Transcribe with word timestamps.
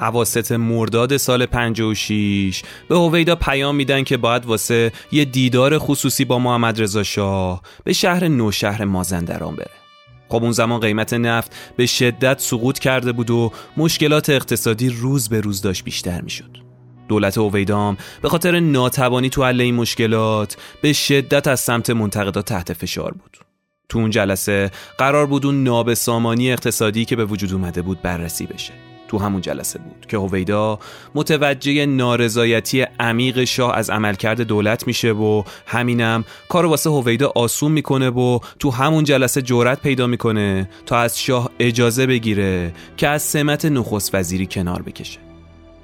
عواست 0.00 0.52
مرداد 0.52 1.16
سال 1.16 1.46
56 1.46 2.62
به 2.88 2.96
هویدا 2.96 3.36
پیام 3.36 3.76
میدن 3.76 4.04
که 4.04 4.16
باید 4.16 4.46
واسه 4.46 4.92
یه 5.12 5.24
دیدار 5.24 5.78
خصوصی 5.78 6.24
با 6.24 6.38
محمد 6.38 6.82
رضا 6.82 7.02
شاه 7.02 7.62
به 7.84 7.92
شهر 7.92 8.28
نوشهر 8.28 8.84
مازندران 8.84 9.56
بره. 9.56 9.70
خب 10.28 10.42
اون 10.42 10.52
زمان 10.52 10.80
قیمت 10.80 11.14
نفت 11.14 11.56
به 11.76 11.86
شدت 11.86 12.40
سقوط 12.40 12.78
کرده 12.78 13.12
بود 13.12 13.30
و 13.30 13.52
مشکلات 13.76 14.30
اقتصادی 14.30 14.88
روز 14.88 15.28
به 15.28 15.40
روز 15.40 15.62
داشت 15.62 15.84
بیشتر 15.84 16.20
می‌شد. 16.20 16.56
دولت 17.08 17.38
اویدام 17.38 17.96
به 18.22 18.28
خاطر 18.28 18.60
ناتوانی 18.60 19.30
تو 19.30 19.44
حل 19.44 19.60
این 19.60 19.74
مشکلات 19.74 20.56
به 20.82 20.92
شدت 20.92 21.46
از 21.46 21.60
سمت 21.60 21.90
منتقدات 21.90 22.44
تحت 22.44 22.72
فشار 22.72 23.12
بود. 23.12 23.38
تو 23.88 23.98
اون 23.98 24.10
جلسه 24.10 24.70
قرار 24.98 25.26
بود 25.26 25.46
اون 25.46 25.64
نابسامانی 25.64 26.52
اقتصادی 26.52 27.04
که 27.04 27.16
به 27.16 27.24
وجود 27.24 27.52
اومده 27.52 27.82
بود 27.82 28.02
بررسی 28.02 28.46
بشه. 28.46 28.93
تو 29.14 29.20
همون 29.20 29.40
جلسه 29.40 29.78
بود 29.78 30.06
که 30.08 30.16
هویدا 30.16 30.78
متوجه 31.14 31.86
نارضایتی 31.86 32.86
عمیق 33.00 33.44
شاه 33.44 33.76
از 33.76 33.90
عملکرد 33.90 34.40
دولت 34.40 34.86
میشه 34.86 35.12
و 35.12 35.42
همینم 35.66 36.24
کارو 36.48 36.70
واسه 36.70 36.90
هویدا 36.90 37.32
آسون 37.34 37.72
می‌کنه 37.72 38.10
و 38.10 38.38
تو 38.58 38.70
همون 38.70 39.04
جلسه 39.04 39.42
جورت 39.42 39.80
پیدا 39.80 40.06
می‌کنه 40.06 40.68
تا 40.86 40.98
از 40.98 41.20
شاه 41.20 41.50
اجازه 41.58 42.06
بگیره 42.06 42.72
که 42.96 43.08
از 43.08 43.22
سمت 43.22 43.64
نخست 43.64 44.14
وزیری 44.14 44.46
کنار 44.46 44.82
بکشه. 44.82 45.18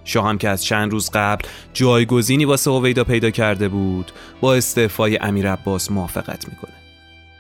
شاه 0.04 0.28
هم 0.28 0.38
که 0.38 0.48
از 0.48 0.64
چند 0.64 0.92
روز 0.92 1.10
قبل 1.10 1.44
جایگزینی 1.72 2.44
واسه 2.44 2.70
هویدا 2.70 3.04
پیدا 3.04 3.30
کرده 3.30 3.68
بود 3.68 4.12
با 4.40 4.54
استعفای 4.54 5.18
امیر 5.18 5.52
عباس 5.52 5.90
موافقت 5.90 6.48
می‌کنه. 6.48 6.74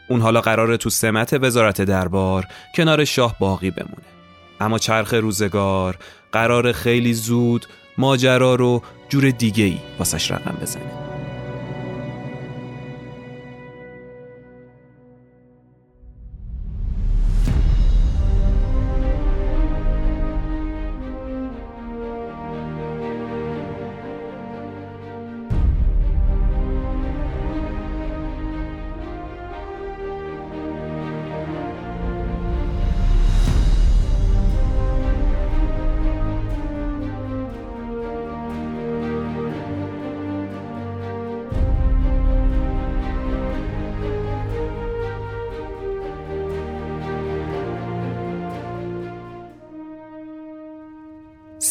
اون 0.08 0.20
حالا 0.20 0.40
قراره 0.40 0.76
تو 0.76 0.90
سمت 0.90 1.32
وزارت 1.32 1.82
دربار 1.82 2.46
کنار 2.74 3.04
شاه 3.04 3.36
باقی 3.38 3.70
بمونه. 3.70 4.19
اما 4.60 4.78
چرخ 4.78 5.14
روزگار 5.14 5.98
قرار 6.32 6.72
خیلی 6.72 7.14
زود 7.14 7.66
ماجرا 7.98 8.54
رو 8.54 8.82
جور 9.08 9.30
دیگه 9.30 9.64
ای 9.64 9.78
واسش 9.98 10.30
رقم 10.30 10.56
بزنه. 10.62 11.09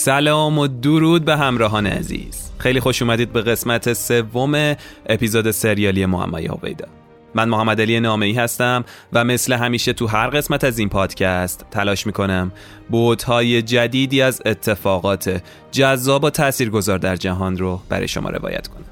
سلام 0.10 0.58
و 0.58 0.68
درود 0.68 1.26
به 1.26 1.38
همراهان 1.38 1.88
عزیز. 1.88 2.52
خیلی 2.58 2.80
خوش 2.80 3.02
اومدید 3.02 3.34
به 3.34 3.42
قسمت 3.42 3.94
سوم 3.94 4.76
اپیزود 5.06 5.52
سریالی 5.52 6.06
محمد 6.06 6.46
هویدا. 6.46 6.86
من 7.36 7.50
محمد 7.50 7.82
علی 7.82 8.00
نامعی 8.00 8.34
هستم 8.34 8.86
و 9.14 9.24
مثل 9.24 9.54
همیشه 9.54 9.94
تو 9.94 10.08
هر 10.08 10.30
قسمت 10.30 10.64
از 10.64 10.80
این 10.80 10.90
پادکست 10.90 11.66
تلاش 11.72 12.06
می‌کنم 12.06 12.52
بودهای 12.90 13.62
جدیدی 13.62 14.22
از 14.22 14.42
اتفاقات 14.46 15.42
جذاب 15.72 16.24
و 16.24 16.30
تاثیرگذار 16.30 16.98
در 16.98 17.16
جهان 17.16 17.58
رو 17.58 17.82
برای 17.90 18.08
شما 18.08 18.30
روایت 18.30 18.68
کنم. 18.68 18.86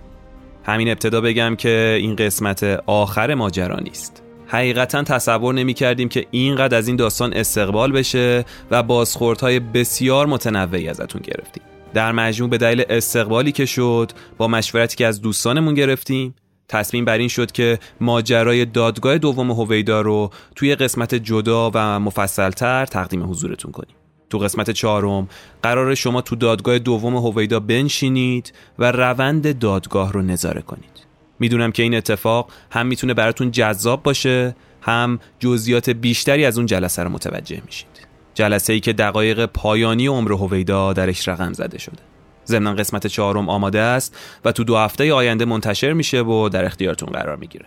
همین 0.63 0.89
ابتدا 0.89 1.21
بگم 1.21 1.55
که 1.55 1.97
این 1.99 2.15
قسمت 2.15 2.63
آخر 2.85 3.33
ماجرا 3.33 3.79
نیست. 3.79 4.26
حقیقتا 4.47 5.03
تصور 5.03 5.53
نمی 5.53 5.73
کردیم 5.73 6.09
که 6.09 6.25
اینقدر 6.31 6.77
از 6.77 6.87
این 6.87 6.97
داستان 6.97 7.33
استقبال 7.33 7.91
بشه 7.91 8.45
و 8.71 8.83
بازخوردهای 8.83 9.59
بسیار 9.59 10.25
متنوعی 10.25 10.89
ازتون 10.89 11.21
گرفتیم. 11.21 11.63
در 11.93 12.11
مجموع 12.11 12.49
به 12.49 12.57
دلیل 12.57 12.85
استقبالی 12.89 13.51
که 13.51 13.65
شد 13.65 14.11
با 14.37 14.47
مشورتی 14.47 14.95
که 14.95 15.07
از 15.07 15.21
دوستانمون 15.21 15.73
گرفتیم 15.73 16.35
تصمیم 16.69 17.05
بر 17.05 17.17
این 17.17 17.27
شد 17.27 17.51
که 17.51 17.79
ماجرای 18.01 18.65
دادگاه 18.65 19.17
دوم 19.17 19.51
هویدا 19.51 20.01
رو 20.01 20.29
توی 20.55 20.75
قسمت 20.75 21.15
جدا 21.15 21.71
و 21.73 21.99
مفصلتر 21.99 22.85
تقدیم 22.85 23.29
حضورتون 23.29 23.71
کنیم. 23.71 23.95
تو 24.29 24.37
قسمت 24.37 24.71
چهارم 24.71 25.27
قرار 25.63 25.95
شما 25.95 26.21
تو 26.21 26.35
دادگاه 26.35 26.79
دوم 26.79 27.15
هویدا 27.15 27.59
بنشینید 27.59 28.53
و 28.79 28.91
روند 28.91 29.59
دادگاه 29.59 30.13
رو 30.13 30.21
نظاره 30.21 30.61
کنید. 30.61 31.06
می‌دونم 31.39 31.71
که 31.71 31.83
این 31.83 31.95
اتفاق 31.95 32.51
هم 32.71 32.87
می‌تونه 32.87 33.13
براتون 33.13 33.51
جذاب 33.51 34.03
باشه 34.03 34.55
هم 34.81 35.19
جزئیات 35.39 35.89
بیشتری 35.89 36.45
از 36.45 36.57
اون 36.57 36.65
جلسه 36.65 37.03
رو 37.03 37.09
متوجه 37.09 37.61
میشید. 37.65 38.07
جلسه 38.33 38.73
ای 38.73 38.79
که 38.79 38.93
دقایق 38.93 39.45
پایانی 39.45 40.07
عمر 40.07 40.31
هویدا 40.31 40.93
درش 40.93 41.27
رقم 41.27 41.53
زده 41.53 41.77
شده. 41.77 42.01
ضمن 42.47 42.75
قسمت 42.75 43.07
چهارم 43.07 43.49
آماده 43.49 43.79
است 43.79 44.17
و 44.45 44.51
تو 44.51 44.63
دو 44.63 44.77
هفته 44.77 45.13
آینده 45.13 45.45
منتشر 45.45 45.93
میشه 45.93 46.21
و 46.21 46.49
در 46.49 46.65
اختیارتون 46.65 47.09
قرار 47.09 47.35
می‌گیره. 47.35 47.65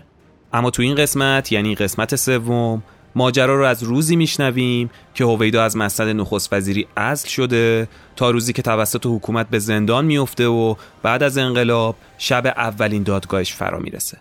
اما 0.52 0.70
تو 0.70 0.82
این 0.82 0.94
قسمت 0.94 1.52
یعنی 1.52 1.75
قسمت 1.75 2.16
سوم 2.16 2.82
ماجرا 3.15 3.56
رو 3.56 3.65
از 3.65 3.82
روزی 3.82 4.16
میشنویم 4.16 4.91
که 5.15 5.25
هویدا 5.25 5.62
از 5.62 5.76
مسند 5.76 6.21
نخست 6.21 6.53
وزیری 6.53 6.87
ازل 6.97 7.28
شده 7.28 7.88
تا 8.16 8.31
روزی 8.31 8.53
که 8.53 8.62
توسط 8.62 9.06
حکومت 9.06 9.48
به 9.48 9.59
زندان 9.59 10.04
میفته 10.04 10.47
و 10.47 10.75
بعد 11.03 11.22
از 11.22 11.38
انقلاب 11.38 11.97
شب 12.19 12.47
اولین 12.47 13.03
دادگاهش 13.03 13.54
فرا 13.54 13.78
می‌رسه. 13.78 14.19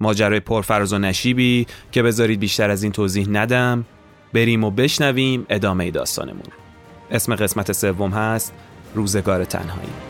ماجرای 0.00 0.40
پرفراز 0.40 0.92
و 0.92 0.98
نشیبی 0.98 1.66
که 1.92 2.02
بذارید 2.02 2.40
بیشتر 2.40 2.70
از 2.70 2.82
این 2.82 2.92
توضیح 2.92 3.28
ندم 3.30 3.84
بریم 4.32 4.64
و 4.64 4.70
بشنویم 4.70 5.46
ادامه 5.50 5.90
داستانمون. 5.90 6.52
اسم 7.10 7.34
قسمت 7.34 7.72
سوم 7.72 8.10
هست 8.10 8.52
روزگار 8.94 9.44
تنهایی. 9.44 10.07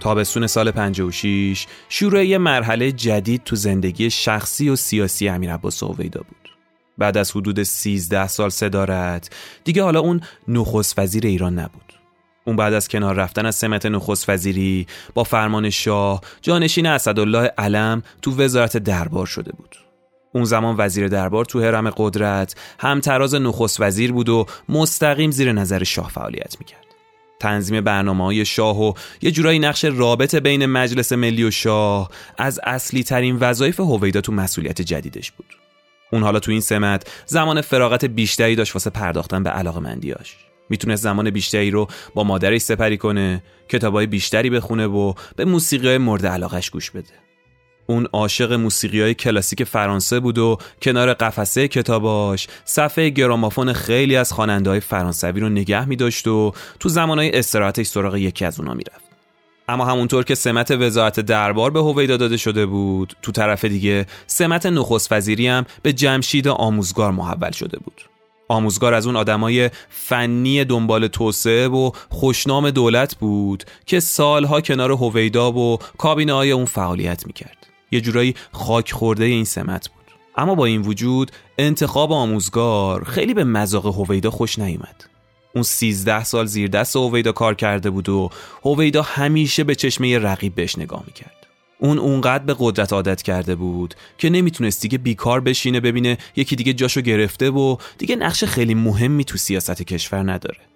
تابستون 0.00 0.46
سال 0.46 0.70
56 0.70 1.66
شروع 1.88 2.24
یه 2.24 2.38
مرحله 2.38 2.92
جدید 2.92 3.42
تو 3.44 3.56
زندگی 3.56 4.10
شخصی 4.10 4.68
و 4.68 4.76
سیاسی 4.76 5.28
امیر 5.28 5.54
عباس 5.54 5.82
اویدا 5.82 6.20
بود. 6.28 6.50
بعد 6.98 7.16
از 7.16 7.30
حدود 7.30 7.62
13 7.62 8.26
سال 8.26 8.48
صدارت 8.48 9.30
دیگه 9.64 9.82
حالا 9.82 10.00
اون 10.00 10.20
نخست 10.48 10.98
وزیر 10.98 11.26
ایران 11.26 11.58
نبود. 11.58 11.92
اون 12.44 12.56
بعد 12.56 12.72
از 12.72 12.88
کنار 12.88 13.14
رفتن 13.14 13.46
از 13.46 13.54
سمت 13.54 13.86
نخست 13.86 14.28
وزیری 14.28 14.86
با 15.14 15.24
فرمان 15.24 15.70
شاه 15.70 16.20
جانشین 16.42 16.86
اسدالله 16.86 17.52
علم 17.58 18.02
تو 18.22 18.42
وزارت 18.42 18.76
دربار 18.76 19.26
شده 19.26 19.52
بود. 19.52 19.76
اون 20.34 20.44
زمان 20.44 20.74
وزیر 20.78 21.08
دربار 21.08 21.44
تو 21.44 21.60
حرم 21.60 21.90
قدرت 21.90 22.54
همتراز 22.78 23.34
نخست 23.34 23.80
وزیر 23.80 24.12
بود 24.12 24.28
و 24.28 24.46
مستقیم 24.68 25.30
زیر 25.30 25.52
نظر 25.52 25.84
شاه 25.84 26.10
فعالیت 26.10 26.56
می‌کرد. 26.58 26.89
تنظیم 27.40 27.80
برنامه 27.80 28.24
های 28.24 28.44
شاه 28.44 28.82
و 28.82 28.92
یه 29.22 29.30
جورایی 29.30 29.58
نقش 29.58 29.84
رابط 29.84 30.34
بین 30.34 30.66
مجلس 30.66 31.12
ملی 31.12 31.44
و 31.44 31.50
شاه 31.50 32.10
از 32.38 32.60
اصلی 32.64 33.02
ترین 33.02 33.36
وظایف 33.36 33.80
هویدا 33.80 34.20
تو 34.20 34.32
مسئولیت 34.32 34.82
جدیدش 34.82 35.30
بود. 35.30 35.46
اون 36.12 36.22
حالا 36.22 36.40
تو 36.40 36.50
این 36.50 36.60
سمت 36.60 37.10
زمان 37.26 37.60
فراغت 37.60 38.04
بیشتری 38.04 38.56
داشت 38.56 38.74
واسه 38.74 38.90
پرداختن 38.90 39.42
به 39.42 39.50
علاقه 39.50 39.80
مندیاش. 39.80 40.36
می‌تونست 40.68 41.02
زمان 41.02 41.30
بیشتری 41.30 41.70
رو 41.70 41.88
با 42.14 42.24
مادرش 42.24 42.60
سپری 42.60 42.96
کنه، 42.96 43.42
کتابای 43.68 44.06
بیشتری 44.06 44.50
بخونه 44.50 44.86
و 44.86 45.14
به 45.36 45.44
موسیقی 45.44 45.98
مورد 45.98 46.26
علاقش 46.26 46.70
گوش 46.70 46.90
بده. 46.90 47.29
اون 47.90 48.06
عاشق 48.12 48.52
موسیقی 48.52 49.00
های 49.00 49.14
کلاسیک 49.14 49.64
فرانسه 49.64 50.20
بود 50.20 50.38
و 50.38 50.58
کنار 50.82 51.14
قفسه 51.14 51.68
کتاباش 51.68 52.48
صفحه 52.64 53.10
گرامافون 53.10 53.72
خیلی 53.72 54.16
از 54.16 54.32
خواننده 54.32 54.70
های 54.70 54.80
فرانسوی 54.80 55.40
رو 55.40 55.48
نگه 55.48 55.88
می 55.88 55.96
داشت 55.96 56.28
و 56.28 56.52
تو 56.80 56.88
زمانهای 56.88 57.38
استراحتش 57.38 57.86
سراغ 57.86 58.16
یکی 58.16 58.44
از 58.44 58.60
اونا 58.60 58.74
می‌رفت. 58.74 59.10
اما 59.68 59.84
همونطور 59.84 60.24
که 60.24 60.34
سمت 60.34 60.70
وزارت 60.70 61.20
دربار 61.20 61.70
به 61.70 61.80
هویدا 61.80 62.16
داده 62.16 62.36
شده 62.36 62.66
بود 62.66 63.16
تو 63.22 63.32
طرف 63.32 63.64
دیگه 63.64 64.06
سمت 64.26 64.66
نخست 64.66 65.12
وزیری 65.12 65.46
هم 65.46 65.66
به 65.82 65.92
جمشید 65.92 66.48
آموزگار 66.48 67.12
محول 67.12 67.50
شده 67.50 67.78
بود 67.78 68.02
آموزگار 68.48 68.94
از 68.94 69.06
اون 69.06 69.16
آدمای 69.16 69.70
فنی 69.88 70.64
دنبال 70.64 71.06
توسعه 71.06 71.68
و 71.68 71.90
خوشنام 72.08 72.70
دولت 72.70 73.14
بود 73.14 73.64
که 73.86 74.00
سالها 74.00 74.60
کنار 74.60 74.92
هویدا 74.92 75.52
و 75.52 75.78
کابینه 75.98 76.32
های 76.32 76.50
اون 76.50 76.64
فعالیت 76.64 77.26
می‌کرد 77.26 77.59
یه 77.90 78.00
جورایی 78.00 78.34
خاک 78.52 78.92
خورده 78.92 79.24
این 79.24 79.44
سمت 79.44 79.88
بود. 79.88 80.00
اما 80.36 80.54
با 80.54 80.64
این 80.64 80.82
وجود 80.82 81.30
انتخاب 81.58 82.12
آموزگار 82.12 83.04
خیلی 83.04 83.34
به 83.34 83.44
مذاق 83.44 83.86
هویدا 83.86 84.30
خوش 84.30 84.58
نیومد. 84.58 85.04
اون 85.54 85.62
سیزده 85.62 86.24
سال 86.24 86.46
زیر 86.46 86.68
دست 86.68 86.96
هویدا 86.96 87.32
کار 87.32 87.54
کرده 87.54 87.90
بود 87.90 88.08
و 88.08 88.30
هویدا 88.64 89.02
همیشه 89.02 89.64
به 89.64 89.74
چشمه 89.74 90.18
رقیب 90.18 90.54
بهش 90.54 90.78
نگاه 90.78 91.02
می‌کرد. 91.06 91.46
اون 91.78 91.98
اونقدر 91.98 92.44
به 92.44 92.56
قدرت 92.58 92.92
عادت 92.92 93.22
کرده 93.22 93.54
بود 93.54 93.94
که 94.18 94.30
نمی‌تونست 94.30 94.82
دیگه 94.82 94.98
بیکار 94.98 95.40
بشینه 95.40 95.80
ببینه 95.80 96.18
یکی 96.36 96.56
دیگه 96.56 96.72
جاشو 96.72 97.00
گرفته 97.00 97.50
و 97.50 97.76
دیگه 97.98 98.16
نقش 98.16 98.44
خیلی 98.44 98.74
مهمی 98.74 99.24
تو 99.24 99.38
سیاست 99.38 99.82
کشور 99.82 100.32
نداره. 100.32 100.69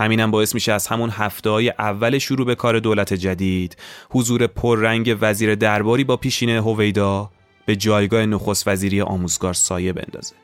همینم 0.00 0.30
باعث 0.30 0.54
میشه 0.54 0.72
از 0.72 0.86
همون 0.86 1.10
هفته 1.10 1.50
های 1.50 1.72
اول 1.78 2.18
شروع 2.18 2.46
به 2.46 2.54
کار 2.54 2.78
دولت 2.78 3.14
جدید 3.14 3.76
حضور 4.10 4.46
پررنگ 4.46 5.16
وزیر 5.20 5.54
درباری 5.54 6.04
با 6.04 6.16
پیشینه 6.16 6.62
هویدا 6.62 7.30
به 7.66 7.76
جایگاه 7.76 8.26
نخست 8.26 8.68
وزیری 8.68 9.00
آموزگار 9.00 9.54
سایه 9.54 9.92
بندازه. 9.92 10.34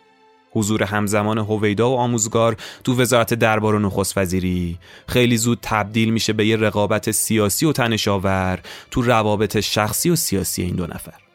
حضور 0.50 0.82
همزمان 0.82 1.38
هویدا 1.38 1.90
و 1.90 1.96
آموزگار 1.96 2.56
تو 2.84 3.00
وزارت 3.00 3.34
دربار 3.34 3.74
و 3.74 3.78
نخست 3.78 4.18
وزیری. 4.18 4.78
خیلی 5.08 5.36
زود 5.36 5.58
تبدیل 5.62 6.10
میشه 6.10 6.32
به 6.32 6.46
یه 6.46 6.56
رقابت 6.56 7.10
سیاسی 7.10 7.66
و 7.66 7.72
تنشاور 7.72 8.60
تو 8.90 9.02
روابط 9.02 9.60
شخصی 9.60 10.10
و 10.10 10.16
سیاسی 10.16 10.62
این 10.62 10.76
دو 10.76 10.86
نفر. 10.86 11.26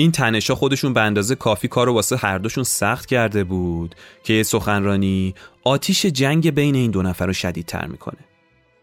این 0.00 0.12
تنشا 0.12 0.54
خودشون 0.54 0.92
به 0.92 1.00
اندازه 1.00 1.34
کافی 1.34 1.68
کارو 1.68 1.94
واسه 1.94 2.16
هر 2.16 2.38
دوشون 2.38 2.64
سخت 2.64 3.06
کرده 3.06 3.44
بود 3.44 3.94
که 4.24 4.32
یه 4.32 4.42
سخنرانی 4.42 5.34
آتیش 5.68 6.06
جنگ 6.06 6.50
بین 6.50 6.74
این 6.74 6.90
دو 6.90 7.02
نفر 7.02 7.26
رو 7.26 7.32
شدیدتر 7.32 7.86
می‌کنه. 7.86 8.18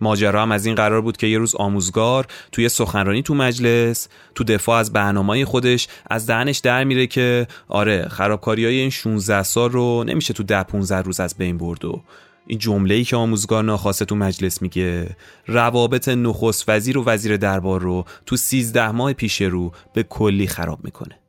ماجرا 0.02 0.42
هم 0.42 0.52
از 0.52 0.66
این 0.66 0.76
قرار 0.76 1.02
بود 1.02 1.18
که 1.18 1.28
یه 1.28 1.38
روز 1.38 1.56
آموزگار 1.56 2.28
توی 2.52 2.70
سخنرانی 2.70 3.22
تو 3.22 3.34
مجلس 3.34 4.08
تو 4.36 4.44
دفاع 4.44 4.80
از 4.80 4.94
برنامه 4.94 5.46
خودش 5.46 5.88
از 6.10 6.28
دهنش 6.28 6.58
در 6.58 6.84
میره 6.84 7.08
که 7.08 7.48
آره 7.68 8.08
خرابکاری 8.08 8.66
های 8.66 8.80
این 8.80 8.90
16 8.90 9.44
سال 9.44 9.72
رو 9.72 10.04
نمیشه 10.04 10.34
تو 10.34 10.44
ده 10.44 10.64
15 10.64 11.02
روز 11.02 11.20
از 11.20 11.36
بین 11.38 11.58
برد 11.58 11.86
و 11.86 12.02
این 12.48 12.60
جمله 12.60 12.96
ای 12.96 13.04
که 13.04 13.16
آموزگار 13.16 13.64
ناخواسته 13.64 14.06
تو 14.06 14.16
مجلس 14.16 14.62
میگه 14.62 15.16
روابط 15.48 16.10
نخست 16.10 16.70
وزیر 16.70 16.98
و 16.98 17.04
وزیر 17.06 17.38
دربار 17.38 17.82
رو 17.82 18.06
تو 18.26 18.38
13 18.38 18.92
ماه 18.92 19.14
پیش 19.14 19.42
رو 19.42 19.72
به 19.94 20.04
کلی 20.04 20.48
خراب 20.48 20.80
می‌کنه. 20.84 21.20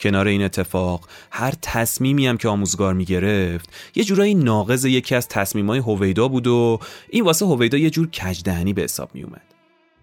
کنار 0.00 0.26
این 0.26 0.42
اتفاق 0.42 1.08
هر 1.30 1.52
تصمیمی 1.62 2.26
هم 2.26 2.36
که 2.36 2.48
آموزگار 2.48 2.94
می‌گرفت 2.94 3.72
یه 3.94 4.04
جورایی 4.04 4.34
ناقض 4.34 4.84
یکی 4.84 5.14
از 5.14 5.28
تصمیمای 5.28 5.78
هویدا 5.78 6.28
بود 6.28 6.46
و 6.46 6.78
این 7.10 7.24
واسه 7.24 7.46
هویدا 7.46 7.78
یه 7.78 7.90
جور 7.90 8.06
کجدهنی 8.06 8.72
به 8.72 8.82
حساب 8.82 9.10
میومد 9.14 9.42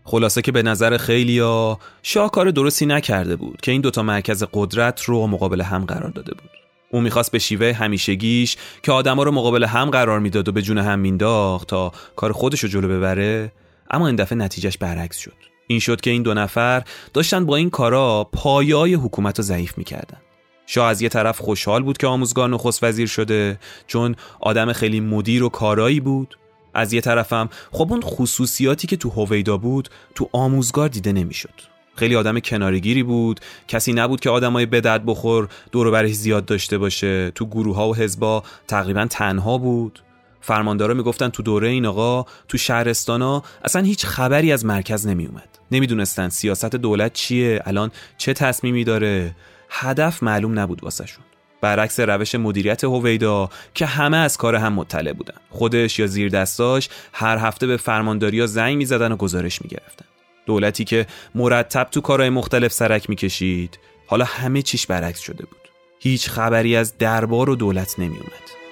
خلاصه 0.04 0.42
که 0.42 0.52
به 0.52 0.64
نظر 0.64 0.98
خیلیا 0.98 1.80
شاه 2.04 2.32
کار 2.32 2.52
درستی 2.52 2.86
نکرده 2.86 3.36
بود 3.36 3.62
که 3.62 3.72
این 3.72 3.82
دوتا 3.82 4.04
مرکز 4.04 4.44
قدرت 4.54 5.02
رو 5.02 5.28
مقابل 5.28 5.62
هم 5.62 5.86
قرار 5.86 6.10
داده 6.10 6.34
بود. 6.34 6.50
او 6.92 7.02
می‌خواست 7.02 7.32
به 7.32 7.40
شیوه 7.40 7.74
همیشگیش 7.74 8.58
که 8.84 8.92
آدما 8.92 9.24
رو 9.24 9.32
مقابل 9.32 9.64
هم 9.64 9.90
قرار 9.90 10.20
می‌داد 10.20 10.48
و 10.48 10.52
به 10.52 10.62
جون 10.62 10.78
هم 10.78 11.00
مینداخت 11.00 11.68
تا 11.68 11.92
کار 12.16 12.32
خودش 12.32 12.60
رو 12.60 12.70
جلو 12.70 12.88
ببره 12.88 13.52
اما 13.92 14.08
این 14.08 14.16
دفعه 14.16 14.38
نتیجهش 14.38 14.78
برعکس 14.78 15.18
شد. 15.18 15.53
این 15.68 15.80
شد 15.80 16.02
که 16.02 16.10
این 16.10 16.24
دو 16.24 16.34
نفر 16.34 16.84
داشتن 17.14 17.46
با 17.46 17.56
این 17.56 17.70
کارا 17.70 18.30
پایای 18.34 18.94
حکومت 18.94 19.40
رو 19.40 19.44
ضعیف 19.44 19.78
می‌کردن. 19.78 20.18
شاه 20.66 20.88
از 20.88 21.02
یه 21.02 21.10
طرف 21.10 21.40
خوشحال 21.40 21.84
بود 21.84 21.98
که 21.98 22.08
آموزگار 22.08 22.50
نخست 22.50 22.84
وزیر 22.84 23.08
شده 23.08 23.60
چون 23.88 24.16
آدم 24.40 24.74
خیلی 24.74 25.00
مدیر 25.00 25.44
و 25.44 25.50
کارایی 25.50 26.00
بود. 26.00 26.38
از 26.74 26.94
یه 26.94 27.02
طرفم 27.02 27.50
خب 27.72 27.88
اون 27.92 28.02
خصوصیاتی 28.02 28.88
که 28.88 28.98
تو 28.98 29.10
هویدا 29.10 29.58
بود 29.58 29.90
تو 30.16 30.30
آموزگار 30.32 30.90
دیده 30.90 31.12
نمی‌شد. 31.12 31.74
خیلی 31.96 32.16
آدم 32.16 32.40
کنارگیری 32.40 33.04
بود 33.04 33.40
کسی 33.68 33.94
نبود 33.94 34.20
که 34.20 34.30
آدمای 34.30 34.66
به 34.66 34.82
درد 34.82 35.06
بخور 35.06 35.48
دور 35.72 35.92
برش 35.92 36.14
زیاد 36.14 36.46
داشته 36.46 36.78
باشه. 36.78 37.32
تو 37.32 37.46
گروه 37.46 37.76
ها 37.76 37.90
و 37.90 37.96
حزبا 37.96 38.44
تقریبا 38.68 39.06
تنها 39.10 39.58
بود. 39.58 40.00
فرماندارا 40.44 40.94
می‌گفتن 40.94 41.30
تو 41.30 41.44
دوره 41.44 41.68
این 41.68 41.86
آقا 41.86 42.26
تو 42.48 42.58
شهرستانا 42.58 43.44
اصلا 43.64 43.82
هیچ 43.82 44.06
خبری 44.06 44.52
از 44.52 44.66
مرکز 44.66 45.08
نمیومد 45.08 45.50
نمی‌دونستن 45.72 46.30
سیاست 46.30 46.76
دولت 46.76 47.14
چیه 47.14 47.62
الان 47.66 47.92
چه 48.18 48.34
تصمیمی 48.34 48.84
داره. 48.84 49.36
هدف 49.70 50.24
معلوم 50.24 50.60
نبود 50.60 50.84
واسهشون. 50.84 51.24
برعکس 51.62 52.00
روش 52.00 52.36
مدیریت 52.36 52.84
هویدا 52.84 53.50
که 53.74 53.86
همه 53.86 54.18
از 54.18 54.38
کار 54.38 54.56
هم 54.56 54.74
مطلع 54.74 55.14
بودن. 55.14 55.38
خودش 55.50 56.00
یا 56.00 56.08
زیر 56.08 56.30
دستاش 56.30 56.90
هر 57.14 57.38
هفته 57.38 57.68
به 57.68 57.78
فرمانداریا 57.78 58.48
زنگ 58.48 58.78
می‌زدن 58.78 59.12
و 59.12 59.16
گزارش 59.16 59.62
می‌گرفتن. 59.62 60.06
دولتی 60.46 60.84
که 60.84 61.08
مرتب 61.36 61.88
تو 61.92 62.02
کارهای 62.02 62.30
مختلف 62.30 62.72
سرک 62.72 63.10
می‌کشید 63.10 63.80
حالا 64.08 64.26
همه 64.26 64.62
چیش 64.62 64.88
برعکس 64.88 65.20
شده 65.20 65.46
بود. 65.46 65.70
هیچ 66.00 66.30
خبری 66.30 66.76
از 66.76 66.98
دربار 66.98 67.50
و 67.50 67.56
دولت 67.56 68.00
نمیومد 68.00 68.63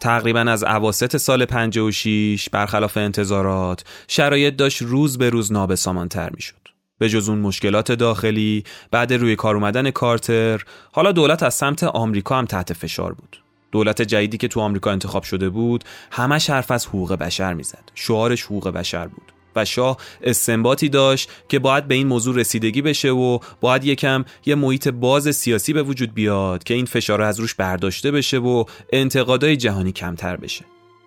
تقریبا 0.00 0.40
از 0.40 0.64
عواست 0.64 1.16
سال 1.16 1.44
56 1.44 2.48
برخلاف 2.48 2.96
انتظارات 2.96 3.84
شرایط 4.08 4.56
داشت 4.56 4.82
روز 4.82 5.18
به 5.18 5.30
روز 5.30 5.52
نابسامانتر 5.52 6.30
می‌شد. 6.30 6.68
به 6.98 7.08
جز 7.08 7.28
اون 7.28 7.38
مشکلات 7.38 7.92
داخلی 7.92 8.64
بعد 8.90 9.12
روی 9.12 9.36
کار 9.36 9.54
اومدن 9.54 9.90
کارتر 9.90 10.62
حالا 10.92 11.12
دولت 11.12 11.42
از 11.42 11.54
سمت 11.54 11.84
آمریکا 11.84 12.38
هم 12.38 12.44
تحت 12.44 12.72
فشار 12.72 13.12
بود. 13.12 13.42
دولت 13.72 14.02
جدیدی 14.02 14.36
که 14.36 14.48
تو 14.48 14.60
آمریکا 14.60 14.90
انتخاب 14.92 15.22
شده 15.22 15.48
بود 15.48 15.84
همش 16.10 16.50
حرف 16.50 16.70
از 16.70 16.86
حقوق 16.86 17.12
بشر 17.12 17.54
می‌زد. 17.54 17.90
شعارش 17.94 18.44
حقوق 18.44 18.68
بشر 18.68 19.06
بود. 19.06 19.32
و 19.58 19.64
شاه 19.64 19.96
استنباطی 20.22 20.88
داشت 20.88 21.30
که 21.48 21.58
باید 21.58 21.88
به 21.88 21.94
این 21.94 22.06
موضوع 22.06 22.36
رسیدگی 22.36 22.82
بشه 22.82 23.10
و 23.10 23.38
باید 23.60 23.84
یکم 23.84 24.24
یه 24.46 24.54
محیط 24.54 24.88
باز 24.88 25.36
سیاسی 25.36 25.72
به 25.72 25.82
وجود 25.82 26.14
بیاد 26.14 26.64
که 26.64 26.74
این 26.74 26.84
فشار 26.84 27.22
از 27.22 27.40
روش 27.40 27.54
برداشته 27.54 28.10
بشه 28.10 28.38
و 28.38 28.64
انتقادهای 28.92 29.56
جهانی 29.56 29.92
کمتر 29.92 30.36
بشه. 30.36 30.64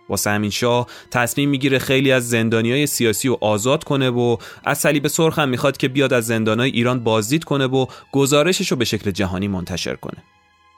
واسه 0.10 0.30
همین 0.30 0.50
شاه 0.50 0.88
تصمیم 1.12 1.50
می‌گیره 1.50 1.80
خیلی 1.80 2.12
از 2.12 2.30
زندانی 2.30 2.72
های 2.72 2.88
سیاسی 2.88 3.28
رو 3.28 3.38
آزاد 3.42 3.84
کنه 3.84 4.10
و 4.10 4.38
از 4.64 4.78
صلیب 4.78 5.08
سرخ 5.08 5.40
هم 5.40 5.50
می‌خواد 5.50 5.78
که 5.78 5.88
بیاد 5.88 6.14
از 6.14 6.32
های 6.32 6.72
ایران 6.72 7.00
بازدید 7.00 7.44
کنه 7.44 7.66
و 7.66 7.86
گزارشش 8.12 8.72
رو 8.72 8.78
به 8.78 8.86
شکل 8.86 9.12
جهانی 9.12 9.48
منتشر 9.48 9.96
کنه. 9.96 10.24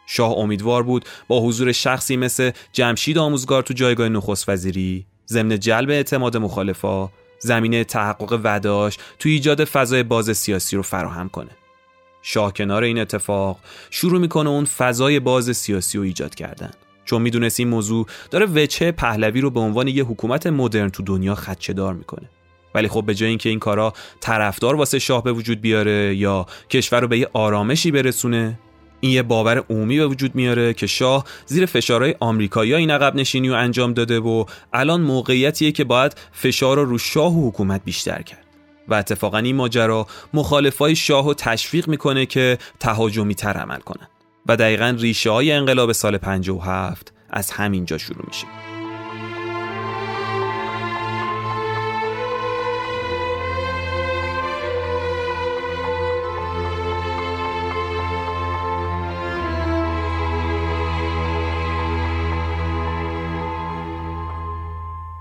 شاه 0.05 0.31
امیدوار 0.31 0.83
بود 0.83 1.05
با 1.27 1.41
حضور 1.41 1.71
شخصی 1.71 2.17
مثل 2.17 2.51
جمشید 2.71 3.17
آموزگار 3.17 3.63
تو 3.63 3.73
جایگاه 3.73 4.09
نخست 4.09 4.49
وزیری 4.49 5.05
ضمن 5.27 5.59
جلب 5.59 5.89
اعتماد 5.89 6.37
مخالفا 6.37 7.09
زمینه 7.43 7.83
تحقق 7.83 8.39
وداش 8.43 8.97
تو 9.19 9.29
ایجاد 9.29 9.63
فضای 9.63 10.03
باز 10.03 10.37
سیاسی 10.37 10.75
رو 10.75 10.81
فراهم 10.81 11.29
کنه. 11.29 11.51
شاه 12.21 12.53
کنار 12.53 12.83
این 12.83 12.99
اتفاق 12.99 13.59
شروع 13.89 14.19
می‌کنه 14.19 14.49
اون 14.49 14.65
فضای 14.65 15.19
باز 15.19 15.57
سیاسی 15.57 15.97
رو 15.97 16.03
ایجاد 16.03 16.35
کردن. 16.35 16.71
چون 17.05 17.21
می‌دونست 17.21 17.59
این 17.59 17.69
موضوع 17.69 18.07
داره 18.31 18.45
وچه 18.45 18.91
پهلوی 18.91 19.41
رو 19.41 19.49
به 19.49 19.59
عنوان 19.59 19.87
یه 19.87 20.03
حکومت 20.03 20.47
مدرن 20.47 20.89
تو 20.89 21.03
دنیا 21.03 21.35
خدچه 21.35 21.73
دار 21.73 21.93
می‌کنه. 21.93 22.29
ولی 22.75 22.87
خب 22.87 23.03
به 23.05 23.15
جای 23.15 23.29
اینکه 23.29 23.49
این 23.49 23.59
کارا 23.59 23.93
طرفدار 24.19 24.75
واسه 24.75 24.99
شاه 24.99 25.23
به 25.23 25.31
وجود 25.31 25.61
بیاره 25.61 26.15
یا 26.15 26.45
کشور 26.69 26.99
رو 26.99 27.07
به 27.07 27.17
یه 27.17 27.29
آرامشی 27.33 27.91
برسونه 27.91 28.59
این 29.03 29.11
یه 29.11 29.23
باور 29.23 29.63
عمومی 29.69 29.97
به 29.97 30.07
وجود 30.07 30.35
میاره 30.35 30.73
که 30.73 30.87
شاه 30.87 31.25
زیر 31.45 31.65
فشارهای 31.65 32.15
آمریکایی 32.19 32.73
این 32.73 32.91
عقب 32.91 33.15
نشینی 33.15 33.49
رو 33.49 33.55
انجام 33.55 33.93
داده 33.93 34.19
و 34.19 34.45
الان 34.73 35.01
موقعیتیه 35.01 35.71
که 35.71 35.83
باید 35.83 36.15
فشار 36.31 36.77
رو 36.77 36.85
رو 36.85 36.97
شاه 36.97 37.33
و 37.33 37.49
حکومت 37.49 37.81
بیشتر 37.85 38.21
کرد. 38.21 38.45
و 38.87 38.93
اتفاقا 38.93 39.37
این 39.37 39.55
ماجرا 39.55 40.07
مخالفای 40.33 40.95
شاه 40.95 41.25
رو 41.25 41.33
تشویق 41.33 41.87
می‌کنه 41.87 42.25
که 42.25 42.57
تهاجمی 42.79 43.35
تر 43.35 43.53
عمل 43.53 43.79
کنن. 43.79 44.07
و 44.45 44.55
دقیقا 44.55 44.95
ریشه 44.99 45.29
های 45.29 45.51
انقلاب 45.51 45.91
سال 45.91 46.17
57 46.17 47.13
از 47.29 47.51
همینجا 47.51 47.97
شروع 47.97 48.25
میشه. 48.27 48.47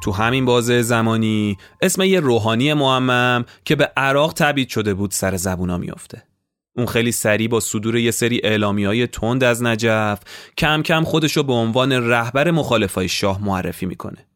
تو 0.02 0.12
همین 0.12 0.44
بازه 0.44 0.82
زمانی 0.82 1.56
اسم 1.82 2.02
یه 2.02 2.20
روحانی 2.20 2.74
معمم 2.74 3.44
که 3.64 3.76
به 3.76 3.92
عراق 3.96 4.32
تبعید 4.32 4.68
شده 4.68 4.94
بود 4.94 5.10
سر 5.10 5.36
زبونا 5.36 5.78
میافته. 5.78 6.22
اون 6.76 6.86
خیلی 6.86 7.12
سریع 7.12 7.48
با 7.48 7.60
صدور 7.60 7.96
یه 7.96 8.10
سری 8.10 8.40
اعلامی 8.44 8.84
های 8.84 9.06
تند 9.06 9.44
از 9.44 9.62
نجف 9.62 10.20
کم 10.58 10.82
کم 10.82 11.04
خودشو 11.04 11.42
به 11.42 11.52
عنوان 11.52 11.92
رهبر 11.92 12.50
مخالفای 12.50 13.08
شاه 13.08 13.44
معرفی 13.44 13.86
می‌کنه. 13.86 14.26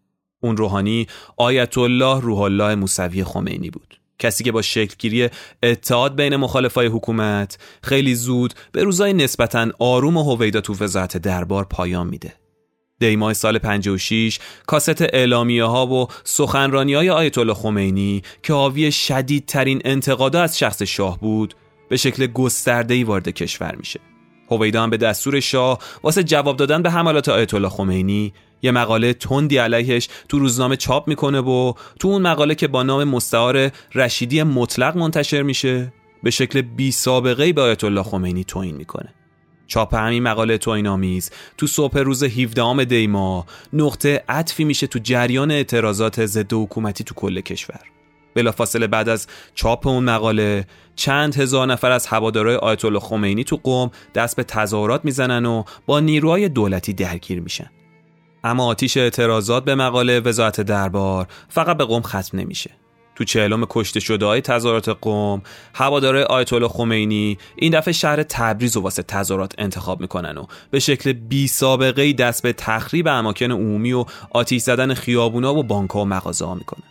اون 0.40 0.56
روحانی 0.56 1.06
آیت 1.36 1.78
الله 1.78 2.20
روح 2.20 2.40
الله 2.40 2.74
موسوی 2.74 3.24
خمینی 3.24 3.70
بود. 3.70 4.00
کسی 4.18 4.44
که 4.44 4.52
با 4.52 4.62
شکلگیری 4.62 5.28
اتحاد 5.62 6.16
بین 6.16 6.36
مخالفای 6.36 6.86
حکومت 6.86 7.58
خیلی 7.82 8.14
زود 8.14 8.54
به 8.72 8.82
روزای 8.82 9.12
نسبتا 9.12 9.68
آروم 9.78 10.16
و 10.16 10.22
هویدا 10.22 10.60
تو 10.60 10.74
وزارت 10.80 11.16
دربار 11.16 11.64
پایان 11.64 12.06
میده. 12.06 12.45
دیماه 12.98 13.32
سال 13.32 13.58
56 13.58 14.38
کاست 14.66 15.02
اعلامیه 15.02 15.64
ها 15.64 15.86
و 15.86 16.08
سخنرانی 16.24 16.94
های 16.94 17.10
آیت 17.10 17.38
الله 17.38 17.54
خمینی 17.54 18.22
که 18.42 18.52
حاوی 18.52 18.92
شدیدترین 18.92 19.82
انتقادا 19.84 20.42
از 20.42 20.58
شخص 20.58 20.82
شاه 20.82 21.20
بود 21.20 21.54
به 21.88 21.96
شکل 21.96 22.26
گسترده‌ای 22.26 23.04
وارد 23.04 23.28
کشور 23.28 23.74
میشه. 23.74 24.00
هویدا 24.50 24.86
به 24.86 24.96
دستور 24.96 25.40
شاه 25.40 25.78
واسه 26.02 26.22
جواب 26.22 26.56
دادن 26.56 26.82
به 26.82 26.90
حملات 26.90 27.28
آیت 27.28 27.54
الله 27.54 27.68
خمینی 27.68 28.32
یه 28.62 28.70
مقاله 28.70 29.12
تندی 29.12 29.56
علیهش 29.56 30.08
تو 30.28 30.38
روزنامه 30.38 30.76
چاپ 30.76 31.08
می‌کنه 31.08 31.40
و 31.40 31.72
تو 32.00 32.08
اون 32.08 32.22
مقاله 32.22 32.54
که 32.54 32.68
با 32.68 32.82
نام 32.82 33.04
مستعار 33.04 33.70
رشیدی 33.94 34.42
مطلق 34.42 34.96
منتشر 34.96 35.42
میشه 35.42 35.92
به 36.22 36.30
شکل 36.30 36.60
بی 36.60 36.92
سابقه 36.92 37.52
به 37.52 37.62
آیت 37.62 37.84
الله 37.84 38.02
خمینی 38.02 38.44
توهین 38.44 38.76
می‌کنه. 38.76 39.15
چاپ 39.66 39.94
همین 39.94 40.22
مقاله 40.22 40.58
توین 40.58 40.86
آمیز. 40.86 41.30
تو 41.58 41.66
صبح 41.66 41.98
روز 41.98 42.22
17 42.22 42.84
دیما 42.84 43.46
نقطه 43.72 44.24
عطفی 44.28 44.64
میشه 44.64 44.86
تو 44.86 44.98
جریان 44.98 45.50
اعتراضات 45.50 46.26
ضد 46.26 46.52
حکومتی 46.52 47.04
تو 47.04 47.14
کل 47.14 47.40
کشور. 47.40 47.80
بلافاصله 48.34 48.86
بعد 48.86 49.08
از 49.08 49.26
چاپ 49.54 49.86
اون 49.86 50.04
مقاله 50.04 50.66
چند 50.96 51.36
هزار 51.36 51.66
نفر 51.66 51.90
از 51.90 52.06
هوادارهای 52.06 52.56
آیت 52.56 52.84
الله 52.84 53.00
خمینی 53.00 53.44
تو 53.44 53.60
قوم 53.62 53.90
دست 54.14 54.36
به 54.36 54.44
تظاهرات 54.44 55.04
می‌زنن 55.04 55.46
و 55.46 55.64
با 55.86 56.00
نیروهای 56.00 56.48
دولتی 56.48 56.92
درگیر 56.92 57.40
میشن. 57.40 57.70
اما 58.44 58.66
آتیش 58.66 58.96
اعتراضات 58.96 59.64
به 59.64 59.74
مقاله 59.74 60.20
وزارت 60.20 60.60
دربار 60.60 61.26
فقط 61.48 61.76
به 61.76 61.84
قوم 61.84 62.02
ختم 62.02 62.38
نمیشه. 62.38 62.70
تو 63.16 63.24
چهلم 63.24 63.66
کشته 63.70 64.00
شده 64.00 64.26
های 64.26 64.40
تظاهرات 64.40 64.88
قوم 64.88 65.42
هواداره 65.74 66.24
آیت 66.24 66.52
الله 66.52 66.68
خمینی 66.68 67.38
این 67.56 67.78
دفعه 67.78 67.92
شهر 67.92 68.22
تبریز 68.22 68.76
و 68.76 68.80
واسه 68.80 69.02
تظاهرات 69.02 69.54
انتخاب 69.58 70.00
می‌کنن 70.00 70.38
و 70.38 70.46
به 70.70 70.78
شکل 70.78 71.12
بی 71.12 71.48
سابقه 71.48 72.12
دست 72.12 72.42
به 72.42 72.52
تخریب 72.52 73.08
اماکن 73.08 73.52
عمومی 73.52 73.92
و 73.92 74.04
آتیش 74.30 74.62
زدن 74.62 74.94
خیابونا 74.94 75.54
و 75.54 75.62
بانک 75.62 75.90
ها 75.90 76.00
و 76.00 76.04
مغازه 76.04 76.46
ها 76.46 76.54
می‌کنن. 76.54 76.82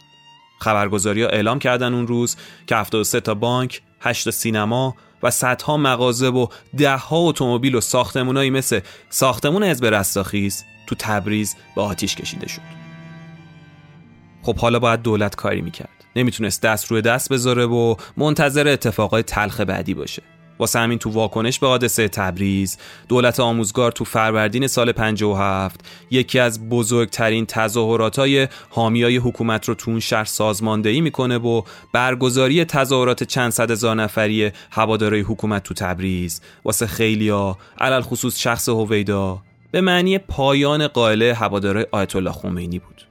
خبرگزاری 0.59 1.23
ها 1.23 1.29
اعلام 1.29 1.59
کردن 1.59 1.93
اون 1.93 2.07
روز 2.07 2.35
که 2.67 2.75
73 2.75 3.19
تا 3.19 3.33
بانک 3.33 3.81
8 4.01 4.25
تا 4.25 4.31
سینما 4.31 4.95
و 5.23 5.31
صدها 5.31 5.77
مغازه 5.77 6.27
و 6.27 6.47
دهها 6.77 7.17
اتومبیل 7.17 7.75
و 7.75 7.81
ساختمونایی 7.81 8.49
مثل 8.49 8.79
ساختمون 9.09 9.63
حزب 9.63 9.85
رستاخیز 9.85 10.65
تو 10.87 10.95
تبریز 10.99 11.55
به 11.75 11.81
آتیش 11.81 12.15
کشیده 12.15 12.47
شد. 12.47 12.61
خب 14.43 14.57
حالا 14.57 14.79
باید 14.79 15.01
دولت 15.01 15.35
کاری 15.35 15.61
می‌کرد. 15.61 15.94
نمی‌تونست 16.15 16.61
دست 16.61 16.91
روی 16.91 17.01
دست 17.01 17.29
بذاره 17.33 17.65
و 17.65 17.95
منتظر 18.17 18.67
اتفاقای 18.67 19.23
تلخ 19.23 19.59
بعدی 19.59 19.93
باشه. 19.93 20.21
واسه 20.59 20.79
همین 20.79 20.99
تو 20.99 21.09
واکنش 21.09 21.59
به 21.59 21.67
حادثه 21.67 22.07
تبریز 22.07 22.77
دولت 23.07 23.39
آموزگار 23.39 23.91
تو 23.91 24.05
فروردین 24.05 24.67
سال 24.67 24.91
57 24.91 25.85
یکی 26.11 26.39
از 26.39 26.69
بزرگترین 26.69 27.45
تظاهراتای 27.45 28.47
حامیای 28.69 29.17
حکومت 29.17 29.65
رو 29.67 29.75
تو 29.75 29.91
اون 29.91 29.99
شهر 29.99 30.25
سازماندهی 30.25 31.01
می‌کنه 31.01 31.37
و 31.37 31.61
برگزاری 31.93 32.65
تظاهرات 32.65 33.23
چند 33.23 33.51
صد 33.51 33.71
هزار 33.71 33.95
نفری 33.95 34.51
هوادارای 34.71 35.21
حکومت 35.21 35.63
تو 35.63 35.73
تبریز. 35.73 36.41
واسه 36.65 36.87
خیلیا 36.87 37.57
علل 37.79 38.01
خصوص 38.01 38.39
شخص 38.39 38.69
هویدا 38.69 39.41
به 39.71 39.81
معنی 39.81 40.17
پایان 40.17 40.87
قائله 40.87 41.33
هوادارای 41.33 41.85
آیت 41.91 42.15
الله 42.15 42.31
خمینی 42.31 42.79
بود. 42.79 43.04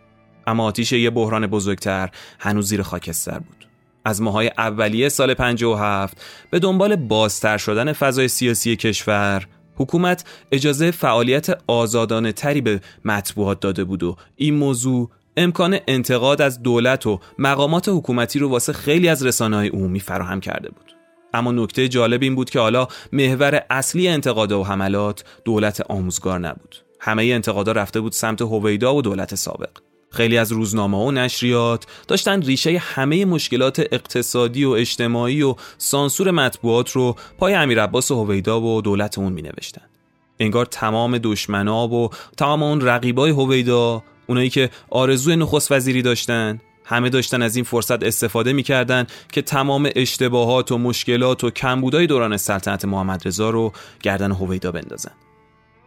اما 0.47 0.65
آتیش 0.65 0.93
یه 0.93 1.11
بحران 1.11 1.47
بزرگتر 1.47 2.11
هنوز 2.39 2.69
زیر 2.69 2.83
خاکستر 2.83 3.39
بود. 3.39 3.69
از 4.05 4.23
ماهای 4.23 4.51
اولیه 4.59 5.09
سال 5.09 5.35
57 5.35 6.23
به 6.51 6.59
دنبال 6.59 6.97
بازتر 6.97 7.59
شدن 7.59 7.93
فضای 7.93 8.29
سیاسی 8.29 8.77
کشور 8.77 9.47
حکومت 9.77 10.25
اجازه 10.53 10.91
فعالیت 10.91 11.59
آزادانه 11.67 12.33
تری 12.33 12.61
به 12.61 12.81
مطبوعات 13.05 13.61
داده 13.61 13.85
بود 13.85 14.03
و 14.03 14.17
این 14.37 14.55
موضوع 14.55 15.11
امکان 15.37 15.79
انتقاد 15.89 16.43
از 16.43 16.63
دولت 16.63 17.07
و 17.07 17.21
مقامات 17.39 17.89
حکومتی 17.89 18.39
رو 18.39 18.49
واسه 18.49 18.73
خیلی 18.73 19.09
از 19.09 19.27
رسانه 19.27 19.57
های 19.57 19.69
عمومی 19.69 20.01
فراهم 20.01 20.41
کرده 20.41 20.69
بود. 20.69 20.95
اما 21.35 21.53
نکته 21.53 21.89
جالب 21.89 22.23
این 22.23 22.35
بود 22.35 22.51
که 22.51 22.61
حالا 22.61 22.89
محور 23.13 23.63
اصلی 23.71 24.09
انتقاد 24.09 24.53
و 24.53 24.65
حملات 24.65 25.25
دولت 25.45 25.81
آموزگار 25.81 26.39
نبود. 26.39 26.77
همه 27.01 27.25
انتقادا 27.25 27.73
رفته 27.73 28.01
بود 28.01 28.13
سمت 28.13 28.43
هویدا 28.43 28.95
و 28.95 29.03
دولت 29.03 29.35
سابق. 29.35 29.71
خیلی 30.15 30.39
از 30.39 30.53
روزنامه 30.53 30.99
و 30.99 31.11
نشریات 31.11 31.87
داشتن 32.09 32.43
ریشه 32.43 32.79
همه 32.79 33.25
مشکلات 33.25 33.81
اقتصادی 33.93 34.65
و 34.65 34.71
اجتماعی 34.71 35.43
و 35.43 35.55
سانسور 35.79 36.31
مطبوعات 36.31 36.91
رو 36.91 37.17
پای 37.39 37.55
امیر 37.55 37.83
عباس 37.83 38.11
و 38.11 38.25
هویدا 38.25 38.61
و 38.61 38.83
دولت 38.83 39.19
اون 39.19 39.33
می 39.33 39.43
نوشتن. 39.43 39.83
انگار 40.41 40.67
تمام 40.67 41.19
دشمنا 41.19 41.89
و 41.89 42.11
تمام 42.37 42.63
اون 42.63 42.81
رقیبای 42.81 43.31
هویدا 43.31 44.03
اونایی 44.27 44.51
که 44.51 44.71
آرزوی 44.91 45.37
نخست 45.37 45.73
وزیری 45.73 46.03
داشتن 46.03 46.61
همه 46.85 47.11
داشتن 47.11 47.43
از 47.43 47.57
این 47.57 47.65
فرصت 47.65 48.03
استفاده 48.03 48.53
می‌کردن 48.53 49.07
که 49.33 49.43
تمام 49.43 49.89
اشتباهات 49.97 50.73
و 50.73 50.79
مشکلات 50.79 51.45
و 51.45 51.51
کمبودای 51.51 52.07
دوران 52.07 52.37
سلطنت 52.37 52.85
محمد 52.85 53.29
رضا 53.29 53.51
رو 53.51 53.73
گردن 54.03 54.33
هویدا 54.33 54.73
بندازن 54.73 55.13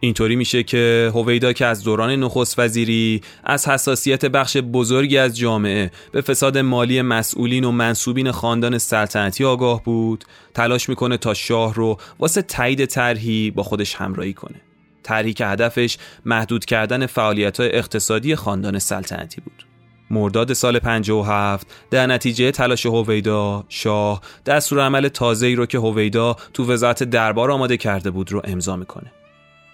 اینطوری 0.00 0.36
میشه 0.36 0.62
که 0.62 1.10
هویدا 1.14 1.52
که 1.52 1.66
از 1.66 1.84
دوران 1.84 2.10
نخست 2.10 2.58
وزیری 2.58 3.20
از 3.44 3.68
حساسیت 3.68 4.24
بخش 4.24 4.56
بزرگی 4.56 5.18
از 5.18 5.38
جامعه 5.38 5.90
به 6.12 6.20
فساد 6.20 6.58
مالی 6.58 7.02
مسئولین 7.02 7.64
و 7.64 7.70
منصوبین 7.70 8.30
خاندان 8.30 8.78
سلطنتی 8.78 9.44
آگاه 9.44 9.82
بود 9.84 10.24
تلاش 10.54 10.88
می‌کنه 10.88 11.16
تا 11.16 11.34
شاه 11.34 11.74
رو 11.74 11.98
واسه 12.18 12.42
تایید 12.42 12.84
طرحی 12.84 13.50
با 13.50 13.62
خودش 13.62 13.94
همراهی 13.94 14.32
کنه. 14.32 14.60
طرحی 15.02 15.32
که 15.32 15.46
هدفش 15.46 15.98
محدود 16.24 16.64
کردن 16.64 17.06
فعالیت 17.06 17.60
اقتصادی 17.60 18.36
خاندان 18.36 18.78
سلطنتی 18.78 19.40
بود. 19.40 19.64
مرداد 20.10 20.52
سال 20.52 20.78
57 20.78 21.66
در 21.90 22.06
نتیجه 22.06 22.50
تلاش 22.50 22.86
هویدا 22.86 23.64
شاه 23.68 24.20
دستور 24.46 24.80
عمل 24.80 25.08
تازه‌ای 25.08 25.54
رو 25.54 25.66
که 25.66 25.78
هویدا 25.78 26.36
تو 26.54 26.72
وزارت 26.72 27.02
دربار 27.02 27.50
آماده 27.50 27.76
کرده 27.76 28.10
بود 28.10 28.32
رو 28.32 28.42
امضا 28.44 28.76
می‌کنه. 28.76 29.12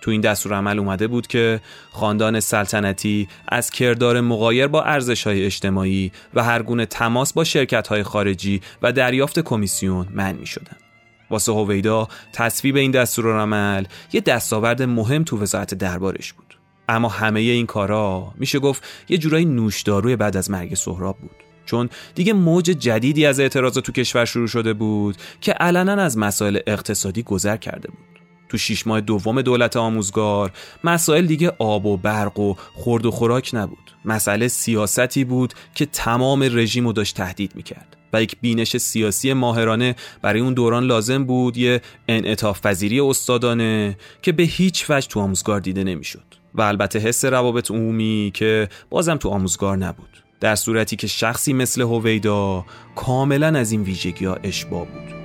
تو 0.05 0.11
این 0.11 0.21
دستور 0.21 0.55
عمل 0.55 0.79
اومده 0.79 1.07
بود 1.07 1.27
که 1.27 1.61
خاندان 1.91 2.41
سلطنتی 2.41 3.29
از 3.49 3.71
کردار 3.71 4.21
مقایر 4.21 4.67
با 4.67 4.83
ارزش 4.83 5.27
های 5.27 5.45
اجتماعی 5.45 6.13
و 6.35 6.43
هر 6.45 6.63
گونه 6.63 6.87
تماس 6.87 7.33
با 7.33 7.45
شرکت 7.45 7.89
های 7.89 8.03
خارجی 8.03 8.61
و 8.83 8.93
دریافت 8.93 9.41
کمیسیون 9.41 10.09
منع 10.15 10.33
می 10.33 10.47
شدن. 10.47 10.77
واسه 11.31 11.53
هویدا 11.53 12.09
تصویب 12.33 12.77
این 12.77 12.91
دستور 12.91 13.41
عمل 13.41 13.85
یه 14.13 14.21
دستاورد 14.21 14.83
مهم 14.83 15.25
تو 15.25 15.39
وزارت 15.39 15.75
دربارش 15.75 16.33
بود. 16.33 16.59
اما 16.89 17.09
همه 17.09 17.41
این 17.41 17.67
کارا 17.67 18.35
میشه 18.37 18.59
گفت 18.59 18.85
یه 19.09 19.19
جورایی 19.19 19.45
نوشداروی 19.45 20.17
بعد 20.17 20.37
از 20.37 20.51
مرگ 20.51 20.75
سهراب 20.75 21.19
بود. 21.19 21.37
چون 21.67 21.91
دیگه 22.15 22.33
موج 22.33 22.65
جدیدی 22.65 23.27
از 23.27 23.41
اعتراضات 23.41 23.85
تو 23.85 23.93
کشور 23.93 24.25
شروع 24.25 24.49
شده 24.49 24.73
بود 24.73 25.17
که 25.41 25.53
علنا 25.53 26.03
از 26.03 26.19
مسائل 26.19 26.59
اقتصادی 26.67 27.23
گذر 27.23 27.57
کرده 27.57 27.89
بود. 27.89 28.14
تو 28.55 28.59
شیش 28.59 28.87
ماه 28.87 29.01
دوم 29.01 29.43
دولت 29.43 29.77
آموزگار 29.77 30.53
مسائل 30.85 31.27
دیگه 31.27 31.53
آب 31.59 31.87
و 31.87 31.97
برق 31.97 32.39
و 32.39 32.55
خورد 32.75 33.07
و 33.07 33.11
خوراک 33.11 33.51
نبود. 33.53 33.91
مسئله 34.05 34.49
سیاستی 34.49 35.25
بود 35.25 35.55
که 35.75 35.87
تمام 35.87 36.43
رژیم 36.43 36.87
رو 36.87 36.93
داشت 36.93 37.17
تهدید 37.17 37.57
می‌کرد 37.57 37.97
و 38.13 38.23
یک 38.23 38.37
بینش 38.41 38.77
سیاسی 38.77 39.33
ماهرانه 39.33 39.95
برای 40.23 40.41
اون 40.41 40.55
دوران 40.55 40.85
لازم 40.85 41.25
بود 41.25 41.57
یه 41.57 41.81
انعطاف 42.09 42.61
پذیری 42.61 43.01
استادانه 43.01 43.97
که 44.23 44.33
به 44.33 44.43
هیچ 44.43 44.91
وجه 44.91 45.09
تو 45.09 45.21
آموزگار 45.21 45.61
دیده 45.61 45.85
نمی‌شد. 45.85 46.25
و 46.55 46.63
البته 46.63 46.99
حس 46.99 47.25
روابط 47.25 47.71
عمومی 47.71 48.31
که 48.35 48.69
بازم 48.91 49.17
تو 49.17 49.29
آموزگار 49.29 49.77
نبود. 49.77 50.23
در 50.41 50.55
صورتی 50.55 50.97
که 50.97 51.07
شخصی 51.07 51.53
مثل 51.53 51.83
هویدا 51.83 52.65
کاملا 52.97 53.47
از 53.47 53.73
این 53.73 53.83
ویژگی 53.83 54.25
ها 54.25 54.35
اشباه 54.35 54.87
بود. 54.87 55.24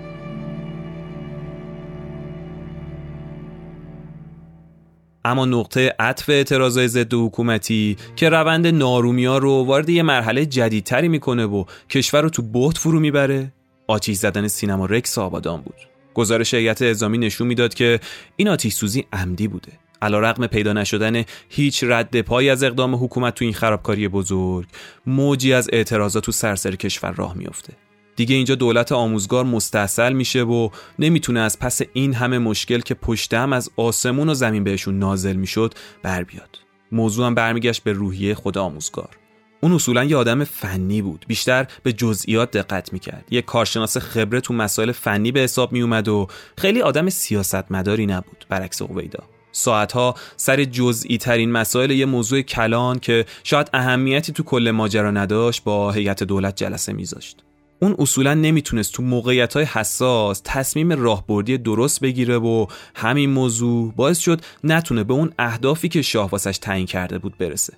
اما 5.30 5.46
نقطه 5.46 5.96
عطف 6.00 6.30
اعتراضای 6.30 6.88
ضد 6.88 7.14
حکومتی 7.14 7.98
که 8.16 8.30
روند 8.30 8.68
نارومیا 8.68 9.38
رو 9.38 9.52
وارد 9.52 9.90
یه 9.90 10.04
مرحله 10.04 10.46
جدیدتری 10.46 11.08
می‌کنه 11.08 11.46
و 11.46 11.66
کشور 11.90 12.22
رو 12.22 12.30
تو 12.30 12.42
بحت 12.42 12.78
فرو 12.78 13.00
می‌بره 13.00 13.54
آتیش 13.88 14.18
زدن 14.18 14.48
سینما 14.48 14.86
رکس 14.86 15.18
آبادان 15.18 15.62
بود. 15.62 15.76
گزارش 16.14 16.54
هیئت 16.54 16.82
اعزامی 16.82 17.18
نشون 17.18 17.48
می‌داد 17.48 17.74
که 17.74 18.00
این 18.36 18.48
آتیش 18.48 18.74
سوزی 18.74 19.06
عمدی 19.14 19.48
بوده. 19.48 19.72
رقم 20.02 20.48
پیدا 20.48 20.74
نشدن 20.74 21.24
هیچ 21.50 21.84
رد 21.84 22.22
پایی 22.22 22.50
از 22.50 22.64
اقدام 22.64 22.96
حکومت 22.96 23.36
تو 23.36 23.46
این 23.46 23.54
خرابکاری 23.54 24.08
بزرگ 24.08 24.68
موجی 25.06 25.54
از 25.54 25.70
اعتراضات 25.74 26.24
تو 26.24 26.32
سرسر 26.32 26.76
کشور 26.76 27.12
راه 27.12 27.38
میافته. 27.38 27.74
دیگه 28.20 28.36
اینجا 28.36 28.56
دولت 28.56 28.92
آموزگار 28.92 29.46
مستحصل 29.46 30.14
میشه 30.14 30.44
و 30.44 30.70
نمی‌تونه 31.00 31.40
از 31.40 31.60
پس 31.60 31.82
این 31.94 32.14
همه 32.14 32.40
مشکل 32.40 32.80
که 32.80 32.94
پشتم 32.94 33.54
از 33.54 33.70
آسمون 33.78 34.30
و 34.30 34.34
زمین 34.34 34.64
بهشون 34.64 35.00
نازل 35.00 35.36
می‌شد 35.36 35.74
بر 36.04 36.24
بیاد. 36.24 36.60
موضوع 36.92 37.26
هم 37.26 37.36
برمیگشت 37.36 37.84
به 37.84 37.94
روحیه 37.94 38.36
خود 38.36 38.58
آموزگار. 38.58 39.18
اون 39.62 39.74
اصولا 39.74 40.04
یه 40.04 40.18
آدم 40.18 40.44
فنی 40.44 41.02
بود. 41.02 41.26
بیشتر 41.28 41.68
به 41.84 41.94
جزئیات 41.94 42.52
دقت 42.52 42.94
می‌کرد. 42.94 43.26
یه 43.32 43.42
کارشناس 43.42 43.98
خبره 43.98 44.42
تو 44.42 44.54
مسائل 44.54 44.92
فنی 44.92 45.32
به 45.32 45.40
حساب 45.40 45.72
میومد 45.72 46.08
و 46.08 46.28
خیلی 46.58 46.82
آدم 46.82 47.10
سیاستمداری 47.10 48.06
نبود 48.06 48.46
برعکس 48.50 48.82
اویدا. 48.82 49.24
ساعتها 49.52 50.16
سر 50.38 50.64
جزئی 50.64 51.18
ترین 51.18 51.52
مسائل 51.52 51.92
یه 51.92 52.06
موضوع 52.06 52.42
کلان 52.42 53.00
که 53.00 53.26
شاید 53.44 53.70
اهمیتی 53.74 54.34
تو 54.34 54.44
کل 54.44 54.72
ماجرا 54.72 55.12
نداشت 55.12 55.64
با 55.64 55.92
هیئت 55.92 56.24
دولت 56.24 56.56
جلسه 56.56 56.94
میذاشت. 56.94 57.44
اون 57.82 57.96
اصولا 58.00 58.34
نمی‌تونست 58.34 58.94
تو 58.94 59.04
موقعیت 59.04 59.54
های 59.54 59.66
حساس 59.66 60.42
تصمیم 60.44 60.92
راهبردی 60.92 61.58
درست 61.58 62.00
بگیره 62.00 62.38
و 62.38 62.66
همین 62.96 63.30
موضوع 63.30 63.94
باعث 63.96 64.20
شد 64.20 64.42
نتونه 64.64 65.04
به 65.04 65.14
اون 65.14 65.34
اهدافی 65.40 65.90
که 65.90 66.02
شاه 66.02 66.30
واسش 66.30 66.58
تعیین 66.58 66.86
کرده 66.86 67.18
بود 67.18 67.38
برسه. 67.38 67.74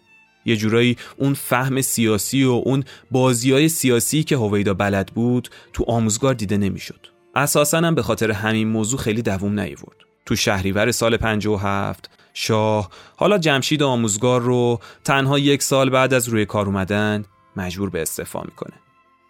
یه 0.45 0.55
جورایی 0.55 0.97
اون 1.17 1.33
فهم 1.33 1.81
سیاسی 1.81 2.43
و 2.43 2.51
اون 2.51 2.83
بازی 3.11 3.51
های 3.51 3.69
سیاسی 3.69 4.23
که 4.23 4.37
هویدا 4.37 4.73
بلد 4.73 5.11
بود 5.15 5.49
تو 5.73 5.85
آموزگار 5.87 6.33
دیده 6.33 6.57
نمی‌شد. 6.57 7.07
اساسا 7.35 7.77
هم 7.77 7.95
به 7.95 8.01
خاطر 8.01 8.31
همین 8.31 8.67
موضوع 8.67 8.99
خیلی 8.99 9.21
دووم 9.21 9.59
نیورد. 9.59 9.97
تو 10.25 10.35
شهریور 10.35 10.91
سال 10.91 11.17
57 11.17 12.09
شاه 12.33 12.89
حالا 13.15 13.37
جمشید 13.37 13.83
آموزگار 13.83 14.41
رو 14.41 14.79
تنها 15.03 15.39
یک 15.39 15.63
سال 15.63 15.89
بعد 15.89 16.13
از 16.13 16.29
روی 16.29 16.45
کار 16.45 16.65
اومدن 16.65 17.25
مجبور 17.55 17.89
به 17.89 18.01
استعفا 18.01 18.41
می‌کنه. 18.41 18.73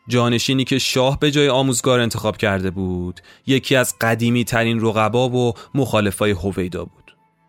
جانشینی 0.07 0.63
که 0.63 0.79
شاه 0.79 1.19
به 1.19 1.31
جای 1.31 1.49
آموزگار 1.49 1.99
انتخاب 1.99 2.37
کرده 2.37 2.71
بود 2.71 3.21
یکی 3.47 3.75
از 3.75 3.95
قدیمی 4.01 4.43
ترین 4.43 4.81
رقبا 4.81 5.29
و 5.29 5.53
مخالفای 5.75 6.31
هویدا 6.31 6.85
بود. 6.85 7.01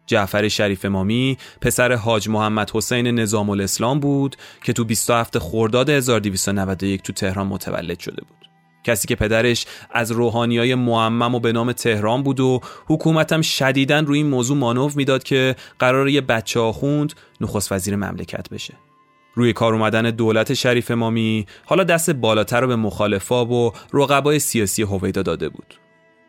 جعفر 0.06 0.48
شریف 0.48 0.84
امامی 0.84 1.36
پسر 1.60 1.92
حاج 1.92 2.28
محمد 2.28 2.70
حسین 2.74 3.06
نظام 3.06 3.50
الاسلام 3.50 4.00
بود 4.00 4.36
که 4.64 4.72
تو 4.72 4.84
27 4.84 5.38
خرداد 5.38 5.90
1291 5.90 7.02
تو 7.02 7.12
تهران 7.12 7.46
متولد 7.46 7.98
شده 7.98 8.22
بود. 8.28 8.48
کسی 8.84 9.08
که 9.08 9.16
پدرش 9.16 9.66
از 9.90 10.12
روحانی 10.12 10.58
های 10.58 10.74
معمم 10.74 11.34
و 11.34 11.40
به 11.40 11.52
نام 11.52 11.72
تهران 11.72 12.22
بود 12.22 12.40
و 12.40 12.60
حکومتم 12.86 13.42
شدیدن 13.42 14.06
روی 14.06 14.18
این 14.18 14.26
موضوع 14.26 14.56
مانوف 14.56 14.96
می‌داد 14.96 15.22
که 15.22 15.56
قرار 15.78 16.08
یه 16.08 16.20
بچه 16.20 16.60
آخوند 16.60 17.12
نخست 17.40 17.72
وزیر 17.72 17.96
مملکت 17.96 18.50
بشه. 18.50 18.74
روی 19.34 19.52
کار 19.52 19.74
اومدن 19.74 20.02
دولت 20.02 20.54
شریف 20.54 20.90
امامی 20.90 21.46
حالا 21.64 21.84
دست 21.84 22.10
بالاتر 22.10 22.60
رو 22.60 22.66
به 22.66 22.76
مخالفا 22.76 23.46
و 23.46 23.72
رقبای 23.92 24.38
سیاسی 24.38 24.82
هویدا 24.82 25.22
داده 25.22 25.48
بود. 25.48 25.74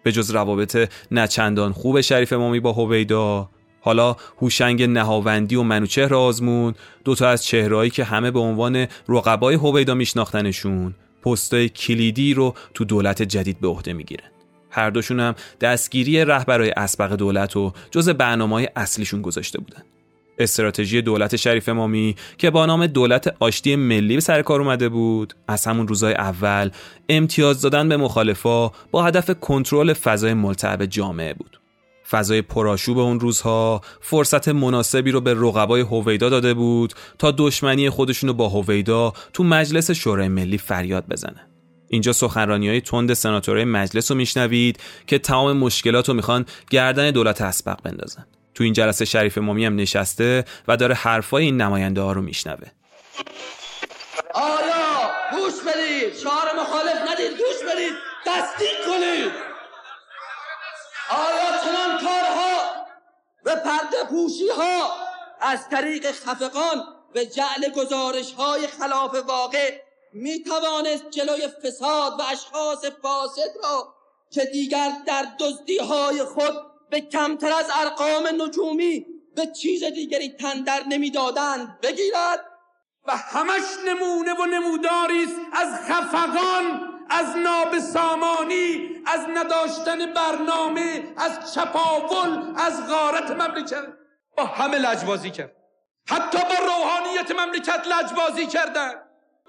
به 0.04 0.12
جز 0.12 0.32
روابط 0.32 0.90
نچندان 1.12 1.72
خوب 1.72 2.02
شریف 2.02 2.34
امامی 2.34 2.60
با 2.60 2.72
هویدا 2.72 3.50
حالا 3.82 4.16
هوشنگ 4.42 4.84
نهاوندی 4.84 5.56
و 5.56 5.64
منوچهر 5.64 6.16
آزمون 6.16 6.74
دوتا 7.04 7.30
از 7.30 7.44
چهرهایی 7.44 7.90
که 7.90 8.04
همه 8.04 8.32
به 8.32 8.40
عنوان 8.40 8.88
رقبای 9.10 9.56
هویدا 9.56 9.94
میشناختنشون 9.94 10.96
پستای 11.26 11.70
کلیدی 11.70 12.34
رو 12.34 12.54
تو 12.74 12.86
دولت 12.86 13.22
جدید 13.22 13.60
به 13.60 13.68
عهده 13.68 13.94
می‌گیرن. 13.94 14.30
هر 14.70 14.90
دوشون 14.90 15.20
هم 15.20 15.36
دستگیری 15.62 16.26
رهبرای 16.26 16.72
اسبق 16.72 17.14
دولت 17.16 17.56
و 17.58 17.74
جز 17.92 18.10
برنامه 18.10 18.70
اصلیشون 18.76 19.22
گذاشته 19.22 19.60
بودن. 19.60 19.84
استراتژی 20.38 21.02
دولت 21.02 21.36
شریف 21.36 21.70
امامی 21.70 22.16
که 22.38 22.50
با 22.50 22.66
نام 22.66 22.88
دولت 22.88 23.36
آشتی 23.40 23.76
ملی 23.76 24.16
به 24.16 24.22
سر 24.22 24.42
کار 24.42 24.62
اومده 24.62 24.90
بود. 24.90 25.34
از 25.48 25.66
همون 25.66 25.88
روزای 25.88 26.14
اول 26.14 26.70
امتیاز 27.10 27.62
دادن 27.62 27.90
به 27.90 27.98
مخالفا 27.98 28.70
با 28.92 29.04
هدف 29.04 29.32
کنترل 29.40 29.94
فضای 29.94 30.34
ملتهب 30.34 30.86
جامعه 30.86 31.34
بود. 31.34 31.60
فضای 32.10 32.42
پرآشوب 32.42 32.98
اون 32.98 33.20
روزها 33.20 33.82
فرصت 34.02 34.48
مناسبی 34.48 35.12
رو 35.12 35.22
به 35.22 35.34
رقبای 35.34 35.82
هویدا 35.82 36.30
داده 36.30 36.54
بود 36.54 36.94
تا 37.18 37.34
دشمنی 37.38 37.90
خودشونو 37.90 38.34
با 38.34 38.50
هویدا 38.50 39.14
تو 39.34 39.44
مجلس 39.44 39.92
شورای 39.92 40.28
ملی 40.28 40.58
فریاد 40.58 41.06
بزنن 41.08 41.48
اینجا 41.88 42.14
سخنرانی 42.14 42.70
های 42.70 42.82
تند 42.82 43.14
سناتورهای 43.14 43.66
مجلس 43.66 44.12
رو 44.12 44.18
میشنوید 44.18 44.80
که 45.08 45.20
تمام 45.20 45.58
مشکلات 45.58 46.10
رو 46.10 46.16
می‌خوان 46.16 46.46
گردن 46.70 47.12
دولت 47.12 47.42
اسبق 47.42 47.82
بندازن. 47.84 48.26
تو 48.56 48.64
این 48.64 48.74
جلسه 48.74 49.06
شریف 49.06 49.38
مامی 49.38 49.66
هم 49.66 49.76
نشسته 49.76 50.46
و 50.68 50.78
داره 50.78 50.96
حرفای 50.96 51.44
این 51.44 51.62
نماینده 51.62 52.02
ها 52.02 52.12
رو 52.12 52.22
میشنوه. 52.22 52.68
آیا 54.34 55.12
گوش 55.32 55.54
بدید؟ 55.62 56.18
شعار 56.18 56.60
مخالف 56.60 57.12
ندید 57.12 57.32
گوش 57.32 57.72
بدید. 57.74 57.94
تصدیق 58.26 58.86
کنید. 58.86 59.32
آیا 61.10 61.58
چنان 61.64 62.00
کارها 62.00 62.86
و 63.46 63.56
پرده 63.56 64.04
پوشی 64.10 64.50
ها 64.58 64.90
از 65.42 65.70
طریق 65.70 66.12
خفقان 66.12 66.84
و 67.16 67.24
جعل 67.24 67.70
گزارش 67.76 68.34
های 68.34 68.68
خلاف 68.68 69.16
واقع 69.16 69.82
می 70.14 70.44
توانست 70.44 71.10
جلوی 71.10 71.48
فساد 71.48 72.20
و 72.20 72.24
اشخاص 72.32 72.86
فاسد 73.02 73.52
را 73.64 73.94
که 74.32 74.46
دیگر 74.46 74.92
در 75.08 75.26
دزدی 75.40 75.78
های 75.78 76.24
خود 76.24 76.73
به 76.94 77.02
کمتر 77.02 77.52
از 77.52 77.72
ارقام 77.76 78.42
نجومی 78.42 79.06
به 79.36 79.46
چیز 79.46 79.84
دیگری 79.84 80.30
تندر 80.30 80.84
نمی‌دادند 80.88 81.80
بگیرد. 81.82 82.46
و 83.08 83.18
همش 83.18 83.62
نمونه 83.88 84.34
و 84.34 84.46
نموداری 84.46 85.24
است 85.24 85.36
از 85.54 85.92
خفقان 85.92 86.90
از 87.10 87.38
نابسامانی 87.38 88.90
از 89.06 89.20
نداشتن 89.34 90.14
برنامه 90.14 91.14
از 91.18 91.54
چپاول 91.54 92.54
از 92.56 92.88
غارت 92.88 93.32
مملکت. 93.32 93.88
با 94.38 94.46
همه 94.46 94.78
لجبازی 94.78 95.32
کرد. 95.32 95.56
حتی 96.10 96.38
با 96.38 96.66
روحانیت 96.66 97.32
مملکت 97.32 97.88
لجبازی 97.88 98.46
کردن. 98.46 98.94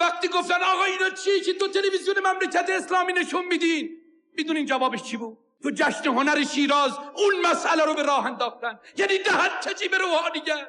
وقتی 0.01 0.29
گفتن 0.29 0.63
آقا 0.63 0.85
اینا 0.85 1.11
چی؟ 1.11 1.41
که 1.41 1.55
تو 1.55 1.69
تلویزیون 1.69 2.17
مملکت 2.19 2.71
اسلامی 2.71 3.13
نشون 3.13 3.45
میدین. 3.45 3.91
می‌دونین 4.37 4.67
جوابش 4.67 5.03
چی 5.03 5.17
بود؟ 5.17 5.44
تو 5.65 5.71
جشن 5.71 6.09
هنر 6.09 6.45
شیراز 6.45 6.99
اون 6.99 7.51
مسئله 7.51 7.85
رو 7.85 7.95
به 7.95 8.03
راه 8.03 8.27
انداختن. 8.27 8.81
یعنی 8.97 9.19
دهن 9.19 9.61
چجی 9.61 9.89
به 9.89 9.99
روحانیت 9.99 10.69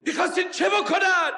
می‌خواستین 0.00 0.50
چه 0.50 0.68
بکنن؟ 0.68 1.30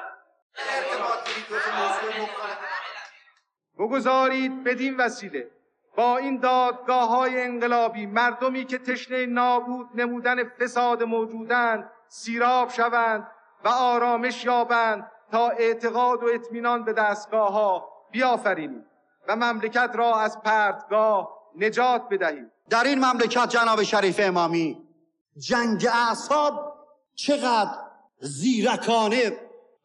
بگذارید 3.79 4.63
بدین 4.63 4.97
وسیله. 4.97 5.51
با 5.95 6.17
این 6.17 6.39
دادگاه 6.39 7.09
های 7.09 7.43
انقلابی 7.43 8.05
مردمی 8.05 8.65
که 8.65 8.77
تشنه 8.77 9.25
نابود 9.25 9.89
نمودن 9.95 10.49
فساد 10.49 11.03
موجودند 11.03 11.91
سیراب 12.07 12.69
شوند 12.69 13.27
و 13.63 13.67
آرامش 13.67 14.45
یابند 14.45 15.11
تا 15.31 15.49
اعتقاد 15.49 16.23
و 16.23 16.27
اطمینان 16.33 16.83
به 16.83 16.93
دستگاه 16.93 17.53
ها 17.53 17.89
بیافرینیم 18.11 18.85
و 19.27 19.35
مملکت 19.35 19.91
را 19.95 20.19
از 20.19 20.41
پرتگاه 20.41 21.41
نجات 21.55 22.09
بدهیم. 22.09 22.51
در 22.71 22.83
این 22.83 22.99
مملکت 22.99 23.49
جناب 23.49 23.83
شریف 23.83 24.19
امامی 24.23 24.77
جنگ 25.37 25.87
اعصاب 25.93 26.73
چقدر 27.15 27.77
زیرکانه 28.19 29.31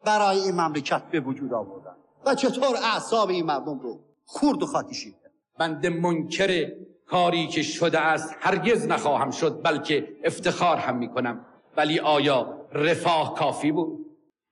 برای 0.05 0.39
این 0.39 0.51
مملکت 0.51 1.03
به 1.03 1.19
وجود 1.19 1.53
آوردن 1.53 1.95
و 2.25 2.35
چطور 2.35 2.77
اعصاب 2.77 3.29
این 3.29 3.45
مردم 3.45 3.79
رو 3.79 3.99
خورد 4.25 4.63
و 4.63 4.65
خاکی 4.65 5.15
بنده 5.59 5.89
منکر 5.89 6.71
کاری 7.07 7.47
که 7.47 7.61
شده 7.63 7.99
است 7.99 8.35
هرگز 8.39 8.87
نخواهم 8.87 9.31
شد 9.31 9.61
بلکه 9.63 10.17
افتخار 10.23 10.77
هم 10.77 10.97
می‌کنم. 10.97 11.45
ولی 11.77 11.99
آیا 11.99 12.67
رفاه 12.71 13.35
کافی 13.35 13.71
بود؟ 13.71 14.05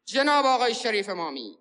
جناب 0.05 0.45
آقای 0.45 0.73
شریف 0.73 1.09
امامی 1.09 1.57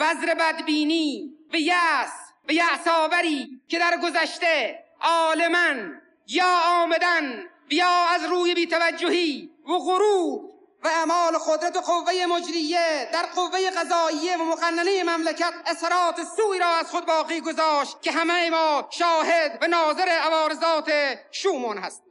وزر 0.00 0.34
بدبینی 0.40 1.30
و 1.54 1.56
یأس 1.56 2.12
و 2.48 2.52
یأساوری 2.52 3.60
که 3.68 3.78
در 3.78 3.98
گذشته 4.02 4.78
عالما 5.00 6.01
یا 6.26 6.60
آمدن 6.82 7.44
بیا 7.68 8.06
از 8.14 8.24
روی 8.24 8.54
بیتوجهی 8.54 9.50
و 9.68 9.78
غرور 9.78 10.52
و 10.84 10.88
اعمال 10.88 11.32
قدرت 11.48 11.76
و 11.76 11.80
قوه 11.80 12.26
مجریه 12.28 13.08
در 13.12 13.26
قوه 13.34 13.70
قضاییه 13.70 14.36
و 14.36 14.44
مقننه 14.44 15.04
مملکت 15.04 15.52
اثرات 15.66 16.20
سوی 16.36 16.58
را 16.58 16.66
از 16.66 16.90
خود 16.90 17.06
باقی 17.06 17.40
گذاشت 17.40 18.02
که 18.02 18.12
همه 18.12 18.50
ما 18.50 18.88
شاهد 18.90 19.58
و 19.62 19.66
ناظر 19.66 20.08
عوارضات 20.08 20.90
شومون 21.30 21.78
هست 21.78 22.02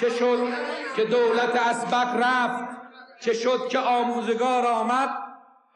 چه 0.00 0.10
شد 0.10 0.52
که 0.96 1.04
دولت 1.04 1.56
اسبق 1.56 2.22
رفت؟ 2.22 2.76
چه 3.20 3.34
شد 3.34 3.68
که 3.68 3.78
آموزگار 3.78 4.66
آمد؟ 4.66 5.08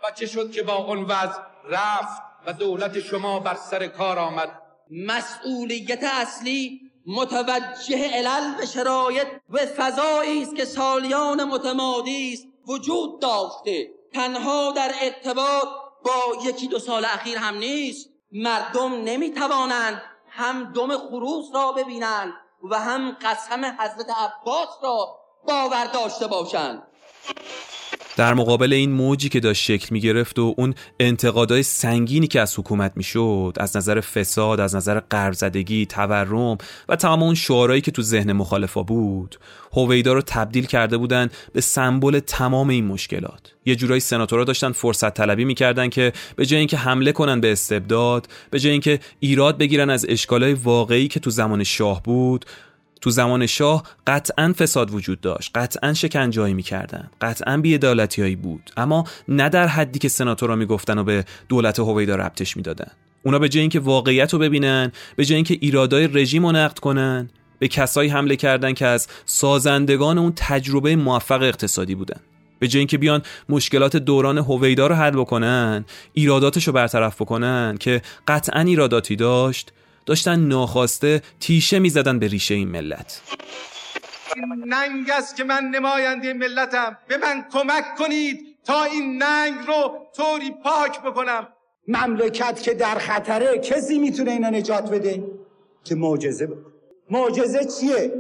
و 0.05 0.11
چه 0.11 0.27
شد 0.27 0.53
که 0.53 0.63
با 0.63 0.75
اون 0.75 1.03
وضع 1.03 1.41
رفت 1.65 2.23
و 2.47 2.53
دولت 2.53 3.01
شما 3.01 3.41
بر 3.41 3.55
سر 3.55 3.87
کار 3.87 4.19
آمد؟ 4.19 4.63
مسئولیت 4.91 6.05
اصلی 6.05 6.90
متوجه 7.07 8.11
علل 8.15 8.55
و 8.63 8.67
شرایط 8.67 9.27
و 9.51 9.59
فضایی 9.59 10.43
است 10.43 10.57
که 10.57 10.65
سالیان 10.65 11.45
متمادی 11.45 12.33
است 12.33 12.47
وجود 12.67 13.21
داشته. 13.21 13.91
تنها 14.15 14.73
در 14.73 14.91
ارتباط 15.01 15.69
با 16.05 16.43
یکی 16.45 16.69
دو 16.69 16.79
سال 16.79 17.05
اخیر 17.05 17.39
هم 17.39 17.57
نیست. 17.57 18.11
مردم 18.33 18.93
نمی‌توانند 19.05 20.03
هم 20.29 20.73
دم 20.73 20.99
خروس 20.99 21.47
را 21.55 21.73
ببینند 21.73 22.33
و 22.63 22.81
هم 22.81 23.11
قسم 23.11 23.65
حضرت 23.65 24.11
عباس 24.11 24.69
را 24.83 25.19
باور 25.47 25.85
داشته 25.85 26.27
باشند. 26.27 26.83
در 28.21 28.35
مقابل 28.35 28.73
این 28.73 28.93
موجی 28.93 29.29
که 29.29 29.41
داشت 29.41 29.65
شکل 29.65 29.89
می 29.91 30.01
گرفت 30.01 30.39
و 30.39 30.55
اون 30.59 30.75
انتقادهای 31.01 31.63
سنگینی 31.63 32.27
که 32.27 32.41
از 32.41 32.59
حکومت 32.59 32.93
می 32.97 33.03
شد 33.03 33.57
از 33.61 33.77
نظر 33.77 34.01
فساد، 34.01 34.61
از 34.61 34.75
نظر 34.77 35.01
قرضدگی، 35.01 35.87
تورم 35.87 36.59
و 36.89 36.97
تمام 36.97 37.23
اون 37.23 37.35
شعارهایی 37.35 37.81
که 37.81 37.91
تو 37.91 38.03
ذهن 38.03 38.33
مخالفا 38.33 38.83
بود 38.83 39.39
هویدا 39.73 40.13
رو 40.13 40.23
تبدیل 40.23 40.67
کرده 40.67 40.97
بودن 40.97 41.29
به 41.53 41.61
سمبل 41.61 42.19
تمام 42.19 42.69
این 42.69 42.87
مشکلات. 42.87 43.55
یه 43.67 43.77
جورایی 43.77 44.01
سناتورها 44.01 44.45
داشتن 44.45 44.73
فرصت 44.73 45.15
طلبی 45.15 45.45
می‌کردن 45.45 45.89
که 45.89 46.13
به 46.37 46.47
جای 46.47 46.59
اینکه 46.59 46.77
حمله 46.77 47.13
کنن 47.13 47.41
به 47.41 47.53
استبداد 47.53 48.29
به 48.51 48.61
جای 48.61 48.73
اینکه 48.73 49.01
ایراد 49.21 49.59
بگیرن 49.59 49.91
از 49.91 50.07
اشکالای 50.09 50.53
واقعی 50.53 51.09
که 51.09 51.21
تو 51.21 51.31
زمان 51.31 51.65
شاه 51.65 52.03
بود 52.03 52.45
تو 53.01 53.11
زمان 53.11 53.47
شاه 53.47 53.83
قطعا 54.07 54.55
فساد 54.59 54.95
وجود 54.95 55.21
داشت 55.21 55.51
قطعا 55.55 55.95
شکنجایی 55.95 56.55
می‌کردن 56.55 57.11
قطعا 57.21 57.57
بیعدالتیهایی 57.57 58.37
بود. 58.37 58.71
اما 58.77 59.05
نه 59.29 59.49
در 59.49 59.67
حدی 59.67 59.99
که 59.99 60.09
سناتورها 60.09 60.57
می‌گفتن 60.57 60.99
و 60.99 61.05
به 61.05 61.25
دولت 61.49 61.79
هویدا 61.79 62.17
ربطش 62.17 62.57
می‌دادن. 62.57 62.91
اونا 63.23 63.39
به 63.39 63.49
جای 63.49 63.61
اینکه 63.61 63.81
واقعیت 63.81 64.33
رو 64.33 64.39
ببینن 64.39 64.93
به 65.17 65.25
جای 65.25 65.37
اینکه 65.37 65.59
ایرادای 65.61 66.07
رژیم 66.07 66.47
رو 66.47 66.53
نقد 66.53 66.79
کنن 66.79 67.31
به 67.59 67.69
کسایی 67.69 68.11
حمله 68.11 68.37
کردن 68.37 68.73
که 68.73 68.87
از 68.87 69.09
سازندگان 69.25 70.19
اون 70.19 70.33
تجربه 70.37 70.97
موفق 70.97 71.43
اقتصادی 71.43 71.95
بودن. 71.95 72.21
به 72.59 72.69
جای 72.69 72.79
اینکه 72.79 72.99
بیان 72.99 73.23
مشکلات 73.49 73.97
دوران 73.97 74.39
هویدا 74.39 74.87
رو 74.87 74.95
حل 74.95 75.11
بکنن 75.11 75.85
ایراداتش 76.13 76.67
رو 76.67 76.73
برطرف 76.73 77.23
بکنن 77.23 77.77
که 77.81 78.03
قطعا 78.29 78.61
ایراداتی 78.61 79.17
داشت 79.17 79.73
داشتن 80.11 80.41
ناخواسته 80.41 81.23
تیشه 81.41 81.79
می‌زدن 81.79 82.19
به 82.19 82.27
ریشه 82.27 82.55
این 82.55 82.69
ملت. 82.69 83.21
این 84.37 84.65
ننگ 84.67 85.11
است 85.11 85.37
که 85.37 85.45
من 85.45 85.65
نماینده 85.65 86.33
ملتم. 86.33 86.99
به 87.09 87.17
من 87.17 87.45
کمک 87.53 87.85
کنید 87.99 88.57
تا 88.65 88.85
این 88.85 89.23
ننگ 89.23 89.55
رو 89.67 90.07
طوری 90.17 90.51
پاک 90.65 91.03
بکنم. 91.03 91.49
مملکت 91.89 92.63
که 92.63 92.75
در 92.75 92.95
خطره 92.95 93.59
کسی 93.59 93.99
می‌تونه 93.99 94.31
اینو 94.31 94.51
نجات 94.51 94.91
بده؟ 94.91 95.25
که 95.85 95.95
معجزه 95.95 96.47
بکن 96.47 96.73
معجزه 97.11 97.65
چیه؟ 97.65 98.15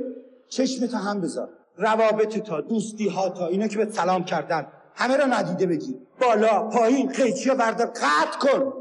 چشم 0.48 0.86
تا 0.86 0.98
هم 0.98 1.20
بذار. 1.20 1.48
روابط 1.76 2.38
تا 2.38 2.60
دوستی 2.60 3.08
ها 3.08 3.28
تا 3.28 3.46
اینا 3.46 3.68
که 3.68 3.78
به 3.78 3.92
سلام 3.92 4.24
کردن. 4.24 4.66
همه 4.94 5.16
را 5.16 5.26
ندیده 5.26 5.66
بگیر. 5.66 5.96
بالا 6.20 6.68
پایین 6.68 7.12
قیچی 7.12 7.48
ها 7.48 7.54
بردار. 7.54 7.86
قطع 7.86 8.38
کن. 8.40 8.72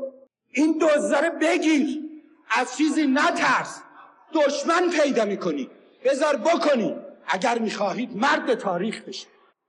این 0.53 0.77
دوزاره 0.77 1.29
بگیر. 1.29 2.08
از 2.49 2.77
چیزی 2.77 3.07
نترس. 3.07 3.81
دشمن 4.33 4.89
پیدا 4.89 5.25
می‌کنی. 5.25 5.69
بذار 6.05 6.35
بکنی. 6.35 6.95
اگر 7.27 7.59
می‌خواهید 7.59 8.17
مرد 8.17 8.55
تاریخ 8.55 9.01
بشه. 9.01 9.27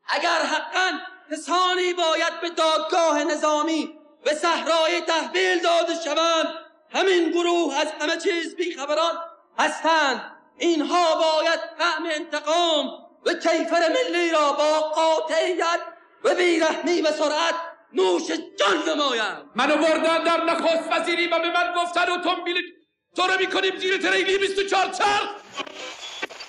اگر 0.09 0.43
حقا 0.43 0.99
کسانی 1.31 1.93
باید 1.93 2.41
به 2.43 2.51
دادگاه 2.51 3.25
نظامی 3.25 3.99
به 4.25 4.35
صحرای 4.35 5.01
تحویل 5.01 5.59
داده 5.59 5.95
شوند 6.05 6.47
همین 6.93 7.31
گروه 7.31 7.77
از 7.77 7.89
همه 8.01 8.17
چیز 8.17 8.57
بیخبران 8.57 9.19
هستند. 9.59 10.33
اینها 10.59 11.15
باید 11.15 11.61
طعم 11.79 12.07
انتقام 12.11 12.87
و 13.27 13.33
کیفر 13.33 13.89
ملی 13.89 14.31
را 14.31 14.53
با 14.53 14.81
قاطعیت 14.81 15.81
و 16.25 16.35
بیرحمی 16.35 17.01
و 17.01 17.13
سرعت 17.13 17.55
نوش 17.95 18.23
جان 18.29 18.97
نمایند 18.97 19.43
منو 19.57 19.77
بردن 19.77 20.25
در 20.25 20.45
نخست 20.45 20.89
وزیری 20.93 21.27
و 21.27 21.31
به 21.31 21.37
من 21.37 21.75
گفتن 21.77 22.01
اتومبیل 22.01 22.57
تو 23.17 23.23
رو 23.23 23.39
می‌کنیم 23.41 23.77
زیر 23.81 23.97
تریلی 23.99 24.39
24 24.39 24.87
چرخ! 24.87 25.29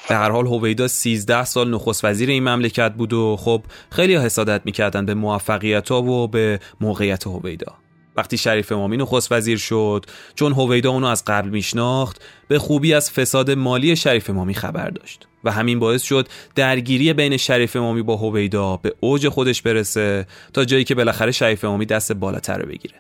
به 0.10 0.15
هر 0.15 0.30
حال 0.32 0.47
هویدا 0.47 0.88
13 0.88 1.45
سال 1.45 1.69
نخست 1.69 2.06
وزیر 2.06 2.30
این 2.30 2.43
مملکت 2.43 2.93
بود 2.93 3.13
و 3.13 3.38
خب 3.38 3.62
خیلی 3.91 4.15
حسادت 4.15 4.62
می‌کردن 4.65 5.06
به 5.06 5.13
موفقیت 5.13 5.89
ها 5.91 6.01
و 6.01 6.27
به 6.27 6.60
موقعیت 6.82 7.27
هویدا. 7.27 7.80
وقتی 8.15 8.38
شریف 8.38 8.71
امامی 8.71 8.97
نخست 8.97 9.32
وزیر 9.32 9.58
شد 9.58 10.06
چون 10.36 10.54
هویدا 10.54 10.91
اونو 10.91 11.08
از 11.08 11.24
قبل 11.28 11.50
میشناخت 11.50 12.21
به 12.47 12.60
خوبی 12.60 12.93
از 12.93 13.12
فساد 13.12 13.52
مالی 13.52 13.95
شریف 13.95 14.30
امامی 14.30 14.54
خبر 14.54 14.89
داشت 14.89 15.28
و 15.43 15.52
همین 15.52 15.80
باعث 15.80 16.04
شد 16.04 16.28
درگیری 16.56 17.13
بین 17.13 17.38
شریف 17.38 17.76
امامی 17.76 18.02
با 18.02 18.15
هویدا 18.15 18.78
به 18.78 18.93
اوج 19.00 19.28
خودش 19.28 19.62
برسه 19.62 20.28
تا 20.54 20.65
جایی 20.65 20.84
که 20.84 20.95
بالاخره 20.95 21.32
شریف 21.32 21.65
امامی 21.65 21.86
دست 21.86 22.12
بالاتر 22.12 22.58
رو 22.58 22.69
بگیره. 22.69 22.95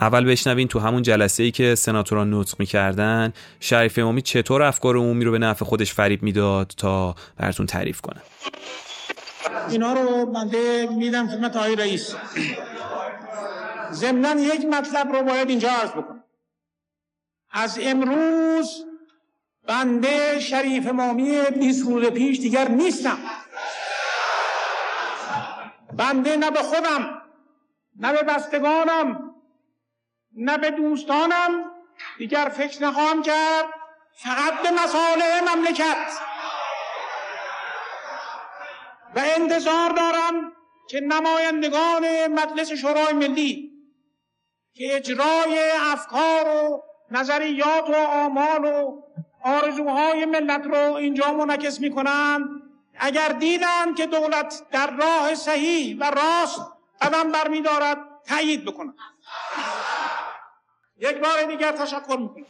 اول 0.00 0.24
بشنوین 0.24 0.68
تو 0.68 0.78
همون 0.78 1.02
جلسه 1.02 1.42
ای 1.42 1.50
که 1.50 1.74
سناتوران 1.74 2.34
نطق 2.34 2.54
می‌کردن 2.58 3.32
شریف 3.60 3.98
امامی 3.98 4.22
چطور 4.22 4.62
افکار 4.62 4.96
عمومی 4.96 5.24
رو 5.24 5.32
به 5.32 5.38
نفع 5.38 5.64
خودش 5.64 5.92
فریب 5.92 6.22
می‌داد 6.22 6.72
تا 6.76 7.14
براتون 7.36 7.66
تعریف 7.66 8.00
کنه 8.00 8.20
اینا 9.70 9.92
رو 9.92 10.26
بنده 10.26 10.88
میدم 10.98 11.28
خدمت 11.28 11.56
آقای 11.56 11.76
رئیس. 11.76 12.14
ضمنا 13.92 14.40
یک 14.40 14.64
مطلب 14.64 15.12
رو 15.12 15.22
باید 15.22 15.48
اینجا 15.48 15.70
عرض 15.70 15.90
بکنم. 15.90 16.24
از 17.50 17.78
امروز 17.82 18.84
بنده 19.68 20.40
شریف 20.40 20.88
امامی 20.88 21.40
20 21.40 21.86
روز 21.86 22.04
پیش 22.04 22.38
دیگر 22.38 22.68
نیستم. 22.68 23.18
بنده 25.92 26.36
نه 26.36 26.50
به 26.50 26.62
خودم 26.62 27.22
نه 27.96 28.12
به 28.12 28.22
بستگانم 28.22 29.34
نه 30.32 30.58
به 30.58 30.70
دوستانم. 30.70 31.72
دیگر 32.18 32.48
فکر 32.48 32.84
نخواهم 32.84 33.22
کرد 33.22 33.66
فقط 34.12 34.62
به 34.62 34.70
مصالح 34.70 35.54
مملکت. 35.54 36.18
و 39.14 39.18
انتظار 39.18 39.90
دارم 39.90 40.52
که 40.88 41.00
نمایندگان 41.00 42.26
مجلس 42.26 42.72
شورای 42.72 43.12
ملی 43.12 43.75
که 44.76 44.96
اجرای 44.96 45.70
افکار 45.80 46.48
و 46.48 46.82
نظریات 47.10 47.90
و 47.90 47.94
آمال 47.94 48.64
و 48.64 49.02
آرزوهای 49.44 50.24
ملت 50.24 50.64
رو 50.64 50.92
اینجا 50.94 51.32
منعکس 51.32 51.80
می‌کنند. 51.80 52.44
اگر 52.98 53.28
دیدند 53.28 53.96
که 53.96 54.06
دولت 54.06 54.62
در 54.70 54.90
راه 54.96 55.34
صحیح 55.34 55.98
و 56.00 56.04
راست 56.04 56.60
قدم 57.00 57.32
برمیدارد 57.32 57.98
تایید 58.28 58.64
بکنند. 58.64 58.94
یک 60.98 61.16
بار 61.16 61.42
دیگر 61.42 61.72
تشکر 61.72 62.16
می‌کنم. 62.16 62.46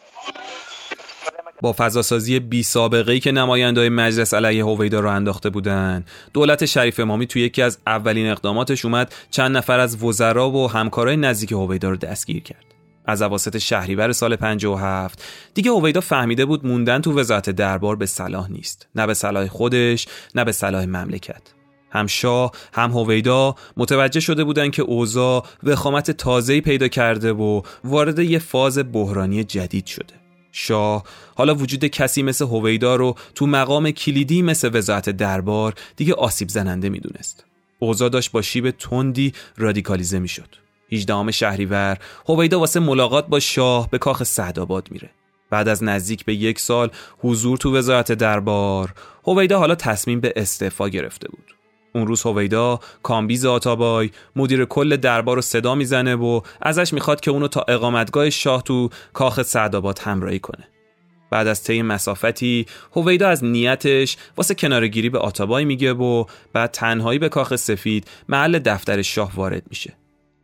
با 1.62 1.74
فضاسازی 1.78 2.40
بی 2.40 2.62
سابقه 2.62 3.12
ای 3.12 3.20
که 3.20 3.32
نمایندهای 3.32 3.88
مجلس 3.88 4.34
علیه 4.34 4.64
هویدا 4.64 5.00
را 5.00 5.12
انداخته 5.12 5.50
بودند 5.50 6.08
دولت 6.32 6.64
شریف 6.64 7.00
امامی 7.00 7.26
توی 7.26 7.42
یکی 7.42 7.62
از 7.62 7.78
اولین 7.86 8.30
اقداماتش 8.30 8.84
اومد 8.84 9.14
چند 9.30 9.56
نفر 9.56 9.80
از 9.80 10.02
وزرا 10.02 10.50
و 10.50 10.70
همکارای 10.70 11.16
نزدیک 11.16 11.52
هویدا 11.52 11.90
رو 11.90 11.96
دستگیر 11.96 12.42
کرد. 12.42 12.64
از 13.06 13.22
اواسط 13.22 13.58
شهریور 13.58 14.12
سال 14.12 14.36
57 14.36 15.24
دیگه 15.54 15.70
هویدا 15.70 16.00
فهمیده 16.00 16.44
بود 16.44 16.66
موندن 16.66 17.00
تو 17.00 17.18
وزارت 17.18 17.50
دربار 17.50 17.96
به 17.96 18.06
صلاح 18.06 18.50
نیست. 18.50 18.88
نه 18.94 19.06
به 19.06 19.14
صلاح 19.14 19.46
خودش 19.46 20.06
نه 20.34 20.44
به 20.44 20.52
صلاح 20.52 20.84
مملکت. 20.84 21.42
هم 21.90 22.06
شاه 22.06 22.52
هم 22.72 22.90
هویدا 22.90 23.54
متوجه 23.76 24.20
شده 24.20 24.44
بودند 24.44 24.70
که 24.70 24.82
اوضاع 24.82 25.46
وخامت 25.62 26.10
تازه‌ای 26.10 26.60
پیدا 26.60 26.88
کرده 26.88 27.32
و 27.32 27.62
وارد 27.84 28.18
یه 28.18 28.38
فاز 28.38 28.92
بحرانی 28.92 29.44
جدید 29.44 29.86
شده. 29.86 30.25
شاه 30.58 31.04
حالا 31.34 31.54
وجود 31.54 31.84
کسی 31.84 32.22
مثل 32.22 32.44
هویدا 32.44 32.96
رو 32.96 33.14
تو 33.34 33.46
مقام 33.46 33.90
کلیدی 33.90 34.42
مثل 34.42 34.70
وزارت 34.72 35.10
دربار 35.10 35.74
دیگه 35.96 36.14
آسیب 36.14 36.48
زننده 36.48 36.88
می‌دونست. 36.88 37.44
اوضاع 37.78 38.08
داشت 38.08 38.30
با 38.30 38.42
شیب 38.42 38.70
تندی 38.70 39.32
رادیکالیزه 39.56 40.18
می‌شد. 40.18 40.48
18 40.92 41.30
شهریور 41.30 41.98
هویدا 42.28 42.60
واسه 42.60 42.80
ملاقات 42.80 43.26
با 43.26 43.40
شاه 43.40 43.90
به 43.90 43.98
کاخ 43.98 44.22
سعدآباد 44.22 44.88
میره. 44.90 45.10
بعد 45.50 45.68
از 45.68 45.84
نزدیک 45.84 46.24
به 46.24 46.34
یک 46.34 46.60
سال 46.60 46.90
حضور 47.18 47.58
تو 47.58 47.76
وزارت 47.76 48.12
دربار 48.12 48.94
هویدا 49.26 49.58
حالا 49.58 49.74
تصمیم 49.74 50.20
به 50.20 50.32
استعفا 50.36 50.88
گرفته 50.88 51.28
بود. 51.28 51.55
اون 51.96 52.06
روز 52.06 52.22
هویدا 52.22 52.80
کامبیز 53.02 53.46
آتابای 53.46 54.10
مدیر 54.36 54.64
کل 54.64 54.96
دربار 54.96 55.36
رو 55.36 55.42
صدا 55.42 55.74
می‌زنه 55.74 56.14
و 56.14 56.40
ازش 56.62 56.92
می‌خواد 56.92 57.20
که 57.20 57.30
اونو 57.30 57.48
تا 57.48 57.64
اقامتگاه 57.68 58.30
شاه 58.30 58.62
تو 58.62 58.88
کاخ 59.12 59.42
سعدآباد 59.42 59.98
همراهی 59.98 60.38
کنه. 60.38 60.68
بعد 61.30 61.46
از 61.46 61.62
طی 61.62 61.82
مسافتی 61.82 62.66
هویدا 62.96 63.28
از 63.28 63.44
نیتش 63.44 64.16
واسه 64.36 64.54
کنارگیری 64.54 65.10
به 65.10 65.18
آتابای 65.18 65.64
میگه 65.64 65.92
و 65.92 66.24
بعد 66.52 66.70
تنهایی 66.70 67.18
به 67.18 67.28
کاخ 67.28 67.56
سفید 67.56 68.06
محل 68.28 68.58
دفتر 68.58 69.02
شاه 69.02 69.32
وارد 69.34 69.62
میشه. 69.68 69.92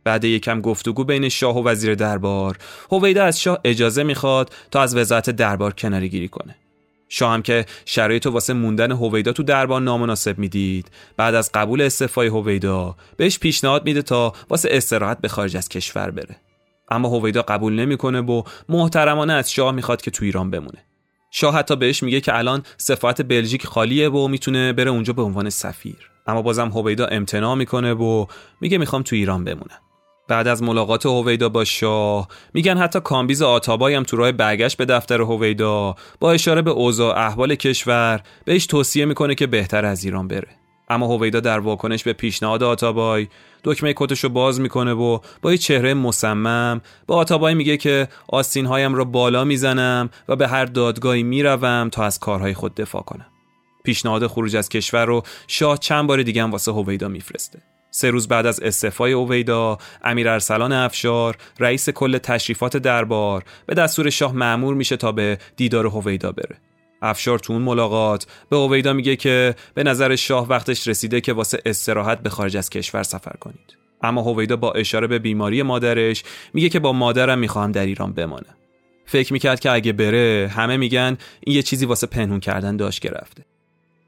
بعد 0.03 0.25
یکم 0.25 0.61
گفتگو 0.61 1.03
بین 1.03 1.29
شاه 1.29 1.57
و 1.57 1.67
وزیر 1.67 1.95
دربار 1.95 2.57
هویدا 2.91 3.23
از 3.23 3.41
شاه 3.41 3.59
اجازه 3.63 4.03
می‌خواد 4.03 4.53
تا 4.71 4.81
از 4.81 4.95
وزارت 4.95 5.29
دربار 5.29 5.73
کنارگیری 5.73 6.27
کنه. 6.27 6.55
شاه 7.15 7.33
هم 7.33 7.41
که 7.41 7.65
شرایط 7.85 8.27
واسه 8.27 8.53
موندن 8.53 8.91
هویدا 8.91 9.31
تو 9.31 9.43
دربار 9.43 9.81
نامناسب 9.81 10.39
می‌دید. 10.39 10.91
بعد 11.17 11.35
از 11.35 11.51
قبول 11.53 11.81
استعفای 11.81 12.27
هویدا 12.27 12.95
بهش 13.17 13.39
پیشنهاد 13.39 13.85
میده 13.85 14.01
تا 14.01 14.33
واسه 14.49 14.69
استراحت 14.71 15.21
به 15.21 15.27
خارج 15.27 15.57
از 15.57 15.69
کشور 15.69 16.11
بره. 16.11 16.35
اما 16.89 17.09
هویدا 17.09 17.41
قبول 17.41 17.73
نمی‌کنه 17.73 18.21
و 18.21 18.43
محترمانه 18.69 19.33
از 19.33 19.51
شاه 19.51 19.71
می‌خواد 19.71 20.01
که 20.01 20.11
تو 20.11 20.25
ایران 20.25 20.51
بمونه. 20.51 20.85
شاه 21.31 21.55
حتی 21.55 21.75
بهش 21.75 22.03
میگه 22.03 22.21
که 22.21 22.37
الان 22.37 22.63
سفارت 22.77 23.21
بلژیک 23.21 23.65
خالیه 23.65 24.09
و 24.09 24.27
می‌تونه 24.27 24.73
بره 24.73 24.91
اونجا 24.91 25.13
به 25.13 25.21
عنوان 25.21 25.49
سفیر. 25.49 26.09
اما 26.27 26.41
بازم 26.41 26.69
هویدا 26.69 27.05
امتناع 27.05 27.55
می‌کنه 27.55 27.93
و 27.93 28.25
میگه 28.61 28.77
می‌خوام 28.77 29.03
تو 29.03 29.15
ایران 29.15 29.43
بمونم. 29.43 29.79
بعد 30.27 30.47
از 30.47 30.63
ملاقات 30.63 31.05
هویدا 31.05 31.49
با 31.49 31.63
شاه 31.63 32.27
میگن 32.53 32.77
حتی 32.77 32.99
کامبیز 32.99 33.41
آتابای 33.41 33.95
هم 33.95 34.03
تو 34.03 34.17
راه 34.17 34.31
برگشت 34.31 34.77
به 34.77 34.85
دفتر 34.85 35.21
هویدا. 35.21 35.95
با 36.19 36.31
اشاره 36.31 36.61
به 36.61 36.71
اوضاع 36.71 37.17
احوال 37.17 37.55
کشور 37.55 38.21
بهش 38.45 38.65
توصیه 38.65 39.05
می‌کنه 39.05 39.35
که 39.35 39.47
بهتر 39.47 39.85
از 39.85 40.03
ایران 40.03 40.27
بره. 40.27 40.47
اما 40.89 41.07
هویدا 41.07 41.39
در 41.39 41.59
واکنش 41.59 42.03
به 42.03 42.13
پیشنهاد 42.13 42.63
آتابای 42.63 43.27
دکمه 43.63 43.93
کتش 43.97 44.23
رو 44.23 44.29
باز 44.29 44.59
می‌کنه 44.59 44.93
و 44.93 45.19
با 45.41 45.51
یه 45.51 45.57
چهره 45.57 45.93
مصمم 45.93 46.81
با 47.07 47.15
آتابای 47.15 47.53
میگه 47.53 47.77
که 47.77 48.07
آستین 48.27 48.65
هایم 48.65 48.95
رو 48.95 49.05
بالا 49.05 49.43
می‌زنم 49.43 50.09
و 50.27 50.35
به 50.35 50.47
هر 50.47 50.65
دادگاهی 50.65 51.23
می‌روم 51.23 51.89
تا 51.91 52.03
از 52.03 52.19
کارهای 52.19 52.53
خود 52.53 52.75
دفاع 52.75 53.01
کنم. 53.01 53.25
پیشنهاد 53.83 54.27
خروج 54.27 54.55
از 54.55 54.69
کشور 54.69 55.05
رو 55.05 55.23
شاه 55.47 55.77
چند 55.77 56.07
بار 56.07 56.23
دیگه 56.23 56.43
هم 56.43 56.51
واسه 56.51 56.71
هویدا 56.71 57.07
میفرسته. 57.07 57.72
سه 57.95 58.09
روز 58.09 58.27
بعد 58.27 58.45
از 58.45 58.59
استعفای 58.59 59.13
اویدا 59.13 59.77
امیر 60.03 60.29
ارسلان 60.29 60.71
افشار 60.71 61.37
رئیس 61.59 61.89
کل 61.89 62.17
تشریفات 62.17 62.77
دربار 62.77 63.43
به 63.65 63.73
دستور 63.73 64.09
شاه 64.09 64.33
معمور 64.35 64.75
میشه 64.75 64.97
تا 64.97 65.11
به 65.11 65.37
دیدار 65.55 65.85
هویدا 65.85 66.31
بره. 66.31 66.57
افشار 67.01 67.39
تو 67.39 67.53
اون 67.53 67.61
ملاقات 67.61 68.27
به 68.49 68.55
اویدا 68.55 68.93
میگه 68.93 69.15
که 69.15 69.55
به 69.73 69.83
نظر 69.83 70.15
شاه 70.15 70.47
وقتش 70.47 70.87
رسیده 70.87 71.21
که 71.21 71.33
واسه 71.33 71.61
استراحت 71.65 72.19
به 72.19 72.29
خارج 72.29 72.57
از 72.57 72.69
کشور 72.69 73.03
سفر 73.03 73.35
کنید. 73.39 73.77
اما 74.01 74.21
هویدا 74.21 74.55
با 74.55 74.71
اشاره 74.71 75.07
به 75.07 75.19
بیماری 75.19 75.63
مادرش 75.63 76.23
میگه 76.53 76.69
که 76.69 76.79
با 76.79 76.93
مادرم 76.93 77.39
می‌خواهم 77.39 77.71
در 77.71 77.85
ایران 77.85 78.13
بمانه 78.13 78.55
فکر 79.05 79.33
می‌کرد 79.33 79.59
که 79.59 79.71
اگه 79.71 79.93
بره 79.93 80.51
همه 80.55 80.77
میگن 80.77 81.17
این 81.39 81.55
یه 81.55 81.61
چیزی 81.61 81.85
واسه 81.85 82.07
پنهون 82.07 82.39
کردن 82.39 82.77
داشت 82.77 83.01
گرفته 83.01 83.43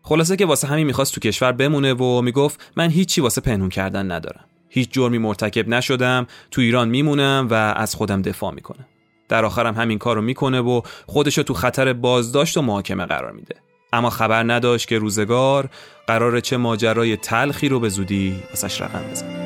خلاصه 0.08 0.36
که 0.36 0.46
واسه 0.46 0.68
همین 0.68 0.88
می‌خواست 0.88 1.14
تو 1.14 1.20
کشور 1.20 1.52
بمونه 1.52 1.94
و 1.94 2.22
می‌گفت 2.22 2.72
من 2.76 2.90
هیچی 2.90 3.22
واسه 3.22 3.42
پنهون 3.42 3.70
کردن 3.70 4.12
ندارم. 4.12 4.46
هیچ 4.70 4.90
جرمی 4.92 5.18
مرتکب 5.18 5.68
نشدم 5.68 6.28
تو 6.52 6.62
ایران 6.62 6.90
میمونم 6.90 7.48
و 7.52 7.54
از 7.54 7.96
خودم 7.96 8.22
دفاع 8.22 8.54
می‌کنم. 8.54 8.86
در 9.30 9.46
آخرم 9.46 9.76
همین 9.76 9.98
کارو 9.98 10.22
می‌کنه 10.22 10.62
و 10.62 10.82
خودشو 11.06 11.44
تو 11.44 11.54
خطر 11.54 11.94
بازداشت 11.94 12.58
و 12.58 12.62
محاکمه 12.62 13.06
قرار 13.06 13.32
میده. 13.32 13.56
اما 13.94 14.10
خبر 14.10 14.44
نداشت 14.44 14.88
که 14.88 14.98
روزگار 14.98 15.70
قرار 16.08 16.40
چه 16.40 16.58
ماجرای 16.58 17.18
تلخی 17.18 17.70
رو 17.70 17.80
به 17.80 17.90
زودی 17.90 18.36
واسش 18.50 18.82
رقم 18.82 19.04
بزنه. 19.12 19.45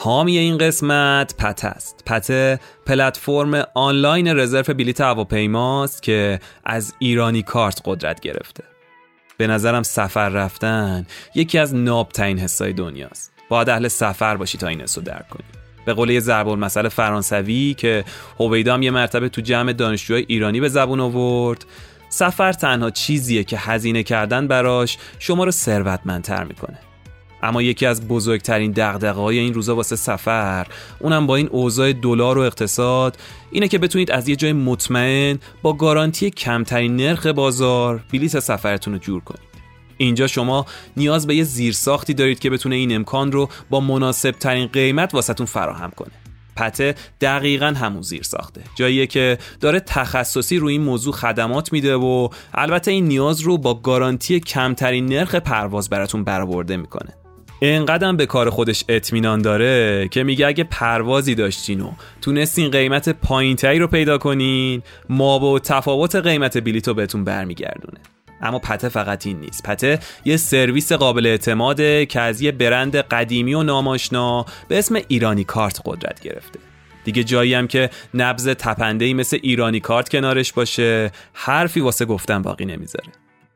حامی 0.00 0.38
این 0.38 0.58
قسمت 0.58 1.34
پت 1.38 1.64
است. 1.64 2.02
پته 2.06 2.60
پلتفرم 2.86 3.64
آنلاین 3.74 4.38
رزرو 4.38 4.74
بلیت 4.74 5.00
هواپیماست 5.00 6.02
که 6.02 6.40
از 6.64 6.94
ایرانی 6.98 7.42
کارت 7.42 7.80
قدرت 7.84 8.20
گرفته. 8.20 8.64
به 9.36 9.46
نظرم 9.46 9.82
سفر 9.82 10.28
رفتن 10.28 11.06
یکی 11.34 11.58
از 11.58 11.74
نابترین 11.74 12.38
حسای 12.38 12.72
دنیاست. 12.72 13.32
باید 13.48 13.68
اهل 13.68 13.88
سفر 13.88 14.36
باشی 14.36 14.58
تا 14.58 14.68
این 14.68 14.80
حسو 14.80 15.00
درک 15.00 15.28
کنی. 15.28 15.44
به 15.84 15.94
قول 15.94 16.10
یه 16.10 16.20
ضرب 16.20 16.48
المثل 16.48 16.88
فرانسوی 16.88 17.74
که 17.78 18.04
هویدام 18.40 18.82
یه 18.82 18.90
مرتبه 18.90 19.28
تو 19.28 19.40
جمع 19.40 19.72
دانشجوهای 19.72 20.24
ایرانی 20.28 20.60
به 20.60 20.68
زبون 20.68 21.00
آورد 21.00 21.64
سفر 22.08 22.52
تنها 22.52 22.90
چیزیه 22.90 23.44
که 23.44 23.58
هزینه 23.58 24.02
کردن 24.02 24.48
براش 24.48 24.98
شما 25.18 25.44
رو 25.44 25.50
ثروتمندتر 25.50 26.44
می‌کنه. 26.44 26.78
اما 27.42 27.62
یکی 27.62 27.86
از 27.86 28.08
بزرگترین 28.08 28.72
دغدغه‌های 28.72 29.38
این 29.38 29.54
روزا 29.54 29.76
واسه 29.76 29.96
سفر 29.96 30.66
اونم 31.00 31.26
با 31.26 31.36
این 31.36 31.48
اوضاع 31.48 31.92
دلار 31.92 32.38
و 32.38 32.40
اقتصاد 32.40 33.16
اینه 33.50 33.68
که 33.68 33.78
بتونید 33.78 34.10
از 34.10 34.28
یه 34.28 34.36
جای 34.36 34.52
مطمئن 34.52 35.38
با 35.62 35.72
گارانتی 35.72 36.30
کمترین 36.30 36.96
نرخ 36.96 37.26
بازار 37.26 38.04
بلیت 38.12 38.40
سفرتون 38.40 38.92
رو 38.92 38.98
جور 38.98 39.20
کنید. 39.20 39.48
اینجا 39.96 40.26
شما 40.26 40.66
نیاز 40.96 41.26
به 41.26 41.36
یه 41.36 41.44
زیرساختی 41.44 42.14
دارید 42.14 42.38
که 42.38 42.50
بتونه 42.50 42.76
این 42.76 42.94
امکان 42.94 43.32
رو 43.32 43.48
با 43.70 43.80
مناسب 43.80 44.30
ترین 44.30 44.66
قیمت 44.66 45.14
واسهتون 45.14 45.46
فراهم 45.46 45.90
کنه. 45.90 46.12
پته 46.56 46.94
دقیقا 47.20 47.66
همون 47.66 48.02
زیر 48.02 48.22
ساخته 48.22 48.60
جاییه 48.74 49.06
که 49.06 49.38
داره 49.60 49.80
تخصصی 49.80 50.56
روی 50.56 50.72
این 50.72 50.82
موضوع 50.82 51.12
خدمات 51.12 51.72
میده 51.72 51.94
و 51.94 52.28
البته 52.54 52.90
این 52.90 53.04
نیاز 53.04 53.40
رو 53.40 53.58
با 53.58 53.74
گارانتی 53.74 54.40
کمترین 54.40 55.06
نرخ 55.06 55.34
پرواز 55.34 55.90
براتون 55.90 56.24
برآورده 56.24 56.76
می‌کنه. 56.76 57.14
اینقدر 57.60 58.12
به 58.12 58.26
کار 58.26 58.50
خودش 58.50 58.84
اطمینان 58.88 59.42
داره 59.42 60.08
که 60.08 60.22
میگه 60.22 60.46
اگه 60.46 60.64
پروازی 60.64 61.34
داشتین 61.34 61.80
و 61.80 61.92
تونستین 62.22 62.70
قیمت 62.70 63.08
پایینتری 63.08 63.78
رو 63.78 63.86
پیدا 63.86 64.18
کنین 64.18 64.82
ما 65.08 65.38
با 65.38 65.58
تفاوت 65.58 66.16
قیمت 66.16 66.58
بلیت 66.58 66.88
رو 66.88 66.94
بهتون 66.94 67.24
برمیگردونه. 67.24 67.98
اما 68.40 68.58
پته 68.58 68.88
فقط 68.88 69.26
این 69.26 69.40
نیست. 69.40 69.62
پته 69.62 69.98
یه 70.24 70.36
سرویس 70.36 70.92
قابل 70.92 71.26
اعتماده 71.26 72.06
که 72.06 72.20
از 72.20 72.40
یه 72.40 72.52
برند 72.52 72.96
قدیمی 72.96 73.54
و 73.54 73.62
ناماشنا 73.62 74.46
به 74.68 74.78
اسم 74.78 74.98
ایرانی 75.08 75.44
کارت 75.44 75.80
قدرت 75.84 76.20
گرفته. 76.20 76.58
دیگه 77.04 77.24
جایی 77.24 77.54
هم 77.54 77.66
که 77.66 77.90
نبز 78.14 78.48
تپنده 78.48 79.14
مثل 79.14 79.38
ایرانی 79.42 79.80
کارت 79.80 80.08
کنارش 80.08 80.52
باشه 80.52 81.10
حرفی 81.32 81.80
واسه 81.80 82.04
گفتن 82.04 82.42
باقی 82.42 82.64
نمی‌ذاره. 82.64 83.08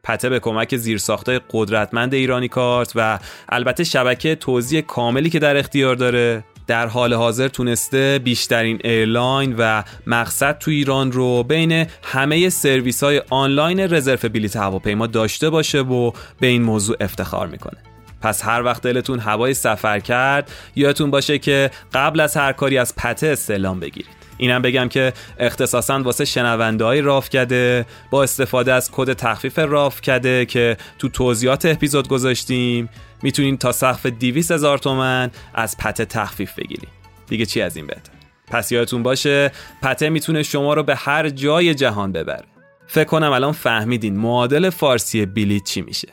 پته 0.04 0.28
به 0.28 0.40
کمک 0.40 0.76
زیرساختای 0.76 1.40
قدرتمند 1.50 2.14
ایرانی 2.14 2.48
کارت 2.48 2.92
و 2.94 3.18
البته 3.48 3.84
شبکه 3.84 4.34
توزیع 4.34 4.80
کاملی 4.80 5.30
که 5.30 5.38
در 5.38 5.56
اختیار 5.56 5.94
داره. 5.94 6.44
در 6.66 6.86
حال 6.86 7.14
حاضر 7.14 7.48
تونسته 7.48 8.20
بیشترین 8.24 8.80
ایرلاین 8.84 9.54
و 9.58 9.82
مقصد 10.06 10.58
تو 10.58 10.70
ایران 10.70 11.12
رو 11.12 11.42
بین 11.42 11.86
همه 12.02 12.48
سرویس 12.48 13.02
های 13.02 13.22
آنلاین 13.30 13.80
رزرو 13.80 14.28
بلیت 14.28 14.56
هواپیما 14.56 15.06
داشته 15.06 15.50
باشه 15.50 15.80
و 15.80 16.12
به 16.40 16.46
این 16.46 16.62
موضوع 16.62 16.96
افتخار 17.00 17.46
می‌کنه. 17.46 17.78
پس 18.20 18.44
هر 18.44 18.62
وقت 18.62 18.82
دلتون 18.82 19.18
هوای 19.18 19.54
سفر 19.54 20.00
کرد 20.00 20.50
یادتون 20.76 21.10
باشه 21.10 21.38
که 21.38 21.70
قبل 21.94 22.20
از 22.20 22.36
هر 22.36 22.52
کاری 22.52 22.78
از 22.78 22.96
پته 22.96 23.26
استعلام 23.26 23.80
بگیرید. 23.80 24.21
اینم 24.38 24.62
بگم 24.62 24.88
که 24.88 25.12
اختصاصا 25.38 26.02
واسه 26.02 26.24
شنونده 26.24 26.84
های 26.84 27.00
راف 27.00 27.30
کده 27.30 27.86
با 28.10 28.22
استفاده 28.22 28.72
از 28.72 28.90
کد 28.90 29.12
تخفیف 29.12 29.58
راف 29.58 30.00
کده 30.00 30.46
که 30.46 30.76
تو 30.98 31.08
توضیحات 31.08 31.66
اپیزود 31.66 32.08
گذاشتیم. 32.08 32.88
می‌تونین 33.22 33.56
تا 33.56 33.72
سقف 33.72 34.06
200 34.06 34.50
هزار 34.50 34.78
تومن 34.78 35.30
از 35.54 35.76
پته 35.78 36.04
تخفیف 36.04 36.52
بگیریم 36.54 36.90
دیگه 37.26 37.46
چی 37.46 37.62
از 37.62 37.76
این 37.76 37.86
بهتر؟ 37.86 38.12
پس 38.46 38.72
یادتون 38.72 39.02
باشه 39.02 39.52
پته 39.82 40.10
می‌تونه 40.10 40.42
شما 40.42 40.74
رو 40.74 40.82
به 40.82 40.96
هر 40.96 41.28
جای 41.28 41.74
جهان 41.74 42.12
ببره. 42.12 42.44
فکر 42.86 43.04
کنم 43.04 43.32
الان 43.32 43.52
فهمیدین 43.52 44.16
معادل 44.16 44.70
فارسی 44.70 45.26
بلیت 45.26 45.64
چی 45.64 45.80
میشه. 45.82 46.08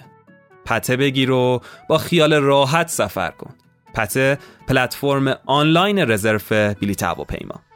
پته 0.65 0.97
بگیر 0.97 1.31
و 1.31 1.61
با 1.89 1.97
خیال 1.97 2.33
راحت 2.33 2.87
سفر 2.87 3.31
کن. 3.31 3.53
پته 3.93 4.37
پلتفرم 4.67 5.35
آنلاین 5.45 5.99
رزرو 6.11 6.73
بلیت 6.81 7.03
هواپیما. 7.03 7.68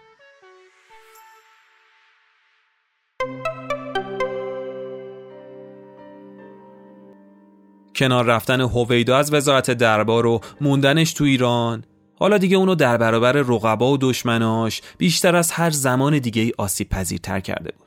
کنار 7.95 8.25
رفتن 8.25 8.61
هویدا 8.61 9.17
از 9.17 9.33
وزارت 9.33 9.71
دربار 9.71 10.25
و 10.25 10.41
موندنش 10.61 11.13
تو 11.13 11.23
ایران 11.23 11.83
حالا 12.15 12.37
دیگه 12.37 12.57
اونو 12.57 12.75
در 12.75 12.97
برابر 12.97 13.31
رقبا 13.31 13.91
و 13.91 13.97
دشمناش 13.97 14.81
بیشتر 14.97 15.35
از 15.35 15.51
هر 15.51 15.69
زمان 15.69 16.19
دیگه 16.19 16.41
ای 16.41 16.51
آسیب 16.57 16.89
پذیرتر 16.89 17.39
کرده 17.39 17.71
بود. 17.77 17.83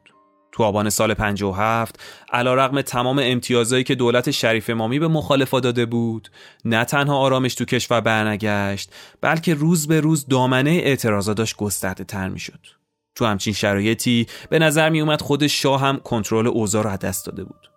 تو 0.53 0.63
آبان 0.63 0.91
سال 0.91 1.15
57 1.15 2.01
علا 2.33 2.55
رقم 2.55 2.81
تمام 2.81 3.21
امتیازهایی 3.23 3.85
که 3.85 3.95
دولت 3.95 4.31
شریف 4.31 4.71
امامی 4.71 4.99
به 4.99 5.09
مخالفا 5.09 5.61
داده 5.61 5.87
بود 5.87 6.29
نه 6.65 6.85
تنها 6.85 7.17
آرامش 7.17 7.55
تو 7.55 7.65
کشور 7.65 8.01
برنگشت 8.01 8.91
بلکه 9.21 9.55
روز 9.55 9.87
به 9.87 10.01
روز 10.01 10.27
دامنه 10.27 10.71
اعتراضاتش 10.71 11.57
گسترده 11.57 12.05
تر 12.05 12.29
می 12.29 12.39
شد. 12.39 12.76
تو 13.17 13.25
همچین 13.25 13.53
شرایطی 13.53 14.27
به 14.51 14.59
نظر 14.59 14.91
می 14.91 15.01
اومد 15.01 15.21
خود 15.21 15.47
شاه 15.47 15.81
هم 15.81 15.97
کنترل 15.97 16.47
اوضاع 16.47 16.83
رو 16.85 16.97
دست 16.97 17.27
داده 17.27 17.45
بود. 17.45 17.71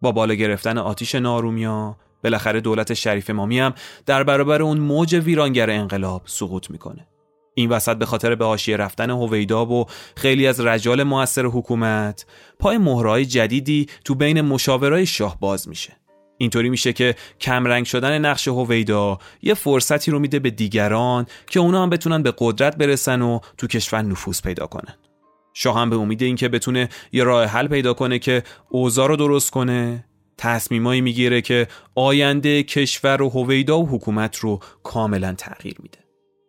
با 0.00 0.12
بالا 0.12 0.34
گرفتن 0.34 0.78
آتیش 0.78 1.14
نارومیا 1.14 1.96
بالاخره 2.24 2.60
دولت 2.60 2.94
شریف 2.94 3.30
امامی 3.30 3.58
هم 3.58 3.74
در 4.06 4.24
برابر 4.24 4.62
اون 4.62 4.78
موج 4.78 5.14
ویرانگر 5.14 5.70
انقلاب 5.70 6.22
سقوط 6.24 6.70
می‌کنه 6.70 7.06
این 7.54 7.68
وسط 7.70 7.96
به 7.96 8.06
خاطر 8.06 8.34
به 8.34 8.44
حاشیه 8.44 8.76
رفتن 8.76 9.10
هویدا 9.10 9.66
و 9.66 9.86
خیلی 10.16 10.46
از 10.46 10.60
رجال 10.60 11.02
موثر 11.02 11.46
حکومت 11.46 12.26
پای 12.58 12.78
مهرهای 12.78 13.26
جدیدی 13.26 13.86
تو 14.04 14.14
بین 14.14 14.40
مشاورای 14.40 15.06
شاه 15.06 15.40
باز 15.40 15.68
میشه 15.68 15.96
اینطوری 16.42 16.70
میشه 16.70 16.92
که 16.92 17.14
کمرنگ 17.40 17.84
شدن 17.84 18.18
نقش 18.18 18.48
هویدا 18.48 19.18
یه 19.42 19.54
فرصتی 19.54 20.10
رو 20.10 20.18
میده 20.18 20.38
به 20.38 20.50
دیگران 20.50 21.26
که 21.46 21.60
اونا 21.60 21.82
هم 21.82 21.90
بتونن 21.90 22.22
به 22.22 22.34
قدرت 22.38 22.76
برسن 22.76 23.22
و 23.22 23.38
تو 23.58 23.66
کشور 23.66 24.02
نفوذ 24.02 24.42
پیدا 24.42 24.66
کنن. 24.66 24.94
شاه 25.54 25.78
هم 25.78 25.90
به 25.90 25.96
امید 25.96 26.22
اینکه 26.22 26.48
بتونه 26.48 26.88
یه 27.12 27.24
راه 27.24 27.44
حل 27.44 27.68
پیدا 27.68 27.94
کنه 27.94 28.18
که 28.18 28.42
اوضاع 28.68 29.08
رو 29.08 29.16
درست 29.16 29.50
کنه 29.50 30.04
تصمیمایی 30.38 31.00
می‌گیره 31.00 31.40
که 31.40 31.68
آینده 31.94 32.62
کشور 32.62 33.22
و 33.22 33.28
هویدا 33.28 33.80
و 33.80 33.88
حکومت 33.88 34.36
رو 34.36 34.60
کاملا 34.82 35.34
تغییر 35.38 35.76
میده. 35.82 35.98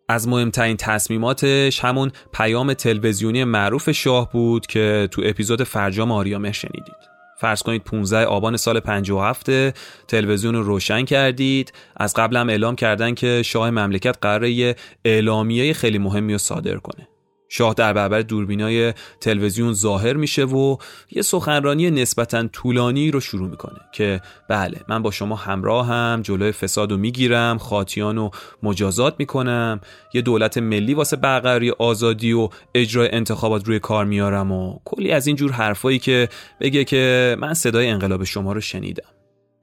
از 0.09 0.27
مهمترین 0.27 0.77
تصمیماتش 0.77 1.79
همون 1.79 2.11
پیام 2.33 2.73
تلویزیونی 2.73 3.43
معروف 3.43 3.91
شاه 3.91 4.31
بود 4.31 4.67
که 4.67 5.07
تو 5.11 5.21
اپیزود 5.25 5.63
فرجام 5.63 6.11
آریامه 6.11 6.51
شنیدید. 6.51 7.12
فرض 7.43 7.63
کنید 7.63 7.83
15 7.83 8.25
آبان 8.25 8.57
سال 8.57 8.79
57 8.79 9.71
تلویزیون 10.07 10.55
رو 10.55 10.63
روشن 10.63 11.05
کردید. 11.05 11.73
از 11.97 12.13
قبل 12.13 12.37
هم 12.37 12.49
اعلام 12.49 12.75
کردن 12.75 13.13
که 13.13 13.41
شاه 13.45 13.69
مملکت 13.69 14.17
قراره 14.21 14.51
یه 14.51 14.75
اعلامیه 15.05 15.73
خیلی 15.73 15.97
مهمی 15.97 16.33
رو 16.33 16.37
صادر 16.37 16.77
کنه. 16.77 17.07
شاه 17.55 17.73
در 17.73 17.93
برابر 17.93 18.21
دوربینای 18.21 18.93
تلویزیون 19.21 19.73
ظاهر 19.73 20.13
میشه 20.13 20.45
و 20.45 20.77
یه 21.11 21.21
سخنرانی 21.21 21.91
نسبتا 21.91 22.47
طولانی 22.47 23.11
رو 23.11 23.19
شروع 23.19 23.49
می‌کنه 23.49 23.79
که 23.91 24.21
بله 24.47 24.81
من 24.87 25.01
با 25.01 25.11
شما 25.11 25.35
همراه 25.35 25.87
هم 25.87 26.21
جلوی 26.23 26.51
فساد 26.51 26.91
رو 26.91 26.97
می‌گیرم 26.97 27.57
خاطیان 27.57 28.15
رو 28.15 28.31
مجازات 28.63 29.15
می‌کنم 29.19 29.79
یه 30.13 30.21
دولت 30.21 30.57
ملی 30.57 30.93
واسه 30.93 31.15
برقراری 31.15 31.71
آزادی 31.71 32.33
و 32.33 32.49
اجرای 32.75 33.09
انتخابات 33.11 33.67
روی 33.67 33.79
کار 33.79 34.05
میارم 34.05 34.51
و 34.51 34.79
کلی 34.85 35.11
از 35.11 35.27
این 35.27 35.35
جور 35.35 35.51
حرفایی 35.51 35.99
که 35.99 36.29
بگه 36.59 36.83
که 36.83 37.35
من 37.39 37.53
صدای 37.53 37.87
انقلاب 37.87 38.23
شما 38.23 38.53
رو 38.53 38.61
شنیدم. 38.61 39.12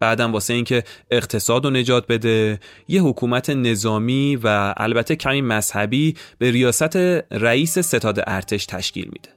بعدم 0.01 0.33
واسه 0.33 0.55
اینکه 0.55 0.85
اقتصاد 1.11 1.65
رو 1.65 1.71
نجات 1.71 2.07
بده. 2.07 2.61
یه 2.89 3.03
حکومت 3.03 3.51
نظامی 3.51 4.37
و 4.37 4.75
البته 4.77 5.17
کمی 5.17 5.41
مذهبی 5.41 6.15
به 6.39 6.51
ریاست 6.51 6.97
رئیس 7.31 7.79
ستاد 7.79 8.21
ارتش 8.27 8.67
تشکیل 8.67 9.05
میده. 9.05 9.31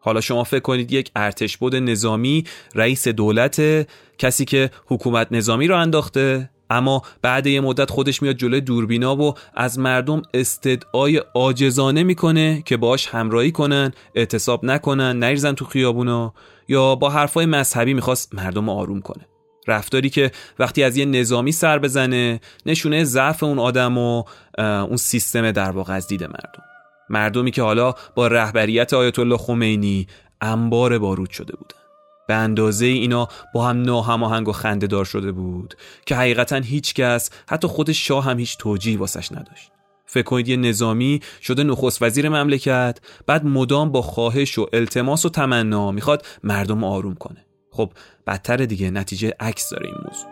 حالا 0.00 0.20
شما 0.20 0.44
فکر 0.44 0.60
کنید 0.60 0.92
یک 0.92 1.10
ارتش 1.16 1.56
بود 1.56 1.76
نظامی 1.76 2.44
رئیس 2.74 3.08
دولت 3.08 3.86
کسی 4.18 4.44
که 4.44 4.70
حکومت 4.86 5.28
نظامی 5.30 5.66
رو 5.66 5.76
انداخته 5.76 6.50
اما 6.70 7.02
بعد 7.22 7.46
یه 7.46 7.60
مدت 7.60 7.90
خودش 7.90 8.22
میاد 8.22 8.36
جلوی 8.36 8.60
دوربینا 8.60 9.16
و 9.16 9.34
از 9.54 9.78
مردم 9.78 10.22
استدعای 10.34 11.22
آجزانه 11.34 12.02
می‌کنه 12.02 12.62
که 12.66 12.76
باش 12.76 13.06
همراهی 13.06 13.52
کنن 13.52 13.92
اعتصاب 14.14 14.64
نکنن 14.64 15.18
نریزن 15.18 15.52
تو 15.52 15.64
خیابونا 15.64 16.34
یا 16.68 16.94
با 16.94 17.10
حرفای 17.10 17.46
مذهبی 17.46 17.94
می‌خواست 17.94 18.34
مردم 18.34 18.68
آروم 18.68 19.00
کنه. 19.00 19.26
رفتاری 19.66 20.10
که 20.10 20.30
وقتی 20.58 20.82
از 20.82 20.96
یه 20.96 21.04
نظامی 21.04 21.52
سر 21.52 21.78
بزنه 21.78 22.40
نشونه 22.66 23.04
ضعف 23.04 23.42
اون 23.42 23.58
آدم 23.58 23.98
و 23.98 24.24
اون 24.58 24.96
سیستم 24.96 25.50
در 25.50 25.70
واقع 25.70 25.94
از 25.94 26.08
دید 26.08 26.24
مردم. 26.24 26.62
مردمی 27.10 27.50
که 27.50 27.62
حالا 27.62 27.94
با 28.14 28.26
رهبریت 28.26 28.94
آیت 28.94 29.18
الله 29.18 29.36
خمینی 29.36 30.06
انبار 30.40 30.98
بارود 30.98 31.30
شده 31.30 31.56
بودن. 31.56 31.78
به 32.28 32.34
اندازه 32.34 32.86
اینا 32.86 33.28
با 33.54 33.66
هم 33.66 33.82
ناهماهنگ 33.82 34.48
و 34.48 34.52
خندهدار 34.52 35.04
شده 35.04 35.32
بود 35.32 35.74
که 36.06 36.16
حقیقتا 36.16 36.56
هیچ 36.56 36.94
کس 36.94 37.30
حتی 37.48 37.68
خود 37.68 37.92
شاه 37.92 38.24
هم 38.24 38.38
هیچ 38.38 38.58
توجیهی 38.58 38.96
واسش 38.96 39.32
نداشت. 39.32 39.70
فکر 40.06 40.22
کنید 40.22 40.48
یه 40.48 40.56
نظامی 40.56 41.20
شده 41.42 41.62
نخست 41.64 42.02
وزیر 42.02 42.28
مملکت 42.28 42.98
بعد 43.26 43.44
مدام 43.44 43.92
با 43.92 44.02
خواهش 44.02 44.58
و 44.58 44.66
التماس 44.72 45.24
و 45.24 45.28
تمنا 45.28 45.90
می‌خواد 45.90 46.26
مردم 46.44 46.84
آروم 46.84 47.14
کنه. 47.14 47.46
خب 47.74 47.92
بدتر 48.26 48.56
دیگه 48.56 48.90
نتیجه 48.90 49.32
عکس 49.40 49.70
داره 49.70 49.86
این 49.86 49.96
موضوع. 50.04 50.28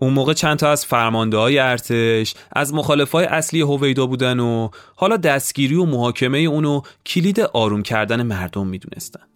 اون 0.00 0.12
موقع 0.12 0.32
چند 0.32 0.58
تا 0.58 0.70
از 0.70 0.86
فرمانده 0.86 1.36
های 1.36 1.58
ارتش 1.58 2.34
از 2.52 2.74
مخالف 2.74 3.12
های 3.12 3.24
اصلی 3.24 3.60
هویدا 3.60 4.06
بودن 4.06 4.40
و 4.40 4.68
حالا 4.96 5.16
دستگیری 5.16 5.74
و 5.74 5.84
محاکمه 5.84 6.38
اونو 6.38 6.80
کلید 7.06 7.40
آروم 7.40 7.82
کردن 7.82 8.22
مردم 8.22 8.66
می‌دونستن. 8.66 9.26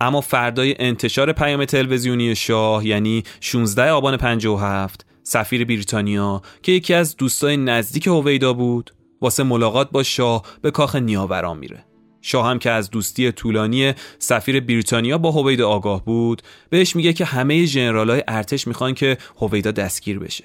اما 0.00 0.20
فردای 0.20 0.76
انتشار 0.78 1.32
پیام 1.32 1.64
تلویزیونی 1.64 2.34
شاه 2.34 2.86
یعنی 2.86 3.22
16 3.40 3.90
آبان 3.90 4.16
57 4.16 5.06
سفیر 5.32 5.64
بریتانیا 5.64 6.42
که 6.62 6.72
یکی 6.72 6.94
از 6.94 7.16
دوستای 7.16 7.56
نزدیک 7.56 8.06
هویدا 8.06 8.52
بود 8.52 8.94
واسه 9.20 9.42
ملاقات 9.42 9.90
با 9.90 10.02
شاه 10.02 10.42
به 10.62 10.70
کاخ 10.70 10.96
نیاوران 10.96 11.58
میره. 11.58 11.84
شاه 12.20 12.46
هم 12.46 12.58
که 12.58 12.70
از 12.70 12.90
دوستی 12.90 13.32
طولانی 13.32 13.92
سفیر 14.18 14.60
بریتانیا 14.60 15.18
با 15.18 15.30
هویدا 15.30 15.68
آگاه 15.68 16.04
بود 16.04 16.42
بهش 16.70 16.96
میگه 16.96 17.12
که 17.12 17.24
همه 17.24 17.64
ژنرالای 17.64 18.22
ارتش 18.28 18.66
می‌خوان 18.66 18.94
که 18.94 19.18
هویدا 19.36 19.70
دستگیر 19.70 20.18
بشه. 20.18 20.44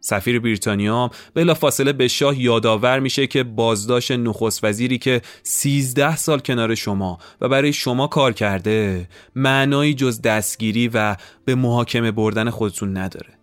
سفیر 0.00 0.40
بریتانیا 0.40 1.10
بلا 1.34 1.54
فاصله 1.54 1.92
به 1.92 2.08
شاه 2.08 2.40
یادآور 2.40 2.98
میشه 2.98 3.26
که 3.26 3.42
بازداشت 3.42 4.12
نخست 4.12 4.64
وزیری 4.64 4.98
که 4.98 5.22
13 5.42 6.16
سال 6.16 6.38
کنار 6.38 6.74
شما 6.74 7.18
و 7.40 7.48
برای 7.48 7.72
شما 7.72 8.06
کار 8.06 8.32
کرده 8.32 9.08
معنایی 9.34 9.94
جز 9.94 10.22
دستگیری 10.22 10.88
و 10.88 11.16
به 11.44 11.54
محاکمه 11.54 12.10
بردن 12.10 12.50
خودتون 12.50 12.96
نداره. 12.96 13.39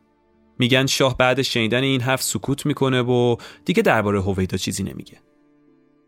میگن 0.59 0.85
شاه 0.85 1.17
بعد 1.17 1.41
شنیدن 1.41 1.83
این 1.83 2.01
حرف 2.01 2.23
سکوت 2.23 2.65
می‌کنه 2.65 3.01
و 3.01 3.35
دیگه 3.65 3.83
درباره 3.83 4.21
هویدا 4.21 4.57
چیزی 4.57 4.83
نمیگه. 4.83 5.17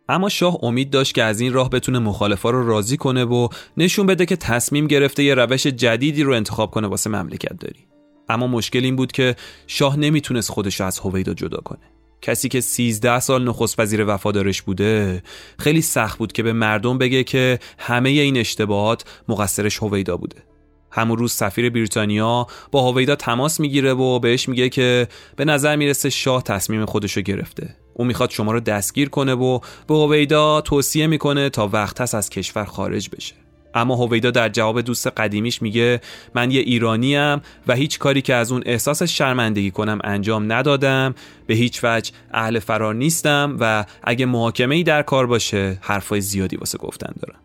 اما 0.10 0.30
شاه 0.30 0.58
امید 0.64 0.90
داشت 0.90 1.14
که 1.14 1.24
از 1.24 1.40
این 1.40 1.54
راه 1.54 1.70
بتونه 1.70 2.00
مخالفا 2.00 2.50
رو 2.50 2.68
راضی 2.68 2.98
کنه 2.98 3.26
و 3.26 3.48
نشون 3.78 4.06
بده 4.06 4.26
که 4.26 4.36
تصمیم 4.36 4.88
گرفته 4.88 5.24
یه 5.24 5.36
روش 5.36 5.68
جدیدی 5.68 6.24
رو 6.24 6.34
انتخاب 6.34 6.72
کنه 6.72 6.88
واسه 6.88 7.10
مملکت 7.10 7.60
داری. 7.60 7.88
اما 8.30 8.48
مشکل 8.48 8.84
این 8.84 8.96
بود 8.96 9.12
که 9.12 9.36
شاه 9.68 10.00
نمی‌تونست 10.00 10.52
خودش 10.52 10.82
از 10.82 11.00
هویدا 11.00 11.34
جدا 11.34 11.58
کنه. 11.58 11.80
کسی 12.22 12.50
که 12.50 12.62
13 12.62 13.20
سال 13.20 13.48
نخست 13.48 13.80
وزیر 13.80 14.06
وفادارش 14.08 14.62
بوده 14.62 15.24
خیلی 15.60 15.82
سخت 15.82 16.18
بود 16.18 16.32
که 16.32 16.44
به 16.44 16.54
مردم 16.54 16.98
بگه 16.98 17.24
که 17.24 17.60
همه 17.78 18.10
این 18.10 18.38
اشتباهات 18.38 19.06
مقصرش 19.28 19.78
هویدا 19.78 20.18
بوده. 20.18 20.49
همون 20.92 21.18
روز 21.18 21.32
سفیر 21.34 21.70
بریتانیا 21.70 22.48
با 22.72 22.92
هویدا 22.92 23.16
تماس 23.16 23.60
می‌گیره 23.60 23.94
و 23.94 24.20
بهش 24.20 24.50
میگه 24.50 24.70
که 24.70 25.08
به 25.36 25.46
نظر 25.46 25.76
می‌رسه 25.76 26.10
شاه 26.10 26.44
تصمیم 26.44 26.86
خودشو 26.86 27.22
گرفته. 27.22 27.76
او 27.94 28.06
می‌خواد 28.06 28.30
شما 28.30 28.52
رو 28.52 28.60
دستگیر 28.60 29.10
کنه 29.10 29.34
و 29.34 29.60
به 29.88 29.96
هویدا 29.96 30.62
توصیه 30.62 31.08
می‌کنه 31.08 31.50
تا 31.50 31.68
وقت 31.68 32.02
هست 32.02 32.16
از 32.16 32.30
کشور 32.30 32.66
خارج 32.66 33.10
بشه. 33.10 33.36
اما 33.74 33.96
هویدا 33.96 34.32
در 34.32 34.50
جواب 34.50 34.82
دوست 34.82 35.08
قدیمیش 35.08 35.62
میگه 35.62 36.02
من 36.36 36.52
یه 36.52 36.60
ایرانیم 36.60 37.42
و 37.68 37.76
هیچ 37.76 38.00
کاری 38.00 38.22
که 38.22 38.34
از 38.34 38.52
اون 38.52 38.64
احساس 38.66 39.04
شرمندگی 39.04 39.72
کنم 39.72 40.00
انجام 40.04 40.52
ندادم. 40.52 41.16
به 41.48 41.54
هیچ 41.54 41.80
وجه 41.84 42.12
اهل 42.32 42.60
فرار 42.60 42.96
نیستم 42.96 43.58
و 43.60 43.86
اگه 44.04 44.26
محاکمه 44.26 44.76
ای 44.76 44.84
در 44.84 45.02
کار 45.02 45.28
باشه 45.28 45.78
حرفای 45.82 46.22
زیادی 46.22 46.56
واسه 46.56 46.78
گفتن 46.78 47.14
دارم. 47.22 47.40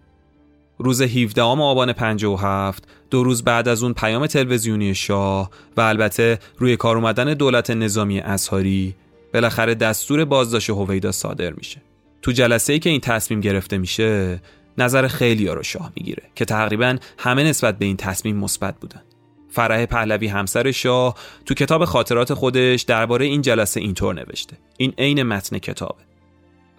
روز 0.79 1.03
17 1.03 1.43
آبان 1.43 1.93
57 1.93 2.85
دو 3.11 3.25
روز 3.25 3.45
بعد 3.45 3.69
از 3.69 3.83
اون 3.83 3.93
پیام 3.93 4.27
تلویزیونی 4.27 4.95
شاه 4.95 5.51
و 5.77 5.81
البته 5.81 6.39
روی 6.59 6.77
کار 6.77 6.97
اومدن 6.97 7.35
دولت 7.35 7.71
نظامی 7.71 8.21
اسهاری 8.21 8.95
بالاخره 9.35 9.75
دستور 9.75 10.25
بازداشت 10.25 10.71
هویدا 10.71 11.13
صادر 11.13 11.53
میشه. 11.53 11.83
تو 12.23 12.33
جلسه 12.33 12.73
ای 12.73 12.79
که 12.79 12.91
این 12.91 13.01
تصمیم 13.01 13.41
گرفته 13.41 13.79
میشه 13.79 14.41
نظر 14.79 15.09
خیلی 15.09 15.49
رو 15.49 15.63
شاه 15.63 15.93
می‌گیره 15.97 16.23
که 16.35 16.45
تقریبا 16.45 16.97
همه 17.19 17.45
نسبت 17.45 17.79
به 17.79 17.85
این 17.85 17.97
تصمیم 17.97 18.37
مثبت 18.37 18.81
بودن. 18.81 19.03
فرح 19.51 19.87
پهلوی 19.87 20.27
همسر 20.27 20.71
شاه 20.71 21.15
تو 21.47 21.55
کتاب 21.55 21.85
خاطرات 21.85 22.35
خودش 22.35 22.83
درباره 22.83 23.27
این 23.27 23.43
جلسه 23.43 23.81
اینطور 23.81 24.15
نوشته. 24.15 24.57
این 24.77 24.95
عین 24.99 25.23
متن 25.23 25.59
کتابه. 25.59 26.14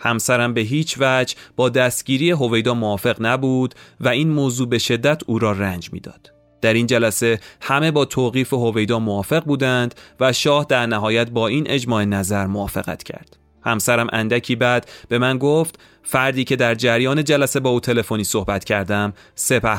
همسرم 0.06 0.54
به 0.54 0.62
هیچ 0.62 0.96
وجه 1.00 1.36
با 1.56 1.70
دستگیری 1.70 2.32
هویدا 2.32 2.74
موافق 2.74 3.18
نبود 3.20 3.76
و 4.00 4.10
این 4.10 4.30
موضوع 4.30 4.70
به 4.70 4.78
شدت 4.78 5.22
او 5.26 5.40
را 5.40 5.52
رنج 5.52 5.94
می‌داد. 5.94 6.32
در 6.62 6.74
این 6.74 6.88
جلسه 6.88 7.40
همه 7.62 7.92
با 7.92 8.06
توقیف 8.06 8.54
هویدا 8.54 9.00
موافق 9.00 9.44
بودند 9.44 9.96
و 10.20 10.34
شاه 10.34 10.66
در 10.70 10.86
نهایت 10.86 11.30
با 11.30 11.48
این 11.48 11.70
اجماع 11.70 12.06
نظر 12.06 12.48
موافقت 12.48 13.04
کرد. 13.04 13.38
همسرم 13.64 14.08
اندکی 14.14 14.56
بعد 14.56 14.90
به 15.10 15.18
من 15.18 15.38
گفت 15.38 15.80
فردی 16.04 16.44
که 16.44 16.56
در 16.56 16.76
جریان 16.76 17.24
جلسه 17.24 17.60
با 17.60 17.70
او 17.70 17.80
تلفنی 17.80 18.24
صحبت 18.24 18.64
کردم 18.64 19.14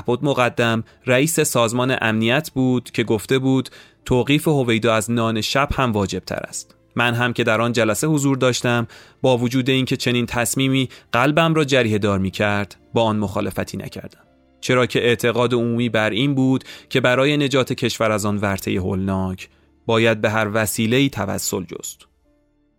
بود 0.07 0.25
مقدم 0.25 0.85
رئیس 1.07 1.41
سازمان 1.41 1.97
امنیت 2.01 2.51
بود 2.55 2.91
که 2.91 3.05
گفته 3.05 3.39
بود 3.39 3.69
توقیف 4.05 4.49
هویدا 4.49 4.95
از 4.95 5.11
نان 5.11 5.41
شب 5.41 5.69
هم 5.73 5.93
واجب 5.93 6.23
تر 6.25 6.41
است. 6.49 6.76
من 6.97 7.15
هم 7.15 7.33
که 7.33 7.45
در 7.45 7.61
آن 7.61 7.73
جلسه 7.73 8.07
حضور 8.07 8.37
داشتم 8.37 8.87
با 9.23 9.39
وجود 9.39 9.71
اینکه 9.71 9.97
چنین 9.97 10.27
تصمیمی 10.27 10.89
قلبم 11.13 11.55
را 11.55 11.65
جریه 11.65 11.99
دار 11.99 12.19
می 12.19 12.31
کرد 12.31 12.77
با 12.95 13.03
آن 13.03 13.17
مخالفتی 13.17 13.77
نکردم. 13.77 14.21
چرا 14.61 14.87
که 14.87 15.05
اعتقاد 15.05 15.55
عمومی 15.55 15.89
بر 15.89 16.11
این 16.11 16.35
بود 16.35 16.65
که 16.91 17.01
برای 17.01 17.37
نجات 17.37 17.73
کشور 17.73 18.11
از 18.11 18.27
آن 18.27 18.37
ورطه 18.37 18.71
هولناک 18.71 19.49
باید 19.87 20.21
به 20.21 20.31
هر 20.31 20.51
وسیله‌ای 20.53 21.09
توسل 21.09 21.63
جست. 21.63 22.07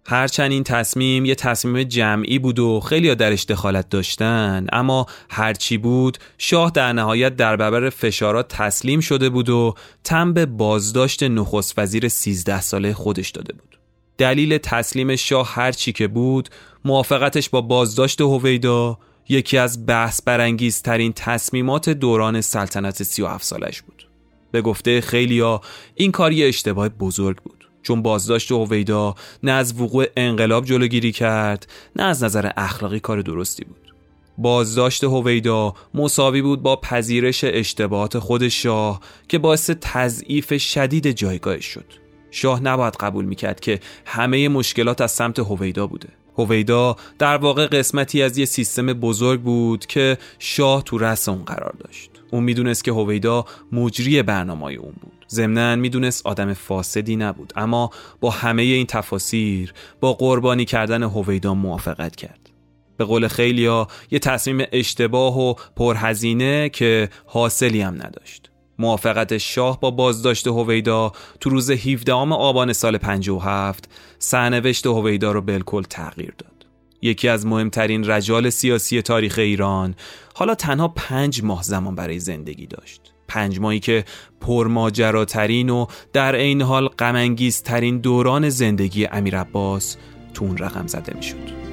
هرچند 0.10 0.52
این 0.52 0.64
تصمیم 0.64 1.26
یه 1.26 1.36
تصمیم 1.36 1.84
جمعی 1.84 2.40
بود 2.40 2.60
و 2.60 2.80
خیلی 2.80 3.16
درش 3.16 3.46
دخالت 3.46 3.90
داشتن 3.90 4.68
اما 4.72 5.06
هرچی 5.30 5.78
بود 5.78 6.18
شاه 6.38 6.72
در 6.72 6.94
نهایت 6.94 7.36
در 7.36 7.56
برابر 7.56 7.90
فشارات 7.90 8.48
تسلیم 8.48 9.00
شده 9.00 9.30
بود 9.30 9.50
و 9.50 9.76
تم 10.04 10.34
به 10.34 10.46
بازداشت 10.46 11.24
نخست 11.24 11.80
وزیر 11.80 12.08
13 12.08 12.62
ساله 12.62 12.94
خودش 12.94 13.30
داده 13.30 13.54
بود. 13.54 13.77
دلیل 14.18 14.58
تسلیم 14.58 15.16
شاه 15.16 15.54
هر 15.54 15.72
چی 15.72 15.92
که 15.92 16.08
بود 16.08 16.50
موافقتش 16.86 17.50
با 17.50 17.62
بازداشت 17.62 18.22
هویدا 18.22 18.98
یکی 19.30 19.58
از 19.58 19.86
بحث 19.86 20.22
برانگیزترین 20.22 21.14
تصمیمات 21.14 21.90
دوران 21.90 22.42
سلطنت 22.42 23.04
37 23.04 23.44
سالش 23.44 23.82
بود. 23.82 24.08
به 24.52 24.62
گفته 24.62 25.02
خیلیا 25.02 25.62
این 25.96 26.12
کار 26.12 26.32
اشتباه 26.36 26.90
بزرگ 26.90 27.38
بود. 27.38 27.70
چون 27.84 28.02
بازداشت 28.02 28.52
هویدا 28.52 29.16
نه 29.44 29.52
از 29.52 29.82
وقوع 29.82 30.06
انقلاب 30.18 30.66
جلوگیری 30.66 31.12
کرد 31.12 31.68
نه 31.96 32.04
از 32.04 32.24
نظر 32.24 32.52
اخلاقی 32.58 33.00
کار 33.00 33.22
درستی 33.22 33.66
بود. 33.66 33.94
بازداشت 34.38 35.04
هویدا 35.04 35.74
مساوی 35.94 36.42
بود 36.42 36.62
با 36.62 36.76
پذیرش 36.76 37.44
اشتباهات 37.44 38.20
خود 38.20 38.48
شاه 38.48 39.02
که 39.28 39.38
باعث 39.38 39.70
تضعیف 39.82 40.58
شدید 40.58 41.12
جایگاهش 41.12 41.66
شد. 41.66 42.07
شاه 42.32 42.64
نباید 42.64 42.94
قبول 42.94 43.26
می‌کرد 43.26 43.60
که 43.60 43.80
همه 44.06 44.50
مشکلات 44.50 45.02
از 45.02 45.12
سمت 45.12 45.40
هویدا 45.40 45.88
بوده. 45.88 46.10
هویدا 46.38 46.96
در 47.20 47.38
واقع 47.38 47.68
قسمتی 47.68 48.22
از 48.22 48.38
یه 48.38 48.46
سیستم 48.46 48.86
بزرگ 48.86 49.42
بود 49.42 49.86
که 49.86 50.18
شاه 50.40 50.84
تو 50.84 50.98
رس 50.98 51.30
اون 51.30 51.44
قرار 51.44 51.76
داشت. 51.80 52.12
اون 52.32 52.44
می‌دونست 52.44 52.84
که 52.84 52.92
هویدا 52.92 53.46
مجری 53.72 54.24
برنامه 54.24 54.64
اون 54.64 54.94
بود. 55.02 55.26
ضمنا 55.30 55.76
می‌دونست 55.76 56.28
آدم 56.28 56.54
فاسدی 56.54 57.16
نبود 57.16 57.54
اما 57.56 57.90
با 58.20 58.30
همه 58.30 58.62
این 58.62 58.86
تفاسیر 58.86 59.74
با 60.00 60.14
قربانی 60.14 60.66
کردن 60.66 61.04
هویدا 61.04 61.54
موافقت 61.54 62.16
کرد. 62.16 62.50
به 62.98 63.06
قول 63.06 63.28
خیلیا 63.28 63.88
یه 64.12 64.20
تصمیم 64.20 64.68
اشتباه 64.72 65.40
و 65.40 65.54
پرهزینه 65.76 66.70
که 66.70 67.10
حاصلی 67.26 67.82
هم 67.82 67.94
نداشت. 67.94 68.52
موافقت 68.80 69.38
شاه 69.38 69.80
با 69.80 69.92
بازداشت 69.92 70.48
هویدا 70.48 71.12
تو 71.40 71.50
روز 71.50 71.72
17 71.72 72.14
آبان 72.14 72.74
سال 72.74 72.98
57 72.98 73.90
سرنوشت 74.20 74.88
هویدا 74.88 75.32
رو 75.32 75.42
بالکل 75.42 75.84
تغییر 75.84 76.34
داد. 76.38 76.66
یکی 77.02 77.28
از 77.28 77.46
مهمترین 77.46 78.10
رجال 78.10 78.50
سیاسی 78.50 79.02
تاریخ 79.02 79.36
ایران 79.38 79.96
حالا 80.36 80.56
تنها 80.56 80.88
پنج 80.88 81.44
ماه 81.44 81.64
زمان 81.64 81.96
برای 81.96 82.20
زندگی 82.20 82.68
داشت. 82.68 83.14
پنج 83.28 83.60
ماهی 83.60 83.80
که 83.80 84.06
پرماجراترین 84.42 85.70
و 85.70 85.86
در 86.14 86.36
این 86.36 86.62
حال 86.62 86.88
غمانگیزترین 86.88 87.98
دوران 87.98 88.50
زندگی 88.50 89.06
امیر 89.06 89.40
عباس 89.40 89.98
تو 90.34 90.46
اون 90.46 90.58
رقم 90.58 90.88
زده 90.88 91.14
می‌شد. 91.16 91.67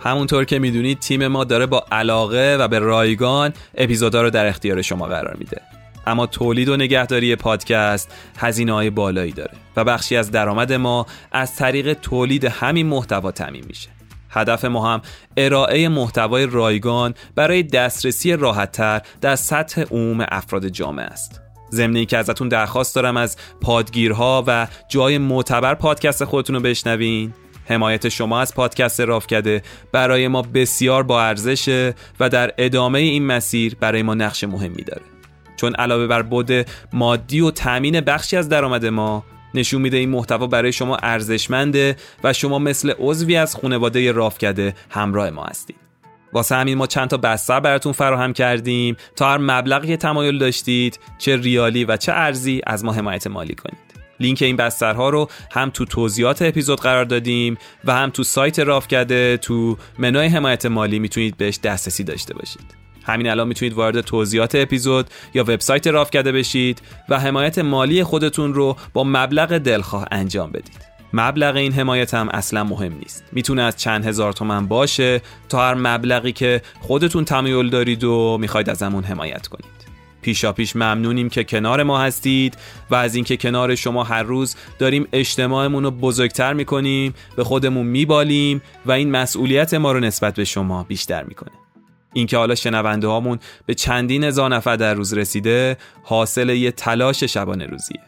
همونطور 0.00 0.44
که 0.44 0.58
می‌دونید 0.58 0.98
تیم 0.98 1.26
ما 1.26 1.44
داره 1.44 1.66
با 1.66 1.84
علاقه 1.92 2.56
و 2.60 2.68
به 2.68 2.78
رایگان 2.78 3.52
اپیزودا 3.74 4.22
رو 4.22 4.30
در 4.30 4.46
اختیار 4.46 4.82
شما 4.82 5.06
قرار 5.06 5.36
میده. 5.38 5.60
اما 6.06 6.26
تولید 6.26 6.68
و 6.68 6.76
نگهداری 6.76 7.36
پادکست 7.36 8.14
هزینه 8.38 8.72
های 8.72 8.90
بالایی 8.90 9.32
داره 9.32 9.52
و 9.76 9.84
بخشی 9.84 10.16
از 10.16 10.30
درآمد 10.30 10.72
ما 10.72 11.06
از 11.32 11.56
طریق 11.56 11.92
تولید 11.92 12.44
همین 12.44 12.86
محتوا 12.86 13.30
تامین 13.30 13.64
میشه. 13.66 13.88
هدف 14.30 14.64
ما 14.64 14.94
هم 14.94 15.02
ارائه 15.36 15.88
محتوای 15.88 16.46
رایگان 16.46 17.14
برای 17.34 17.62
دسترسی 17.62 18.36
راحتتر 18.36 19.00
در 19.20 19.36
سطح 19.36 19.82
عموم 19.82 20.26
افراد 20.28 20.68
جامعه 20.68 21.04
است. 21.04 21.40
ضمن 21.72 22.04
که 22.04 22.18
ازتون 22.18 22.48
درخواست 22.48 22.94
دارم 22.94 23.16
از 23.16 23.36
پادگیرها 23.60 24.44
و 24.46 24.66
جای 24.88 25.18
معتبر 25.18 25.74
پادکست 25.74 26.24
خودتون 26.24 26.56
رو 26.56 26.62
بشنوین. 26.62 27.34
حمایت 27.70 28.08
شما 28.08 28.40
از 28.40 28.54
پادکست 28.54 29.00
رافکده 29.00 29.62
برای 29.92 30.28
ما 30.28 30.42
بسیار 30.42 31.02
با 31.02 31.22
ارزشه 31.22 31.94
و 32.20 32.28
در 32.28 32.54
ادامه 32.58 32.98
این 32.98 33.26
مسیر 33.26 33.76
برای 33.80 34.02
ما 34.02 34.14
نقش 34.14 34.44
مهمی 34.44 34.82
داره. 34.82 35.02
چون 35.56 35.74
علاوه 35.74 36.06
بر 36.06 36.22
بود 36.22 36.50
مادی 36.92 37.40
و 37.40 37.50
تامین 37.50 38.00
بخشی 38.00 38.36
از 38.36 38.48
درآمد 38.48 38.86
ما 38.86 39.24
نشون 39.54 39.82
میده 39.82 39.96
این 39.96 40.10
محتوا 40.10 40.46
برای 40.46 40.72
شما 40.72 40.96
ارزشمنده 40.96 41.96
و 42.24 42.32
شما 42.32 42.58
مثل 42.58 42.92
عضوی 42.98 43.36
از 43.36 43.56
خانواده 43.56 44.12
رافکده 44.12 44.74
همراه 44.90 45.30
ما 45.30 45.44
هستید. 45.44 45.76
واسه 46.32 46.54
همین 46.54 46.78
ما 46.78 46.86
چند 46.86 47.08
تا 47.08 47.16
بستر 47.16 47.60
براتون 47.60 47.92
فراهم 47.92 48.32
کردیم 48.32 48.96
تا 49.16 49.30
هر 49.30 49.38
مبلغی 49.38 49.96
تمایل 49.96 50.38
داشتید 50.38 51.00
چه 51.18 51.36
ریالی 51.36 51.84
و 51.84 51.96
چه 51.96 52.12
ارزی 52.12 52.60
از 52.66 52.84
ما 52.84 52.92
حمایت 52.92 53.26
مالی 53.26 53.54
کنید. 53.54 53.89
لینک 54.20 54.42
این 54.42 54.56
بسترها 54.56 55.10
رو 55.10 55.30
هم 55.50 55.70
تو 55.70 55.84
توضیحات 55.84 56.42
اپیزود 56.42 56.80
قرار 56.80 57.04
دادیم 57.04 57.58
و 57.84 57.94
هم 57.94 58.10
تو 58.10 58.22
سایت 58.22 58.58
راف 58.58 58.88
کرده 58.88 59.36
تو 59.36 59.76
منوی 59.98 60.26
حمایت 60.26 60.66
مالی 60.66 60.98
می‌تونید 60.98 61.36
بهش 61.36 61.58
دسترسی 61.58 62.04
داشته 62.04 62.34
باشید. 62.34 62.80
همین 63.04 63.30
الان 63.30 63.48
می‌تونید 63.48 63.74
وارد 63.74 64.00
توضیحات 64.00 64.54
اپیزود 64.54 65.06
یا 65.34 65.42
وبسایت 65.42 65.86
راف 65.86 66.10
کرده 66.10 66.32
بشید 66.32 66.82
و 67.08 67.20
حمایت 67.20 67.58
مالی 67.58 68.04
خودتون 68.04 68.54
رو 68.54 68.76
با 68.92 69.04
مبلغ 69.04 69.58
دلخواه 69.58 70.06
انجام 70.10 70.50
بدید. 70.50 70.90
مبلغ 71.12 71.56
این 71.56 71.72
حمایت 71.72 72.14
هم 72.14 72.28
اصلا 72.28 72.64
مهم 72.64 72.92
نیست. 72.92 73.24
می‌تونه 73.32 73.62
از 73.62 73.76
چند 73.76 74.06
هزار 74.06 74.32
تومن 74.32 74.66
باشه 74.66 75.20
تا 75.48 75.68
هر 75.68 75.74
مبلغی 75.74 76.32
که 76.32 76.62
خودتون 76.80 77.24
تمایل 77.24 77.70
دارید 77.70 78.04
و 78.04 78.38
می‌خواید 78.40 78.70
ازمون 78.70 79.04
حمایت 79.04 79.46
کنید. 79.46 79.79
پیشا 80.22 80.52
پیش 80.52 80.76
ممنونیم 80.76 81.28
که 81.28 81.44
کنار 81.44 81.82
ما 81.82 82.00
هستید 82.00 82.56
و 82.90 82.94
از 82.94 83.14
اینکه 83.14 83.36
کنار 83.36 83.74
شما 83.74 84.04
هر 84.04 84.22
روز 84.22 84.56
داریم 84.78 85.08
اجتماعمون 85.12 85.84
رو 85.84 85.90
بزرگتر 85.90 86.52
می‌کنیم 86.52 87.14
به 87.36 87.44
خودمون 87.44 87.86
میبالیم 87.86 88.62
و 88.86 88.92
این 88.92 89.10
مسئولیت 89.10 89.74
ما 89.74 89.92
رو 89.92 90.00
نسبت 90.00 90.34
به 90.34 90.44
شما 90.44 90.82
بیشتر 90.82 91.22
می‌کنه. 91.22 91.50
اینکه 92.12 92.36
حالا 92.36 92.54
شنونده 92.54 93.06
هامون 93.06 93.38
به 93.66 93.74
چندین 93.74 94.24
هزار 94.24 94.54
نفر 94.54 94.76
در 94.76 94.94
روز 94.94 95.14
رسیده 95.14 95.76
حاصل 96.02 96.48
یه 96.48 96.70
تلاش 96.70 97.24
شبانه 97.24 97.66
روزیه. 97.66 98.00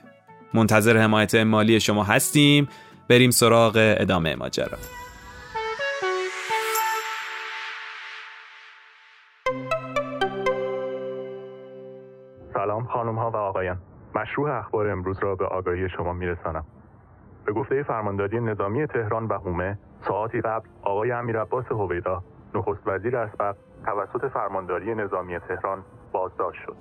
منتظر 0.54 0.96
حمایت 0.96 1.34
مالی 1.34 1.80
شما 1.80 2.04
هستیم. 2.04 2.68
بریم 3.08 3.30
سراغ 3.30 3.72
ادامه 3.76 4.34
ماجرا. 4.34 4.78
سلام 12.82 12.94
خانم 12.94 13.18
ها 13.18 13.30
و 13.30 13.36
آقایان. 13.36 13.78
مشروع 14.14 14.50
اخبار 14.50 14.90
امروز 14.90 15.16
را 15.20 15.34
به 15.34 15.46
آگاهی 15.46 15.88
شما 15.88 16.12
میرسانم. 16.12 16.64
به 17.46 17.52
گفته 17.52 17.82
فرمانداری 17.82 18.40
نظامی 18.40 18.86
تهران 18.86 19.26
و 19.26 19.32
هومه 19.32 19.78
ساعتی 20.08 20.40
قبل 20.40 20.68
آقای 20.82 21.12
امیر 21.12 21.40
عباس 21.40 21.64
هویدا 21.70 22.22
نخست 22.54 22.80
وزیر 22.86 23.16
اسبق 23.16 23.56
توسط 23.84 24.32
فرمانداری 24.32 24.94
نظامی 24.94 25.38
تهران 25.38 25.84
بازداشت 26.12 26.58
شد. 26.66 26.76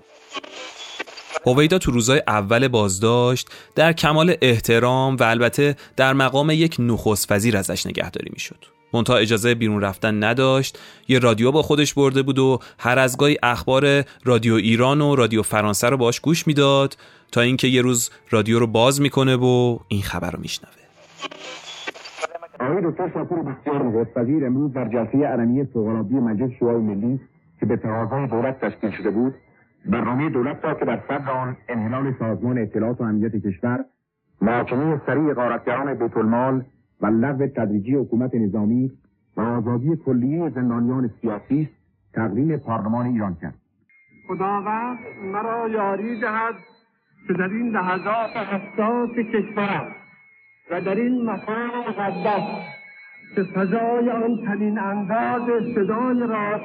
هویدا 1.45 1.78
تو 1.78 1.91
روزای 1.91 2.22
اول 2.28 2.68
بازداشت 2.68 3.72
در 3.76 3.93
کمال 3.93 4.36
احترام 4.41 5.16
و 5.16 5.24
البته 5.24 5.76
در 5.97 6.14
مقام 6.14 6.49
یک 6.49 6.76
نخست 6.80 7.32
وزیر 7.32 7.58
ازش 7.58 7.88
نگهداری 7.88 8.30
می‌شد. 8.34 8.66
منتها 8.93 9.17
اجازه 9.17 9.55
بیرون 9.55 9.81
رفتن 9.81 10.23
نداشت. 10.23 10.79
یه 11.07 11.19
رادیو 11.19 11.51
با 11.51 11.61
خودش 11.61 11.93
برده 11.93 12.21
بود 12.21 12.39
و 12.39 12.59
هر 12.79 12.99
از 12.99 13.17
گاهی 13.17 13.37
اخبار 13.43 14.03
رادیو 14.23 14.53
ایران 14.53 15.01
و 15.01 15.15
رادیو 15.15 15.41
فرانسه 15.41 15.89
رو 15.89 15.97
باش 15.97 16.19
گوش 16.19 16.47
می‌داد 16.47 16.97
تا 17.31 17.41
اینکه 17.41 17.67
یه 17.67 17.81
روز 17.81 18.09
رادیو 18.29 18.59
رو 18.59 18.67
باز 18.67 19.01
می‌کنه 19.01 19.35
و 19.35 19.77
این 19.87 20.01
خبر 20.01 20.31
رو 20.31 20.39
میشنوه. 20.39 20.71
آقای 22.59 22.91
دکتر 22.91 23.11
شاپور 23.13 23.39
بسیار 23.39 23.83
نخست 23.83 24.17
وزیر 24.17 24.45
امروز 24.45 24.73
در 24.73 24.89
جلسه 24.89 25.17
علنی 25.17 25.65
فوق‌العاده 25.65 26.15
مجلس 26.15 26.51
شورای 26.59 26.81
ملی 26.81 27.19
که 27.59 27.65
به 27.65 27.77
تقاضای 27.77 28.27
دولت 28.27 28.59
تشکیل 28.61 28.91
شده 28.97 29.09
بود 29.09 29.33
برنامه 29.85 30.29
دولت 30.29 30.59
را 30.63 30.73
که 30.73 30.85
در 30.85 31.01
صدر 31.07 31.31
آن 31.31 31.57
انحلال 31.69 32.13
سازمان 32.19 32.57
اطلاعات 32.57 33.01
و 33.01 33.03
امنیت 33.03 33.31
کشور 33.35 33.85
محاکمه 34.41 35.01
سریع 35.05 35.33
غارتگران 35.33 35.93
بیتالمال 35.93 36.65
و 37.02 37.06
لغو 37.06 37.47
تدریجی 37.47 37.95
حکومت 37.95 38.36
نظامی 38.36 38.91
و 39.38 39.41
آزادی 39.41 39.95
کلیه 39.95 40.49
زندانیان 40.49 41.10
سیاسی 41.22 41.70
تقدیم 42.14 42.58
پارلمان 42.58 43.06
ایران 43.06 43.38
کرد. 43.41 43.56
خداوند 44.28 44.97
مرا 45.24 45.70
یاری 45.70 46.20
دهد 46.22 46.56
که 47.28 47.34
در 47.34 47.49
این 47.49 47.70
لحظات 47.70 48.38
حساس 48.38 49.10
کشورم 49.10 49.95
و 50.72 50.82
در 50.82 50.95
این 50.95 51.30
مکان 51.30 51.70
مقدس 51.89 52.43
که 53.36 53.43
فضای 53.43 54.10
آن 54.10 54.45
تنین 54.45 54.80
انداز 54.80 55.41
صدای 55.76 56.24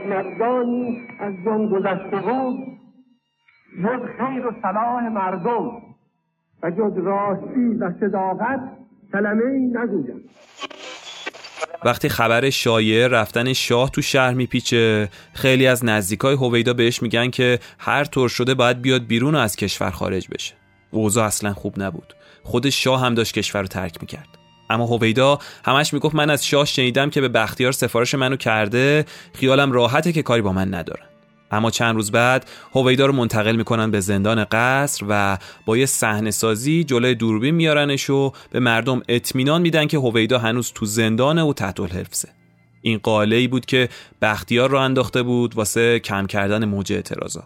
مردانی 0.09 1.09
از 1.21 1.35
جن 1.45 1.69
گذشته 1.69 2.17
بود 2.17 2.57
جز 3.83 4.03
خیر 4.19 4.47
و 4.47 4.53
صلاح 4.63 5.09
مردم 5.09 5.71
و 6.63 6.71
جز 6.71 6.99
راستی 6.99 7.75
و 7.75 7.93
صداقت 8.01 8.61
کلمه 9.13 9.73
وقتی 11.85 12.09
خبر 12.09 12.51
شایع 12.51 13.07
رفتن 13.07 13.53
شاه 13.53 13.91
تو 13.91 14.03
شهر 14.03 14.35
میپیچه 14.35 15.09
خیلی 15.35 15.67
از 15.67 15.85
نزدیکای 15.85 16.35
هویدا 16.35 16.73
بهش 16.73 17.03
میگن 17.03 17.31
که 17.31 17.59
هر 17.79 18.05
طور 18.05 18.29
شده 18.29 18.55
باید 18.55 18.83
بیاد 18.83 19.07
بیرون 19.07 19.35
و 19.35 19.39
از 19.39 19.57
کشور 19.57 19.91
خارج 19.91 20.29
بشه. 20.29 20.55
اوضاع 20.91 21.27
اصلا 21.27 21.53
خوب 21.53 21.83
نبود. 21.83 22.15
خود 22.43 22.71
شاه 22.71 23.01
هم 23.01 23.15
داشت 23.15 23.35
کشور 23.35 23.61
رو 23.61 23.67
ترک 23.67 23.97
می‌کرد. 24.01 24.29
اما 24.71 24.87
هویدا 24.87 25.39
همش 25.65 25.93
می‌گفت 25.93 26.15
من 26.15 26.31
از 26.31 26.47
شاه 26.47 26.65
شنیدم 26.65 27.11
که 27.11 27.21
به 27.21 27.29
بختیار 27.29 27.73
سفارش 27.73 28.15
منو 28.15 28.37
کرده 28.37 29.05
خیالم 29.35 29.73
راحته 29.73 30.13
که 30.13 30.23
کاری 30.23 30.43
با 30.43 30.53
من 30.53 30.75
ندارن. 30.75 31.07
اما 31.51 31.71
چند 31.71 31.95
روز 31.95 32.13
بعد 32.13 32.51
هویدا 32.73 33.07
رو 33.07 33.13
منتقل 33.13 33.57
می‌کنن 33.57 33.91
به 33.91 34.01
زندان 34.01 34.45
قصر 34.45 35.07
و 35.09 35.39
با 35.67 35.77
یه 35.77 35.87
صحنه 35.87 36.31
سازی 36.31 36.85
جلوی 36.85 37.15
دوربین 37.15 37.55
میارنش 37.55 38.11
و 38.11 38.33
به 38.51 38.61
مردم 38.61 39.03
اطمینان 39.09 39.63
میدن 39.63 39.87
که 39.87 39.99
هویدا 39.99 40.39
هنوز 40.39 40.73
تو 40.73 40.87
زندانه 40.87 41.43
و 41.43 41.53
تحت 41.53 41.81
الحفظه. 41.81 42.29
این 42.83 42.99
قاله 42.99 43.49
بود 43.49 43.67
که 43.67 43.89
بختیار 44.23 44.71
رو 44.71 44.79
انداخته 44.79 45.23
بود 45.23 45.55
واسه 45.55 45.99
کم 45.99 46.27
کردن 46.27 46.65
موج 46.65 46.93
اعتراضا. 46.93 47.43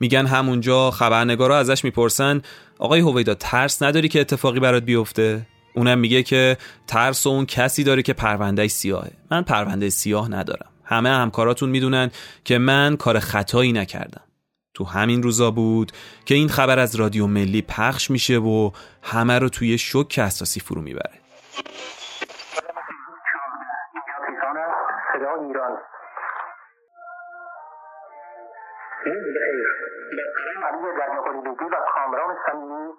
میگن 0.00 0.26
همونجا 0.26 0.90
خبرنگارا 0.90 1.58
ازش 1.58 1.84
می‌پرسن 1.84 2.42
آقای 2.78 3.00
هویدا 3.00 3.34
ترس 3.34 3.82
نداری 3.82 4.08
که 4.08 4.20
اتفاقی 4.20 4.60
برات 4.60 4.82
بیفته؟ 4.82 5.46
اونم 5.74 5.98
میگه 5.98 6.22
که 6.22 6.56
ترس 6.86 7.26
و 7.26 7.30
اون 7.30 7.46
کسی 7.46 7.84
داره 7.84 8.02
که 8.02 8.12
پرونده 8.12 8.68
سیاهه. 8.68 9.10
من 9.30 9.42
پرونده 9.42 9.90
سیاه 9.90 10.28
ندارم. 10.28 10.73
همه 10.84 11.10
همکاراتون 11.10 11.68
می‌دونن 11.68 12.10
که 12.44 12.58
من 12.58 12.96
کار 12.96 13.18
خطایی 13.18 13.72
نکردم. 13.72 14.24
تو 14.74 14.84
همین 14.84 15.22
روزا 15.22 15.50
بود 15.50 15.92
که 16.26 16.34
این 16.34 16.48
خبر 16.48 16.78
از 16.78 16.96
رادیو 16.96 17.26
ملی 17.26 17.62
پخش 17.62 18.10
میشه 18.10 18.38
و 18.38 18.70
همه 19.02 19.38
رو 19.38 19.48
توی 19.48 19.78
شک 19.78 20.18
اساسی 20.18 20.60
فرو 20.60 20.80
می‌بره. 20.80 21.20
و 31.74 31.76
کامران 31.94 32.36
صمیمی 32.46 32.92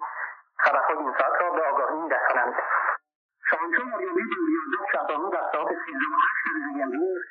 خبرهای 0.58 0.96
این 0.96 1.12
ساعت 1.18 1.40
را 1.40 1.50
به 1.50 1.62
آگاهی 1.62 1.96
میرسانند 2.02 2.54
شاهنشاه 3.50 3.94
آریابی 3.94 4.22
دوریازده 4.22 4.92
شهبانو 4.92 5.30
در 5.30 5.44
ساعت 5.52 5.68
سیزده 5.68 6.06
و 6.12 6.18
هشت 6.22 6.82
امروز 6.82 7.22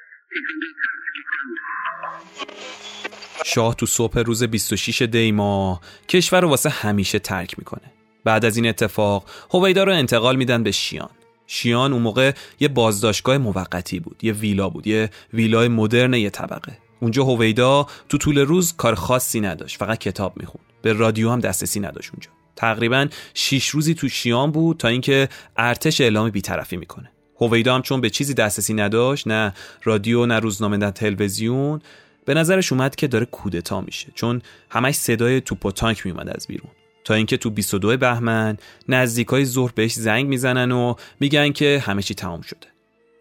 شاه 3.46 3.76
تو 3.76 3.86
صبح 3.86 4.20
روز 4.20 4.44
26 4.44 5.02
دی 5.02 5.32
ماه 5.32 5.82
کشور 6.10 6.42
رو 6.42 6.50
واسه 6.50 6.70
همیشه 6.70 7.20
ترک 7.20 7.60
می‌کنه. 7.60 7.92
بعد 8.24 8.46
از 8.46 8.58
این 8.58 8.68
اتفاق 8.68 9.30
هویدا 9.52 9.84
رو 9.84 9.94
انتقال 9.94 10.36
میدن 10.36 10.64
به 10.64 10.72
شیان. 10.72 11.10
شیان 11.48 11.94
اون 11.94 12.02
موقع 12.02 12.32
یه 12.60 12.68
بازداشتگاه 12.68 13.38
موقتی 13.38 14.00
بود 14.00 14.20
یه 14.24 14.34
ویلا 14.34 14.70
بود 14.70 14.88
یه 14.88 15.10
ویلای 15.34 15.68
مدرن 15.68 16.14
یه 16.14 16.30
طبقه. 16.30 16.78
اونجا 17.00 17.24
هویدا 17.24 17.88
تو 18.10 18.18
طول 18.18 18.38
روز 18.38 18.76
کار 18.76 18.96
خاصی 18.96 19.42
نداشت 19.42 19.78
فقط 19.78 19.98
کتاب 19.98 20.38
می‌خوند. 20.38 20.66
به 20.82 20.94
رادیو 20.94 21.30
هم 21.30 21.40
دسترسی 21.40 21.80
نداشت 21.80 22.10
اونجا. 22.14 22.30
تقریبا 22.56 23.08
6 23.34 23.68
روزی 23.68 23.94
تو 23.94 24.10
شیان 24.10 24.52
بود 24.52 24.78
تا 24.78 24.88
اینکه 24.88 25.30
ارتش 25.58 26.02
اعلام 26.02 26.30
بیطرفی 26.30 26.78
می‌کنه. 26.78 27.12
هویدا 27.42 27.76
هم 27.76 27.82
چون 27.82 28.02
به 28.02 28.10
چیزی 28.10 28.34
دسترسی 28.34 28.74
نداشت 28.74 29.28
نه 29.28 29.54
رادیو 29.84 30.26
نه 30.26 30.40
روزنامه 30.40 30.78
نه 30.78 30.92
تلویزیون 30.92 31.82
به 32.26 32.34
نظرش 32.34 32.72
اومد 32.72 32.96
که 32.96 33.08
داره 33.08 33.26
کودتا 33.26 33.82
میشه 33.82 34.08
چون 34.16 34.42
همش 34.70 34.96
صدای 34.96 35.42
توپ 35.42 35.66
و 35.66 35.72
تانک 35.72 36.06
میومد 36.06 36.30
از 36.30 36.48
بیرون. 36.48 36.72
تا 37.04 37.14
اینکه 37.14 37.38
تو 37.38 37.50
22 37.50 37.98
بهمن 37.98 38.58
نزدیکای 38.90 39.46
ظهر 39.46 39.72
بهش 39.76 39.94
زنگ 39.94 40.28
می‌زنن 40.28 40.72
و 40.72 40.96
میگن 41.20 41.52
که 41.52 41.84
همه 41.86 42.02
چی 42.02 42.14
تمام 42.14 42.42
شده. 42.42 42.68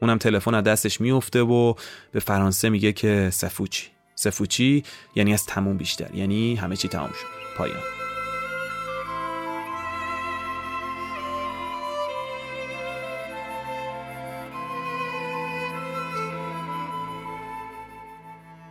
اونم 0.03 0.19
تلفن 0.19 0.55
از 0.55 0.65
دستش 0.65 1.01
میفته 1.01 1.41
و 1.41 1.75
به 2.12 2.21
فرانسه 2.21 2.69
میگه 2.69 2.93
که 2.93 3.31
سفوچی. 3.33 3.87
سفوچی 4.15 4.83
یعنی 5.15 5.33
از 5.33 5.47
تموم 5.47 5.77
بیشتر 5.77 6.15
یعنی 6.15 6.55
همه 6.55 6.77
چی 6.77 6.89
تمام 6.89 7.11
شد. 7.11 7.57
پایان. 7.57 8.04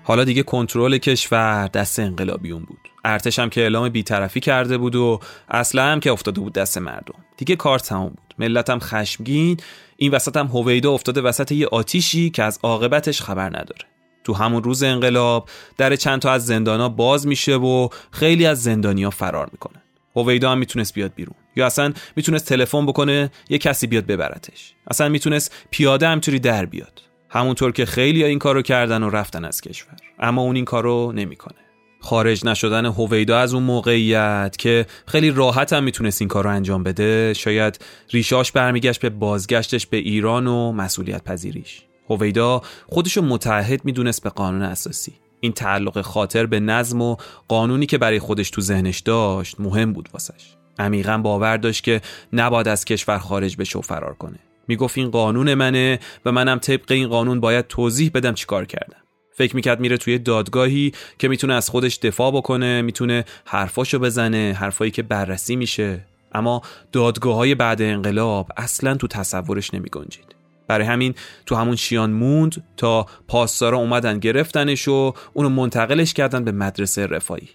حالا 0.03 0.23
دیگه 0.23 0.43
کنترل 0.43 0.97
کشور 0.97 1.67
دست 1.67 1.99
انقلابیون 1.99 2.63
بود. 2.63 2.89
ارتش 3.05 3.39
هم 3.39 3.49
که 3.49 3.61
اعلام 3.61 3.89
بیطرفی 3.89 4.39
کرده 4.39 4.77
بود 4.77 4.95
و 4.95 5.19
اصلا 5.49 5.83
هم 5.83 5.99
که 5.99 6.11
افتاده 6.11 6.41
بود 6.41 6.53
دست 6.53 6.77
مردم. 6.77 7.15
دیگه 7.37 7.55
کار 7.55 7.79
تمام 7.79 8.09
بود. 8.09 8.33
ملت 8.39 8.69
هم 8.69 8.79
خشمگین 8.79 9.57
این 9.97 10.11
وسط 10.11 10.37
هم 10.37 10.47
هویدا 10.47 10.91
افتاده 10.91 11.21
وسط 11.21 11.51
یه 11.51 11.67
آتیشی 11.67 12.29
که 12.29 12.43
از 12.43 12.59
عاقبتش 12.63 13.21
خبر 13.21 13.49
نداره. 13.49 13.85
تو 14.23 14.33
همون 14.33 14.63
روز 14.63 14.83
انقلاب 14.83 15.49
در 15.77 15.95
چند 15.95 16.21
تا 16.21 16.31
از 16.31 16.45
زندانا 16.45 16.89
باز 16.89 17.27
میشه 17.27 17.55
و 17.55 17.89
خیلی 18.11 18.45
از 18.45 18.63
زندانیا 18.63 19.09
فرار 19.09 19.49
می‌کنن. 19.51 19.81
هویدا 20.15 20.51
هم 20.51 20.57
می‌تونست 20.57 20.93
بیاد 20.93 21.11
بیرون. 21.15 21.35
یا 21.55 21.65
اصلا 21.65 21.93
می‌تونست 22.15 22.45
تلفن 22.45 22.85
بکنه 22.85 23.31
یه 23.49 23.57
کسی 23.57 23.87
بیاد 23.87 24.05
ببرتش. 24.05 24.73
اصلا 24.87 25.09
می‌تونست 25.09 25.55
پیاده 25.71 26.07
همطوری 26.07 26.39
در 26.39 26.65
بیاد. 26.65 27.01
همونطور 27.33 27.71
که 27.71 27.85
خیلی 27.85 28.23
این 28.23 28.39
کارو 28.39 28.61
کردن 28.61 29.03
و 29.03 29.09
رفتن 29.09 29.45
از 29.45 29.61
کشور. 29.61 29.95
اما 30.19 30.41
اون 30.41 30.55
این 30.55 30.65
کارو 30.65 31.11
نمی‌کنه. 31.15 31.57
خارج 31.99 32.45
نشدن 32.45 32.85
هویدا 32.85 33.39
از 33.39 33.53
اون 33.53 33.63
موقعیت 33.63 34.55
که 34.59 34.85
خیلی 35.07 35.31
راحت 35.31 35.73
هم 35.73 35.83
می‌تونست 35.83 36.21
این 36.21 36.27
کار 36.27 36.43
رو 36.43 36.49
انجام 36.49 36.83
بده 36.83 37.33
شاید 37.33 37.85
ریشاش 38.11 38.51
برمیگشت 38.51 39.01
به 39.01 39.09
بازگشتش 39.09 39.87
به 39.87 39.97
ایران 39.97 40.47
و 40.47 40.71
مسئولیت 40.71 41.23
پذیریش. 41.23 41.81
هویدا 42.09 42.61
خودشو 42.87 43.21
متحد 43.21 43.85
می‌دونست 43.85 44.23
به 44.23 44.29
قانون 44.29 44.61
اساسی. 44.61 45.13
این 45.39 45.51
تعلق 45.51 46.01
خاطر 46.01 46.45
به 46.45 46.59
نظم 46.59 47.01
و 47.01 47.15
قانونی 47.47 47.85
که 47.85 47.97
برای 47.97 48.19
خودش 48.19 48.49
تو 48.49 48.61
ذهنش 48.61 48.99
داشت 48.99 49.59
مهم 49.59 49.93
بود 49.93 50.09
واسش. 50.13 50.55
عمیقا 50.79 51.17
باور 51.17 51.57
داشت 51.57 51.83
که 51.83 52.01
نباید 52.33 52.67
از 52.67 52.85
کشور 52.85 53.17
خارج 53.17 53.57
بشه 53.57 53.79
و 53.79 53.81
فرار 53.81 54.13
کنه. 54.13 54.39
می‌گفت 54.67 54.97
این 54.97 55.11
قانون 55.11 55.53
منه 55.53 55.99
و 56.25 56.31
منم 56.31 56.59
طبق 56.59 56.91
این 56.91 57.07
قانون 57.07 57.39
باید 57.39 57.67
توضیح 57.67 58.11
بدم 58.13 58.33
چیکار 58.33 58.65
کردم. 58.65 58.97
فکر 59.35 59.55
می‌کرد 59.55 59.79
میره 59.79 59.97
توی 59.97 60.19
دادگاهی 60.19 60.91
که 61.19 61.27
می‌تونه 61.27 61.53
از 61.53 61.69
خودش 61.69 61.97
دفاع 61.97 62.31
بکنه 62.31 62.81
می‌تونه 62.81 63.25
حرفاشو 63.45 63.99
بزنه 63.99 64.57
حرفایی 64.59 64.91
که 64.91 65.03
بررسی 65.03 65.55
میشه. 65.55 66.05
اما 66.35 66.61
دادگاه 66.91 67.35
های 67.35 67.55
بعد 67.55 67.81
انقلاب 67.81 68.47
اصلا 68.57 68.95
تو 68.95 69.07
تصورش 69.07 69.73
نمی 69.73 69.89
گنجید. 69.89 70.35
برای 70.67 70.85
همین 70.85 71.15
تو 71.45 71.55
همون 71.55 71.75
شیان 71.75 72.11
موند 72.11 72.63
تا 72.77 73.05
پاسدارا 73.27 73.77
اومدن 73.77 74.19
گرفتنش 74.19 74.87
و 74.87 75.13
اونو 75.33 75.49
منتقلش 75.49 76.13
کردن 76.13 76.43
به 76.43 76.51
مدرسه 76.51 77.05
رفایی 77.05 77.49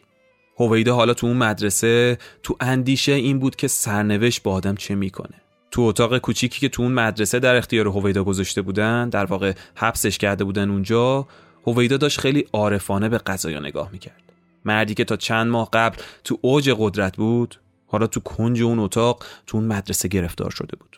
هویده 0.56 0.92
حالا 0.92 1.14
تو 1.14 1.26
اون 1.26 1.36
مدرسه 1.36 2.18
تو 2.42 2.56
اندیشه 2.60 3.12
این 3.12 3.38
بود 3.38 3.56
که 3.56 3.68
سرنوشت 3.68 4.42
با 4.42 4.52
آدم 4.52 4.74
چه 4.74 4.94
می‌کنه. 4.94 5.34
تو 5.70 5.82
اتاق 5.82 6.18
کوچیکی 6.18 6.60
که 6.60 6.68
تو 6.68 6.82
اون 6.82 6.92
مدرسه 6.92 7.38
در 7.38 7.56
اختیار 7.56 7.88
هویدا 7.88 8.24
گذاشته 8.24 8.62
بودن 8.62 9.08
در 9.08 9.24
واقع 9.24 9.52
حبسش 9.74 10.18
کرده 10.18 10.44
بودن 10.44 10.70
اونجا 10.70 11.26
هویدا 11.66 11.96
داشت 11.96 12.20
خیلی 12.20 12.46
عارفانه 12.52 13.08
به 13.08 13.18
قضایا 13.18 13.60
نگاه 13.60 13.92
می‌کرد. 13.92 14.22
مردی 14.64 14.94
که 14.94 15.04
تا 15.04 15.16
چند 15.16 15.46
ماه 15.46 15.68
قبل 15.72 15.96
تو 16.24 16.38
اوج 16.42 16.74
قدرت 16.78 17.16
بود 17.16 17.60
حالا 17.86 18.06
تو 18.06 18.20
کنج 18.20 18.62
اون 18.62 18.78
اتاق 18.78 19.24
تو 19.46 19.56
اون 19.56 19.66
مدرسه 19.66 20.08
گرفتار 20.08 20.50
شده 20.50 20.76
بود. 20.76 20.96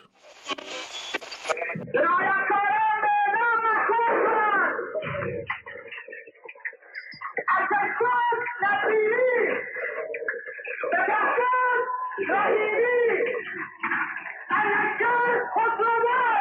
در 14.50 14.56
لشکر 14.66 15.44
خسروه 15.54 16.38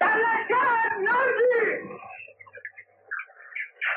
در 0.00 0.16
لشکر 0.16 0.96
نازی. 0.98 1.88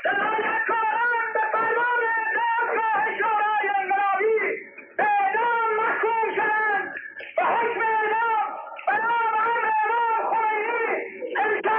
دلالتکاران 0.06 1.34
به 1.34 1.42
فرمان 1.54 2.02
دادگاه 2.36 3.18
شورای 3.20 3.70
انقلابی 3.80 4.58
به 4.98 5.04
اعدام 5.04 5.76
محکوم 5.78 6.36
شدند. 6.36 6.96
به 7.38 7.44
حکم 7.44 7.82
اعدام 7.82 8.48
به 8.88 8.94
نام 8.94 9.34
امر 9.36 9.72
امام 9.84 10.36
اجرا 11.36 11.72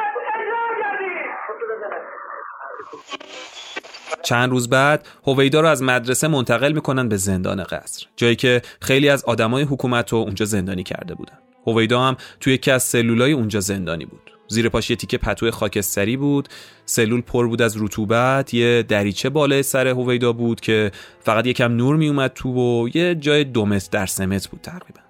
چند 4.22 4.50
روز 4.50 4.68
بعد 4.68 5.06
هویدا 5.26 5.60
رو 5.60 5.68
از 5.68 5.82
مدرسه 5.82 6.28
منتقل 6.28 6.72
می‌کنن 6.72 7.08
به 7.08 7.16
زندان 7.16 7.64
قصر 7.64 8.06
جایی 8.16 8.36
که 8.36 8.62
خیلی 8.80 9.08
از 9.08 9.24
آدمای 9.24 9.62
حکومت 9.62 10.12
رو 10.12 10.18
اونجا 10.18 10.44
زندانی 10.46 10.82
کرده 10.82 11.14
بودن. 11.14 11.38
هویدا 11.66 12.00
هم 12.00 12.16
توی 12.40 12.54
یکی 12.54 12.70
از 12.70 12.82
سلولای 12.82 13.32
اونجا 13.32 13.60
زندانی 13.60 14.04
بود. 14.04 14.32
زیر 14.48 14.68
پاش 14.68 14.90
یه 14.90 14.96
تیکه 14.96 15.18
پتو 15.18 15.50
خاکستری 15.50 16.16
بود 16.16 16.48
سلول 16.84 17.20
پر 17.20 17.46
بود 17.46 17.62
از 17.62 17.82
رطوبت 17.82 18.54
یه 18.54 18.82
دریچه 18.82 19.28
بالای 19.28 19.62
سر 19.62 19.88
هویدا 19.88 20.32
بود 20.32 20.60
که 20.60 20.90
فقط 21.20 21.46
یکم 21.46 21.72
نور 21.72 21.96
میومد 21.96 22.32
تو 22.34 22.52
و 22.52 22.88
یه 22.94 23.14
جای 23.14 23.44
دومت 23.44 23.90
در 23.90 24.06
سمت 24.06 24.48
بود 24.48 24.60
تقریبا. 24.60 25.00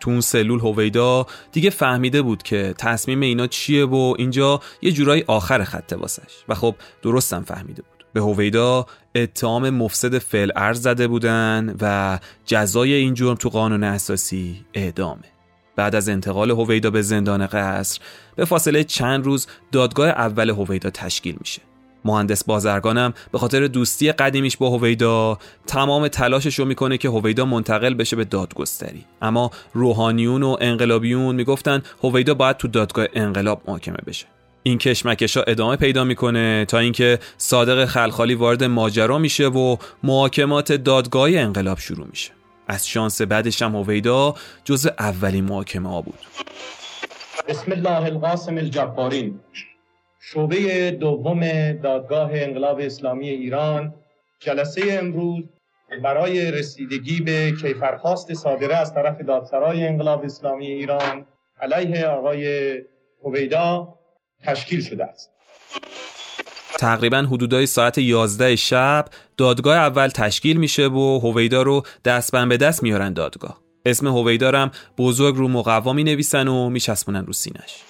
تو 0.00 0.10
اون 0.10 0.20
سلول 0.20 0.60
هویدا 0.60 1.26
دیگه 1.52 1.70
فهمیده 1.70 2.22
بود 2.22 2.42
که 2.42 2.74
تصمیم 2.78 3.20
اینا 3.20 3.46
چیه 3.46 3.84
و 3.84 4.14
اینجا 4.18 4.60
یه 4.82 4.92
جورایی 4.92 5.24
آخر 5.26 5.64
خطه 5.64 5.96
واسش. 5.96 6.44
و 6.48 6.54
خب 6.54 6.74
درستم 7.02 7.42
فهمیده 7.42 7.82
بود. 7.82 7.93
به 8.14 8.20
هویدا 8.20 8.86
اتهام 9.14 9.70
مفسد 9.70 10.18
فعل 10.18 10.50
ارز 10.56 10.82
زده 10.82 11.08
بودن 11.08 11.76
و 11.80 12.18
جزای 12.46 12.92
این 12.92 13.14
جرم 13.14 13.34
تو 13.34 13.48
قانون 13.48 13.84
اساسی 13.84 14.64
اعدامه. 14.74 15.24
بعد 15.76 15.94
از 15.94 16.08
انتقال 16.08 16.50
هویدا 16.50 16.90
به 16.90 17.02
زندان 17.02 17.46
قصر 17.46 18.00
به 18.36 18.44
فاصله 18.44 18.84
چند 18.84 19.24
روز 19.24 19.46
دادگاه 19.72 20.08
اول 20.08 20.50
هویدا 20.50 20.90
تشکیل 20.90 21.36
میشه. 21.40 21.62
مهندس 22.04 22.44
بازرگانم 22.44 23.14
به 23.32 23.38
خاطر 23.38 23.66
دوستی 23.66 24.12
قدیمیش 24.12 24.56
با 24.56 24.70
هویدا 24.70 25.38
تمام 25.66 26.08
تلاشش 26.08 26.58
رو 26.58 26.64
می‌کنه 26.64 26.98
که 26.98 27.08
هویدا 27.08 27.44
منتقل 27.44 27.94
بشه 27.94 28.16
به 28.16 28.24
دادگستری. 28.24 29.04
اما 29.22 29.50
روحانیون 29.72 30.42
و 30.42 30.56
انقلابیون 30.60 31.34
می‌گفتن 31.34 31.82
هویدا 32.02 32.34
باید 32.34 32.56
تو 32.56 32.68
دادگاه 32.68 33.06
انقلاب 33.14 33.62
محاکمه 33.66 33.98
بشه. 34.06 34.26
این 34.66 34.78
کشمکشا 34.78 35.42
ادامه 35.42 35.76
پیدا 35.76 36.04
می‌کنه 36.04 36.64
تا 36.64 36.78
اینکه 36.78 37.18
صادق 37.36 37.84
خلخالی 37.84 38.34
وارد 38.34 38.64
ماجرا 38.64 39.18
میشه 39.18 39.46
و 39.46 39.76
محاکمات 40.02 40.72
دادگاه 40.72 41.30
انقلاب 41.30 41.78
شروع 41.78 42.06
میشه. 42.06 42.30
از 42.68 42.88
شانس 42.88 43.22
بعدش 43.22 43.62
هم 43.62 43.76
هویدا 43.76 44.34
جز 44.64 44.86
اولین 44.98 45.44
محاکمه 45.44 45.88
ها 45.88 46.00
بود. 46.02 46.18
بسم 47.48 47.72
الله 47.72 48.02
القاسم 48.04 48.56
الجبارین. 48.56 49.40
شعبه 50.20 50.90
دوم 50.90 51.72
دادگاه 51.72 52.30
انقلاب 52.32 52.80
اسلامی 52.80 53.28
ایران 53.28 53.94
جلسه 54.40 54.82
امروز 54.88 55.44
برای 56.04 56.50
رسیدگی 56.50 57.20
به 57.20 57.52
کیفرخواست 57.62 58.34
صادره 58.34 58.76
از 58.76 58.94
طرف 58.94 59.20
دادسرای 59.20 59.86
انقلاب 59.86 60.24
اسلامی 60.24 60.66
ایران 60.66 61.26
علیه 61.60 62.06
آقای 62.06 62.74
هویدا 63.24 63.94
تشکیل 64.46 64.80
شده 64.80 65.04
است. 65.04 65.30
تقریبا 66.78 67.18
حدودای 67.18 67.66
ساعت 67.66 67.98
11 67.98 68.56
شب 68.56 69.04
دادگاه 69.36 69.76
اول 69.76 70.08
تشکیل 70.08 70.56
میشه 70.56 70.88
و 70.88 71.20
هویدا 71.22 71.62
رو 71.62 71.82
دستبند 72.04 72.48
به 72.48 72.56
دست 72.56 72.82
میارن 72.82 73.12
دادگاه. 73.12 73.64
اسم 73.86 74.06
هویدا 74.06 74.70
بزرگ 74.98 75.36
رو 75.36 75.48
مقوا 75.48 75.92
می 75.92 76.04
نویسن 76.04 76.48
و 76.48 76.68
میچسبونن 76.68 77.26
رو 77.26 77.32
سینش 77.32 77.82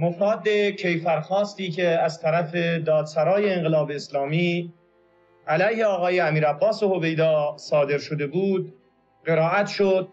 مفاد 0.00 0.48
کیفرخواستی 0.48 1.70
که 1.70 1.88
از 1.88 2.20
طرف 2.20 2.54
دادسرای 2.86 3.54
انقلاب 3.54 3.90
اسلامی 3.90 4.72
علیه 5.46 5.84
آقای 5.84 6.20
امیر 6.20 6.46
عباس 6.46 6.82
هویدا 6.82 7.56
صادر 7.58 7.98
شده 7.98 8.26
بود 8.26 8.74
قرائت 9.24 9.66
شد 9.66 10.08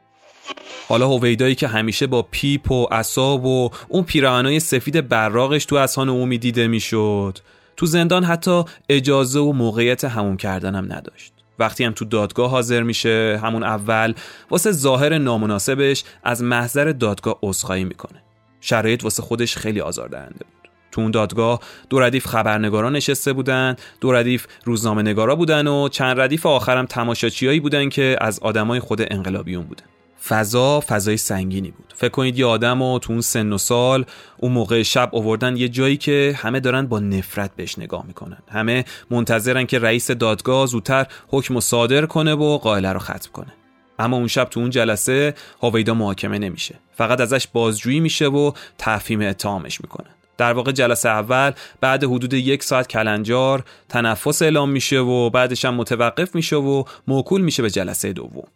حالا 0.87 1.07
هویدایی 1.07 1.55
که 1.55 1.67
همیشه 1.67 2.07
با 2.07 2.21
پیپ 2.31 2.71
و 2.71 2.87
اصاب 2.91 3.45
و 3.45 3.69
اون 3.87 4.03
پیراهنای 4.03 4.59
سفید 4.59 5.07
براغش 5.09 5.65
تو 5.65 5.75
اسهان 5.75 6.09
عمومی 6.09 6.37
دیده 6.37 6.67
می‌شد. 6.67 7.37
تو 7.77 7.85
زندان 7.85 8.23
حتی 8.23 8.63
اجازه 8.89 9.39
و 9.39 9.51
موقعیت 9.51 10.03
همون 10.03 10.37
کردن 10.37 10.75
هم 10.75 10.93
نداشت. 10.93 11.33
وقتی 11.59 11.83
هم 11.83 11.91
تو 11.91 12.05
دادگاه 12.05 12.49
حاضر 12.49 12.83
میشه 12.83 13.39
همون 13.43 13.63
اول 13.63 14.13
واسه 14.49 14.71
ظاهر 14.71 15.17
نامناسبش 15.17 16.03
از 16.23 16.43
محضر 16.43 16.91
دادگاه 16.91 17.39
عذرخواهی 17.43 17.83
می‌کنه. 17.83 18.23
شرایط 18.61 19.03
واسه 19.03 19.21
خودش 19.21 19.57
خیلی 19.57 19.81
آزاردهنده 19.81 20.31
بود. 20.39 20.69
تو 20.91 21.01
اون 21.01 21.11
دادگاه 21.11 21.59
دو 21.89 21.99
ردیف 21.99 22.27
خبرنگاران 22.27 22.95
نشسته 22.95 23.33
بودن 23.33 23.75
دو 24.01 24.11
ردیف 24.11 24.47
روزنامه 24.65 25.01
نگارا 25.01 25.35
بودن 25.35 25.67
و 25.67 25.89
چند 25.89 26.19
ردیف 26.19 26.45
آخرم 26.45 26.85
تماشاچیایی 26.85 27.59
بودن 27.59 27.89
که 27.89 28.17
از 28.21 28.39
آدمای 28.39 28.79
خود 28.79 29.01
انقلابیون 29.13 29.63
بودن. 29.63 29.85
فضا 30.27 30.79
فضای 30.79 31.17
سنگینی 31.17 31.71
بود. 31.71 31.93
فکر 31.95 32.09
کنید 32.09 32.39
یه 32.39 32.45
آدم 32.45 32.81
و 32.81 32.99
تو 32.99 33.13
اون 33.13 33.21
سن 33.21 33.53
و 33.53 33.57
سال 33.57 34.05
اون 34.37 34.51
موقع 34.51 34.83
شب 34.83 35.09
آوردن 35.13 35.57
یه 35.57 35.69
جایی 35.69 35.97
که 35.97 36.35
همه 36.37 36.59
دارن 36.59 36.87
با 36.87 36.99
نفرت 36.99 37.55
بهش 37.55 37.79
نگاه 37.79 38.05
می‌کنن. 38.07 38.37
همه 38.51 38.85
منتظرن 39.11 39.65
که 39.65 39.79
رئیس 39.79 40.11
دادگاه 40.11 40.65
زودتر 40.65 41.07
حکم 41.27 41.59
صادر 41.59 42.05
کنه 42.05 42.33
و 42.33 42.57
قائله 42.57 42.93
رو 42.93 42.99
ختم 42.99 43.31
کنه. 43.33 43.53
اما 43.99 44.17
اون 44.17 44.27
شب 44.27 44.43
تو 44.43 44.59
اون 44.59 44.69
جلسه 44.69 45.33
هویدا 45.61 45.93
محاکمه 45.93 46.39
نمیشه. 46.39 46.75
فقط 46.95 47.21
ازش 47.21 47.47
بازجویی 47.47 47.99
میشه 47.99 48.27
و 48.27 48.51
تفهیم 48.77 49.21
اتهامش 49.21 49.81
می‌کنن 49.81 50.09
در 50.37 50.53
واقع 50.53 50.71
جلسه 50.71 51.09
اول 51.09 51.51
بعد 51.81 52.03
حدود 52.03 52.33
یک 52.33 52.63
ساعت 52.63 52.87
کلنجار 52.87 53.63
تنفس 53.89 54.41
اعلام 54.41 54.69
میشه 54.69 54.99
و 54.99 55.29
بعدش 55.29 55.65
هم 55.65 55.75
متوقف 55.75 56.35
میشه 56.35 56.55
و 56.55 56.83
موکول 57.07 57.41
میشه 57.41 57.63
به 57.63 57.69
جلسه 57.69 58.13
دوم. 58.13 58.47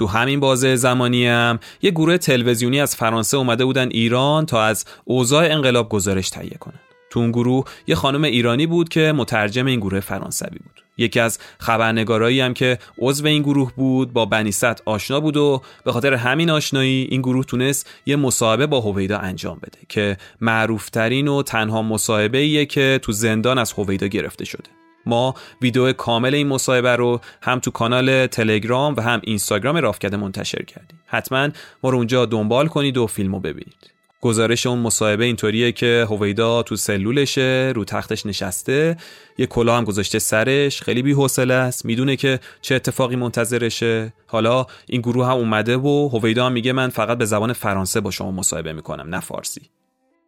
تو 0.00 0.06
همین 0.06 0.40
بازه 0.40 0.76
زمانی 0.76 1.26
هم 1.26 1.58
یه 1.82 1.90
گروه 1.90 2.18
تلویزیونی 2.18 2.80
از 2.80 2.96
فرانسه 2.96 3.36
اومده 3.36 3.64
بودن 3.64 3.88
ایران 3.90 4.46
تا 4.46 4.62
از 4.62 4.84
اوضاع 5.04 5.44
انقلاب 5.44 5.88
گزارش 5.88 6.30
تهیه 6.30 6.56
کنن. 6.60 6.80
تو 7.10 7.20
اون 7.20 7.30
گروه 7.30 7.64
یه 7.86 7.94
خانم 7.94 8.24
ایرانی 8.24 8.66
بود 8.66 8.88
که 8.88 9.12
مترجم 9.16 9.66
این 9.66 9.80
گروه 9.80 10.00
فرانسوی 10.00 10.58
بود. 10.58 10.82
یکی 10.98 11.20
از 11.20 11.38
خبرنگارایی 11.58 12.40
هم 12.40 12.54
که 12.54 12.78
عضو 12.98 13.26
این 13.26 13.42
گروه 13.42 13.72
بود 13.76 14.12
با 14.12 14.26
بنیست 14.26 14.82
آشنا 14.84 15.20
بود 15.20 15.36
و 15.36 15.62
به 15.84 15.92
خاطر 15.92 16.14
همین 16.14 16.50
آشنایی 16.50 17.08
این 17.10 17.20
گروه 17.20 17.44
تونست 17.44 17.90
یه 18.06 18.16
مصاحبه 18.16 18.66
با 18.66 18.80
هویدا 18.80 19.18
انجام 19.18 19.58
بده 19.62 19.78
که 19.88 20.16
معروفترین 20.40 21.28
و 21.28 21.42
تنها 21.42 21.82
مصاحبه 21.82 22.66
که 22.66 23.00
تو 23.02 23.12
زندان 23.12 23.58
از 23.58 23.72
هویدا 23.72 24.06
گرفته 24.06 24.44
شده. 24.44 24.79
ما 25.06 25.34
ویدیو 25.62 25.92
کامل 25.92 26.34
این 26.34 26.48
مصاحبه 26.48 26.96
رو 26.96 27.20
هم 27.42 27.58
تو 27.58 27.70
کانال 27.70 28.26
تلگرام 28.26 28.94
و 28.96 29.00
هم 29.00 29.20
اینستاگرام 29.24 29.76
رافکده 29.76 30.16
منتشر 30.16 30.62
کردیم. 30.62 31.00
حتما 31.06 31.48
ما 31.82 31.90
رو 31.90 31.96
اونجا 31.96 32.26
دنبال 32.26 32.66
کنید 32.66 32.96
و 32.96 33.06
فیلم 33.06 33.34
رو 33.34 33.40
ببینید. 33.40 33.90
گزارش 34.20 34.66
اون 34.66 34.78
مصاحبه 34.78 35.24
اینطوریه 35.24 35.72
که 35.72 36.06
هویدا 36.10 36.62
تو 36.62 36.76
سلولشه 36.76 37.72
رو 37.76 37.84
تختش 37.84 38.26
نشسته 38.26 38.96
یه 39.38 39.46
کلاه 39.46 39.78
هم 39.78 39.84
گذاشته 39.84 40.18
سرش 40.18 40.82
خیلی 40.82 41.02
بی‌حوصله 41.02 41.54
است. 41.54 41.84
می‌دونه 41.84 42.16
که 42.16 42.40
چه 42.62 42.74
اتفاقی 42.74 43.16
منتظرشه. 43.16 44.12
حالا 44.26 44.66
این 44.86 45.00
گروه 45.00 45.26
هم 45.26 45.36
اومده 45.36 45.76
و 45.76 46.08
هویدا 46.12 46.48
میگه 46.48 46.72
من 46.72 46.88
فقط 46.88 47.18
به 47.18 47.24
زبان 47.24 47.52
فرانسه 47.52 48.00
با 48.00 48.10
شما 48.10 48.30
مصاحبه 48.30 48.72
می‌کنم 48.72 49.14
نه 49.14 49.20
فارسی. 49.20 49.70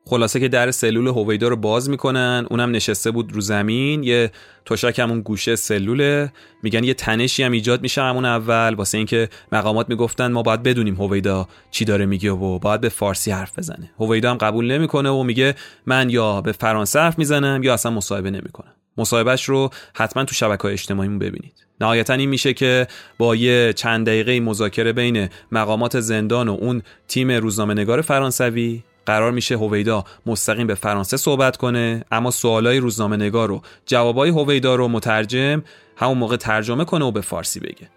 خلاصه 0.05 0.41
که 0.41 0.49
در 0.49 0.71
سلول 0.71 1.07
هویدا 1.07 1.49
رو 1.49 1.57
باز 1.57 1.91
می‌کنن. 1.91 2.47
اونم 2.51 2.71
نشسته 2.71 3.11
بود 3.11 3.33
رو 3.33 3.41
زمین. 3.41 4.03
یه 4.03 4.31
تشک 4.67 4.99
همون 4.99 5.21
گوشه 5.21 5.57
سلوله. 5.57 6.33
میگن 6.63 6.85
یه 6.85 6.95
تنشی 6.95 7.43
هم 7.43 7.53
ایجاد 7.53 7.83
میشه 7.83 8.03
همون 8.03 8.25
اول. 8.25 8.75
واسه 8.75 8.99
اینکه 8.99 9.29
مقامات 9.53 9.89
می‌گفتن 9.89 10.33
ما 10.33 10.43
باید 10.43 10.63
بدونیم 10.63 10.95
هویدا 10.95 11.49
چی 11.71 11.85
داره 11.85 12.07
میگه 12.07 12.31
و 12.31 12.59
باید 12.59 12.81
به 12.81 12.89
فارسی 12.89 13.31
حرف 13.31 13.59
بزنه. 13.59 13.91
هویدا 13.99 14.31
هم 14.31 14.37
قبول 14.37 14.73
نمی‌کنه 14.73 15.11
و 15.11 15.23
میگه 15.23 15.55
من 15.87 16.11
یا 16.11 16.41
به 16.41 16.53
فرانسه 16.53 17.01
حرف 17.01 17.19
می‌زنم 17.19 17.63
یا 17.63 17.75
اصلا 17.75 17.93
مصاحبه 17.93 18.31
نمی‌کنم. 18.31 18.73
مصاحبهش 18.97 19.45
رو 19.45 19.71
حتما 19.95 20.25
تو 20.25 20.35
شبکه 20.35 20.63
های 20.63 20.73
اجتماعیمون 20.73 21.19
ببینید. 21.19 21.67
نهایتا 21.81 22.15
این 22.15 22.29
میشه 22.29 22.55
که 22.55 22.87
با 23.19 23.37
یه 23.37 23.73
چند 23.73 24.07
دقیقه 24.07 24.41
مذاکره 24.41 24.93
بین 24.93 25.29
مقامات 25.53 26.01
زندان 26.01 26.49
و 26.49 26.53
اون 26.53 26.83
تیم 27.09 27.31
روزنامه 27.31 27.75
نگار 27.75 28.01
فرانسوی 28.01 28.83
قرار 29.07 29.33
میشه 29.33 29.57
هویدا 29.57 30.05
مستقیم 30.27 30.67
به 30.67 30.75
فرانسه 30.75 31.17
صحبت 31.17 31.57
کنه 31.57 32.05
اما 32.13 32.31
سوالای 32.31 32.79
روزنامه 32.79 33.17
نگار 33.17 33.49
رو 33.49 33.63
جوابای 33.87 34.31
هویدا 34.31 34.75
رو 34.75 34.89
مترجم 34.89 35.63
همون 35.97 36.19
موقع 36.19 36.37
ترجمه 36.37 36.85
کنه 36.85 37.05
و 37.05 37.11
به 37.11 37.21
فارسی 37.21 37.61
بگه. 37.61 37.91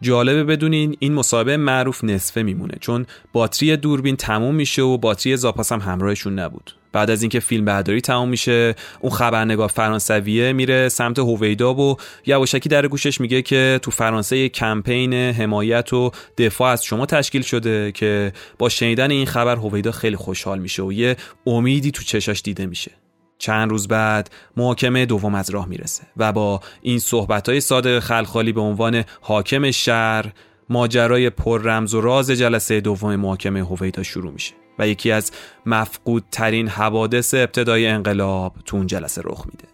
جالبه 0.00 0.44
بدونین 0.44 0.96
این 0.98 1.14
مصاحبه 1.14 1.56
معروف 1.56 2.04
نصفه 2.04 2.42
میمونه 2.42 2.74
چون 2.80 3.06
باتری 3.32 3.76
دوربین 3.76 4.16
تموم 4.16 4.54
میشه 4.54 4.82
و 4.82 4.98
باتری 4.98 5.36
زاپاس 5.36 5.72
هم 5.72 5.80
همراهشون 5.80 6.38
نبود. 6.38 6.72
بعد 6.92 7.10
از 7.10 7.22
اینکه 7.22 7.40
فیلم 7.40 7.64
برداری 7.64 8.00
تمام 8.00 8.28
میشه 8.28 8.74
اون 9.00 9.12
خبرنگار 9.12 9.68
فرانسویه 9.68 10.52
میره 10.52 10.88
سمت 10.88 11.18
هویدا 11.18 11.74
و 11.74 11.96
یواشکی 12.26 12.68
در 12.68 12.88
گوشش 12.88 13.20
میگه 13.20 13.42
که 13.42 13.80
تو 13.82 13.90
فرانسه 13.90 14.38
یه 14.38 14.48
کمپین 14.48 15.14
حمایت 15.14 15.92
و 15.92 16.10
دفاع 16.38 16.72
از 16.72 16.84
شما 16.84 17.06
تشکیل 17.06 17.42
شده 17.42 17.92
که 17.92 18.32
با 18.58 18.68
شنیدن 18.68 19.10
این 19.10 19.26
خبر 19.26 19.56
هویدا 19.56 19.90
خیلی 19.90 20.16
خوشحال 20.16 20.58
میشه 20.58 20.82
و 20.82 20.92
یه 20.92 21.16
امیدی 21.46 21.90
تو 21.90 22.02
چشاش 22.02 22.42
دیده 22.42 22.66
میشه. 22.66 22.90
چند 23.38 23.70
روز 23.70 23.88
بعد 23.88 24.30
محاکمه 24.56 25.06
دوم 25.06 25.34
از 25.34 25.50
راه 25.50 25.68
می‌رسه 25.68 26.02
و 26.16 26.32
با 26.32 26.60
این 26.82 26.98
صحبت 26.98 27.48
های 27.48 27.60
صادق 27.60 27.98
خلخالی 27.98 28.52
به 28.52 28.60
عنوان 28.60 29.04
حاکم 29.20 29.70
شهر 29.70 30.32
ماجرای 30.68 31.30
پر 31.30 31.62
رمز 31.62 31.94
و 31.94 32.00
راز 32.00 32.30
جلسه 32.30 32.80
دوم 32.80 33.16
محاکمه 33.16 33.60
هویدا 33.60 34.02
شروع 34.02 34.32
میشه. 34.32 34.52
و 34.80 34.86
یکی 34.86 35.12
از 35.12 35.32
مفقودترین 35.66 36.68
حوادث 36.68 37.34
ابتدای 37.34 37.86
انقلاب 37.86 38.52
تو 38.66 38.76
اون 38.76 38.86
جلسه 38.86 39.22
رخ 39.24 39.46
میده. 39.46 39.68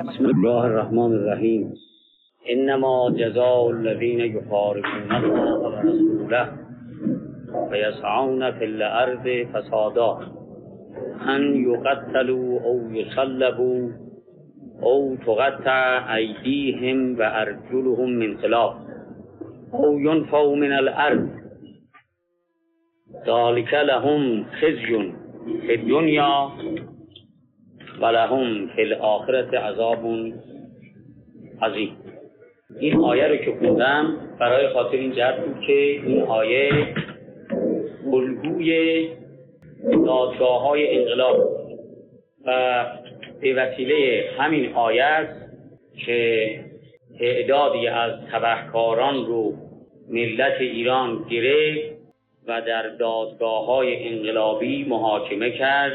بسم 0.00 0.24
الله 0.24 0.64
الرحمن 0.64 1.12
الرحیم. 1.12 1.74
انما 2.50 3.10
جزاء 3.10 3.70
الذين 3.70 4.20
يحاربون 4.20 5.12
الله 5.12 5.58
ورسوله 5.58 6.48
ويسعون 7.70 8.58
في 8.58 8.64
الارض 8.64 9.26
فسادا 9.52 10.12
ان 11.28 11.42
يقتلوا 11.70 12.60
او 12.60 12.92
يصلبوا 12.92 13.90
او 14.82 15.16
تقطع 15.26 16.16
ايديهم 16.16 17.18
وارجلهم 17.18 18.10
من 18.10 18.38
خلاف. 18.38 18.72
او 19.74 19.98
ينفوا 19.98 20.56
من 20.56 20.72
الارض 20.72 21.39
ذلك 23.26 23.74
لهم 23.74 24.44
خزي 24.60 25.12
في 25.66 25.74
الدنيا 25.74 26.50
ولهم 28.00 28.66
فی 28.66 28.82
الاخرت 28.82 29.54
عذاب 29.54 30.32
عظیم. 31.62 31.96
این 32.80 32.96
آیه 32.96 33.26
رو 33.26 33.36
که 33.36 33.54
خوندم 33.58 34.16
برای 34.40 34.68
خاطر 34.68 34.96
این 34.96 35.12
جهت 35.12 35.46
بود 35.46 35.60
که 35.66 35.72
این 35.72 36.22
آیه 36.22 36.94
الگوی 38.12 39.08
دادگاه 40.06 40.62
های 40.62 40.98
انقلاب 40.98 41.36
و 42.46 42.84
به 43.40 43.54
وسیله 43.54 44.24
همین 44.38 44.72
آیه 44.74 45.28
که 46.06 46.50
تعدادی 47.18 47.86
از 47.86 48.12
تبهکاران 48.32 49.26
رو 49.26 49.54
ملت 50.10 50.60
ایران 50.60 51.24
گرفت 51.30 51.99
و 52.50 52.60
در 52.60 52.88
دادگاه 52.88 53.66
های 53.66 54.08
انقلابی 54.08 54.84
محاکمه 54.84 55.50
کرد 55.50 55.92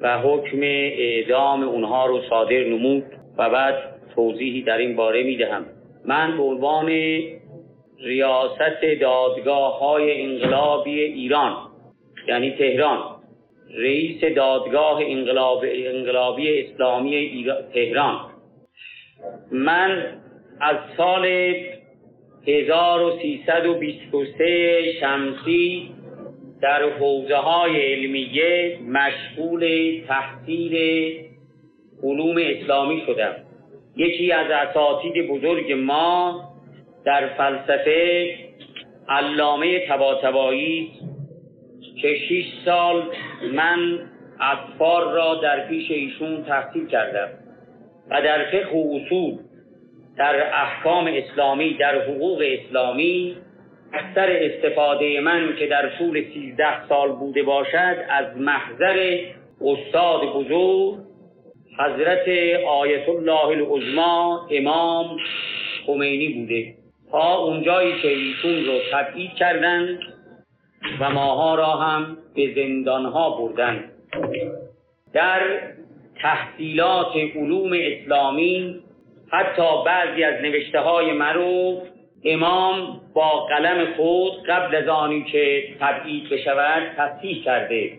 و 0.00 0.18
حکم 0.18 0.60
اعدام 0.62 1.62
اونها 1.62 2.06
رو 2.06 2.20
صادر 2.30 2.64
نمود 2.64 3.04
و 3.38 3.50
بعد 3.50 3.74
توضیحی 4.14 4.62
در 4.62 4.78
این 4.78 4.96
باره 4.96 5.22
می 5.22 5.36
دهم 5.36 5.66
من 6.04 6.36
به 6.36 6.42
عنوان 6.42 6.88
ریاست 7.98 9.00
دادگاه 9.00 9.78
های 9.78 10.22
انقلابی 10.22 11.00
ایران 11.00 11.56
یعنی 12.28 12.50
تهران 12.50 12.98
رئیس 13.70 14.24
دادگاه 14.36 15.00
انقلاب 15.02 15.64
انقلابی 15.68 16.60
اسلامی 16.60 17.46
تهران. 17.74 18.20
من 19.52 20.06
از 20.60 20.76
سال 20.96 21.54
1323 22.46 24.92
شمسی 25.00 25.90
در 26.62 26.90
حوزه 26.90 27.36
های 27.36 27.92
علمیه 27.92 28.78
مشغول 28.88 29.92
تحصیل 30.08 30.74
علوم 32.02 32.36
اسلامی 32.38 33.02
شدم. 33.06 33.34
یکی 33.96 34.32
از 34.32 34.50
اساتید 34.50 35.28
بزرگ 35.28 35.72
ما 35.72 36.44
در 37.04 37.28
فلسفه 37.28 38.34
علامه 39.08 39.88
تباتبایی 39.88 40.90
که 42.02 42.16
شیش 42.28 42.46
سال 42.64 43.02
من 43.54 44.00
اطفار 44.40 45.12
را 45.12 45.34
در 45.34 45.68
پیش 45.68 45.90
ایشون 45.90 46.44
تحصیل 46.44 46.86
کردم 46.86 47.28
و 48.10 48.22
در 48.22 48.44
فقه 48.44 48.76
و 48.76 48.96
اصول 48.96 49.38
در 50.16 50.54
احکام 50.54 51.06
اسلامی 51.06 51.74
در 51.74 52.02
حقوق 52.02 52.42
اسلامی 52.46 53.36
اکثر 53.92 54.28
استفاده 54.30 55.20
من 55.20 55.56
که 55.58 55.66
در 55.66 55.88
طول 55.98 56.24
سیزده 56.34 56.88
سال 56.88 57.12
بوده 57.12 57.42
باشد 57.42 57.96
از 58.08 58.36
محضر 58.36 59.18
استاد 59.60 60.20
بزرگ 60.34 60.98
حضرت 61.78 62.28
آیت 62.68 63.08
الله 63.08 63.46
العظما 63.46 64.48
امام 64.50 65.16
خمینی 65.86 66.28
بوده. 66.28 66.74
تا 67.10 67.36
اونجایی 67.36 67.92
که 68.02 68.08
ایشون 68.08 68.64
رو 68.64 68.78
تبعید 68.92 69.34
کردند 69.34 69.98
و 71.00 71.10
ماها 71.10 71.54
را 71.54 71.70
هم 71.70 72.16
به 72.34 72.54
زندانها 72.54 73.30
بردند 73.30 73.92
در 75.12 75.40
تحصیلات 76.22 77.16
علوم 77.36 77.72
اسلامی 77.72 78.83
حتی 79.34 79.84
بعضی 79.86 80.24
از 80.24 80.42
نوشته 80.42 80.80
های 80.80 81.12
معروف 81.12 81.78
امام 82.24 83.00
با 83.14 83.46
قلم 83.46 83.94
خود 83.96 84.46
قبل 84.48 84.74
از 84.76 84.88
آنی 84.88 85.24
که 85.24 85.64
تبعید 85.80 86.28
بشود 86.30 86.82
تصحیح 86.96 87.44
کرده. 87.44 87.92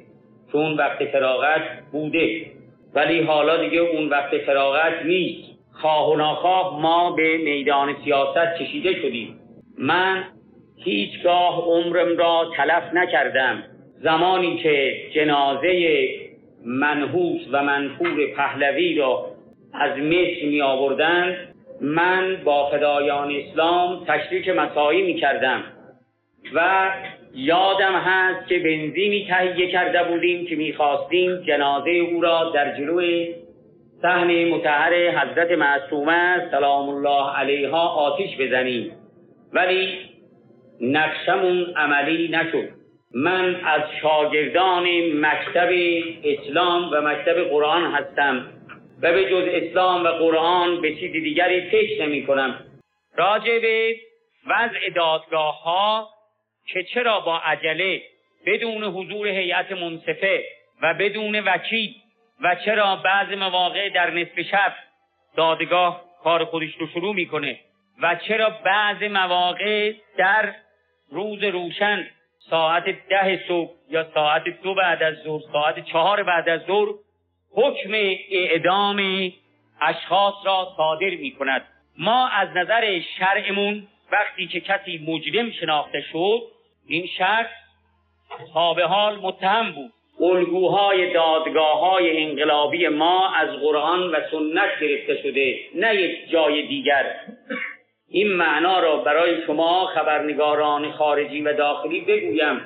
چون 0.52 0.74
وقت 0.74 1.06
فراغت 1.06 1.62
بوده. 1.92 2.46
ولی 2.94 3.22
حالا 3.22 3.58
دیگه 3.58 3.80
اون 3.80 4.10
وقت 4.10 4.38
فراغت 4.38 5.06
نیست. 5.06 5.50
خواه 5.72 6.12
و 6.12 6.16
ناخواه 6.16 6.82
ما 6.82 7.12
به 7.12 7.38
میدان 7.38 7.96
سیاست 8.04 8.60
کشیده 8.60 8.94
شدیم. 8.94 9.40
من 9.78 10.24
هیچگاه 10.78 11.66
عمرم 11.66 12.18
را 12.18 12.52
تلف 12.58 12.94
نکردم. 12.94 13.64
زمانی 14.04 14.58
که 14.58 14.96
جنازه 15.16 16.08
منحوس 16.66 17.42
و 17.52 17.64
منفور 17.64 18.26
پهلوی 18.36 18.96
را 18.96 19.35
از 19.80 19.98
مصر 19.98 20.46
می 20.46 20.62
آوردند 20.62 21.36
من 21.82 22.38
با 22.44 22.70
فدایان 22.70 23.32
اسلام 23.32 24.06
تشریک 24.08 24.50
مسایی 24.50 25.02
می 25.02 25.16
کردم 25.16 25.64
و 26.54 26.92
یادم 27.34 27.94
هست 27.94 28.48
که 28.48 28.60
بنزینی 28.60 29.28
تهیه 29.30 29.72
کرده 29.72 30.04
بودیم 30.04 30.46
که 30.46 30.56
می‌خواستیم 30.56 31.36
جنازه 31.36 31.90
او 31.90 32.22
را 32.22 32.52
در 32.56 32.78
جلوی 32.78 33.36
صحن 34.02 34.46
متحر 34.46 35.10
حضرت 35.10 35.52
معصومه 35.52 36.48
سلام 36.52 36.90
الله 36.90 37.36
علیها 37.36 37.88
آتیش 37.88 38.38
بزنیم. 38.40 38.92
ولی 39.54 39.98
نقشمون 40.82 41.74
عملی 41.76 42.28
نشد. 42.28 42.70
من 43.14 43.56
از 43.56 43.82
شاگردان 44.02 44.84
مکتب 45.14 45.70
اسلام 46.24 46.90
و 46.92 47.02
مکتب 47.02 47.44
قرآن 47.50 47.92
هستم. 47.92 48.46
و 49.06 49.12
به 49.12 49.30
جز 49.30 49.44
اسلام 49.48 50.04
و 50.04 50.08
قرآن 50.08 50.82
به 50.82 50.96
چیز 50.96 51.12
دیگری 51.12 51.70
فکر 51.70 52.06
نمی 52.06 52.26
کنم. 52.26 52.66
راجع 53.16 53.60
به 53.60 53.96
وضع 54.48 54.90
دادگاه 54.96 55.64
ها 55.64 56.10
که 56.68 56.84
چرا 56.84 57.20
با 57.20 57.38
عجله 57.40 58.02
بدون 58.46 58.84
حضور 58.84 59.28
هیئت 59.28 59.72
منصفه 59.72 60.46
و 60.82 60.94
بدون 60.94 61.40
وکیل 61.40 61.96
و 62.42 62.56
چرا 62.66 62.96
بعض 62.96 63.32
مواقع 63.32 63.90
در 63.90 64.10
نصف 64.10 64.42
شب 64.42 64.74
دادگاه 65.36 66.02
کار 66.24 66.46
خودش 66.46 66.76
رو 66.80 66.88
شروع 66.88 67.16
می‌کنه 67.16 67.60
و 68.02 68.16
چرا 68.28 68.50
بعض 68.50 69.04
مواقع 69.04 69.94
در 70.18 70.54
روز 71.12 71.44
روشن 71.44 72.08
ساعت 72.50 72.84
ده 73.10 73.44
صبح 73.48 73.72
یا 73.90 74.08
ساعت 74.14 74.44
دو 74.64 74.76
بعد 74.76 75.04
از 75.04 75.16
ظهر 75.16 75.42
ساعت 75.52 75.86
چهار 75.86 76.24
بعد 76.24 76.50
از 76.50 76.62
ظهر 76.62 77.05
حکم 77.56 77.92
اعدام 78.30 79.32
اشخاص 79.82 80.34
را 80.46 80.74
صادر 80.78 81.10
می 81.10 81.32
کند 81.32 81.62
ما 81.98 82.28
از 82.28 82.50
نظر 82.56 83.00
شرعمون 83.20 83.88
وقتی 84.12 84.48
که 84.48 84.60
کسی 84.60 85.06
مجرم 85.08 85.52
شناخته 85.52 86.02
شد 86.12 86.42
این 86.88 87.08
شخص 87.18 87.52
تا 88.54 88.74
به 88.74 88.86
حال 88.86 89.16
متهم 89.16 89.72
بود. 89.72 89.92
الگوهای 90.20 91.14
دادگاه 91.14 91.80
های 91.80 92.24
انقلابی 92.24 92.88
ما 92.88 93.30
از 93.30 93.50
قرآن 93.50 94.12
و 94.12 94.16
سنت 94.32 94.80
گرفته 94.82 95.22
شده 95.24 95.60
نه 95.76 95.96
یک 95.96 96.30
جای 96.30 96.68
دیگر. 96.68 97.16
این 98.10 98.34
معنا 98.34 98.80
را 98.80 98.98
برای 98.98 99.46
شما 99.48 99.86
خبرنگاران 99.86 100.92
خارجی 100.92 101.42
و 101.42 101.54
داخلی 101.54 102.02
بگویم 102.02 102.62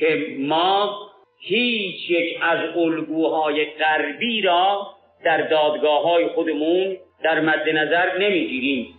که 0.00 0.36
ما 0.38 1.09
هیچ 1.40 2.10
یک 2.10 2.38
از 2.42 2.76
الگوهای 2.76 3.64
غربی 3.64 4.40
را 4.40 4.86
در 5.24 5.42
دادگاه 5.48 6.02
های 6.02 6.28
خودمون 6.28 6.96
در 7.22 7.40
مد 7.40 7.68
نظر 7.68 8.18
نمی‌گیریم. 8.18 8.94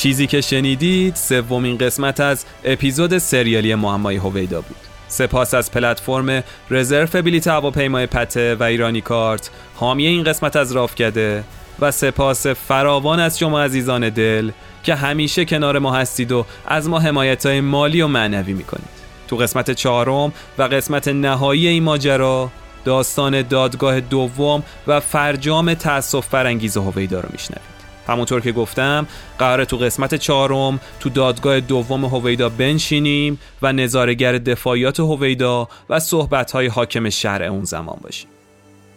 چیزی 0.00 0.26
که 0.26 0.40
شنیدید 0.40 1.14
سومین 1.14 1.78
قسمت 1.78 2.20
از 2.20 2.44
اپیزود 2.64 3.18
سریالی 3.18 3.74
معمای 3.74 4.16
هویدا 4.16 4.60
بود. 4.60 4.76
سپاس 5.08 5.54
از 5.54 5.70
پلتفرم 5.70 6.42
رزرو 6.70 7.22
بلیت 7.22 7.48
هواپیمای 7.48 8.06
پته 8.06 8.54
و 8.54 8.62
ایرانی 8.62 9.00
کارت 9.00 9.50
حامی 9.74 10.06
این 10.06 10.24
قسمت 10.24 10.56
از 10.56 10.72
رافکده 10.72 11.44
و 11.80 11.90
سپاس 11.90 12.46
فراوان 12.46 13.20
از 13.20 13.38
شما 13.38 13.60
عزیزان 13.60 14.08
دل 14.08 14.50
که 14.82 14.94
همیشه 14.94 15.44
کنار 15.44 15.78
ما 15.78 15.92
هستید 15.92 16.32
و 16.32 16.46
از 16.66 16.88
ما 16.88 16.98
حمایت 16.98 17.46
های 17.46 17.60
مالی 17.60 18.02
و 18.02 18.06
معنوی 18.06 18.52
می‌کنید. 18.52 19.00
تو 19.28 19.36
قسمت 19.36 19.70
چهارم 19.70 20.32
و 20.58 20.62
قسمت 20.62 21.08
نهایی 21.08 21.66
این 21.66 21.82
ماجرا 21.82 22.50
داستان 22.84 23.42
دادگاه 23.42 24.00
دوم 24.00 24.62
و 24.86 25.00
فرجام 25.00 25.74
تأسف 25.74 26.26
فرانگیز 26.26 26.76
هویدا 26.76 27.20
رو 27.20 27.28
میشنوید 27.32 27.79
همونطور 28.06 28.40
که 28.40 28.52
گفتم 28.52 29.06
قرار 29.38 29.64
تو 29.64 29.76
قسمت 29.76 30.14
چهارم 30.14 30.80
تو 31.00 31.10
دادگاه 31.10 31.60
دوم 31.60 32.04
هویدا 32.04 32.48
بنشینیم 32.48 33.38
و 33.62 33.72
نظارگر 33.72 34.38
دفاعیات 34.38 35.00
هویدا 35.00 35.68
و 35.90 36.00
صحبتهای 36.00 36.66
حاکم 36.66 37.10
شهر 37.10 37.42
اون 37.42 37.64
زمان 37.64 37.98
باشیم 38.02 38.28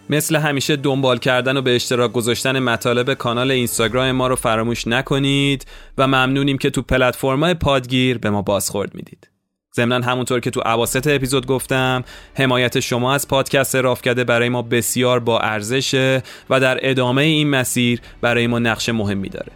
مثل 0.09 0.35
همیشه 0.35 0.75
دنبال 0.75 1.17
کردن 1.17 1.57
و 1.57 1.61
به 1.61 1.75
اشتراک 1.75 2.11
گذاشتن 2.11 2.59
مطالب 2.59 3.13
کانال 3.13 3.51
اینستاگرام 3.51 4.11
ما 4.11 4.27
رو 4.27 4.35
فراموش 4.35 4.87
نکنید 4.87 5.65
و 5.97 6.07
ممنونیم 6.07 6.57
که 6.57 6.69
تو 6.69 6.81
پلتفرم‌های 6.81 7.53
پادگیر 7.53 8.17
به 8.17 8.29
ما 8.29 8.41
بازخورد 8.41 8.95
می‌دید. 8.95 9.32
ضمنا 9.75 10.05
همونطور 10.05 10.39
که 10.39 10.49
تو 10.49 10.61
عواسط 10.61 11.07
اپیزود 11.07 11.45
گفتم 11.45 12.03
حمایت 12.33 12.79
شما 12.79 13.13
از 13.13 13.27
پادکست 13.27 13.75
رافکده 13.75 14.23
برای 14.23 14.49
ما 14.49 14.61
بسیار 14.61 15.19
با 15.19 15.39
ارزشه 15.39 16.23
و 16.49 16.59
در 16.59 16.89
ادامه 16.89 17.21
این 17.21 17.49
مسیر 17.49 18.01
برای 18.21 18.47
ما 18.47 18.59
نقش 18.59 18.89
مهمی 18.89 19.29
داره. 19.29 19.51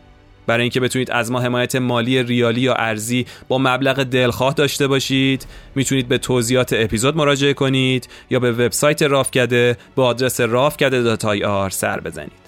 برای 0.47 0.61
اینکه 0.61 0.79
بتونید 0.79 1.11
از 1.11 1.31
ما 1.31 1.39
حمایت 1.39 1.75
مالی 1.75 2.23
ریالی 2.23 2.61
یا 2.61 2.73
ارزی 2.73 3.25
با 3.47 3.57
مبلغ 3.57 4.03
دلخواه 4.03 4.53
داشته 4.53 4.87
باشید 4.87 5.47
می‌تونید 5.75 6.07
به 6.07 6.17
توضیحات 6.17 6.73
اپیزود 6.73 7.17
مراجعه 7.17 7.53
کنید 7.53 8.09
یا 8.29 8.39
به 8.39 8.51
وبسایت 8.51 9.03
رافکده 9.03 9.77
به 9.95 10.01
آدرس 10.01 10.41
rafkade.ir 10.41 11.69
سر 11.69 11.99
بزنید. 11.99 12.46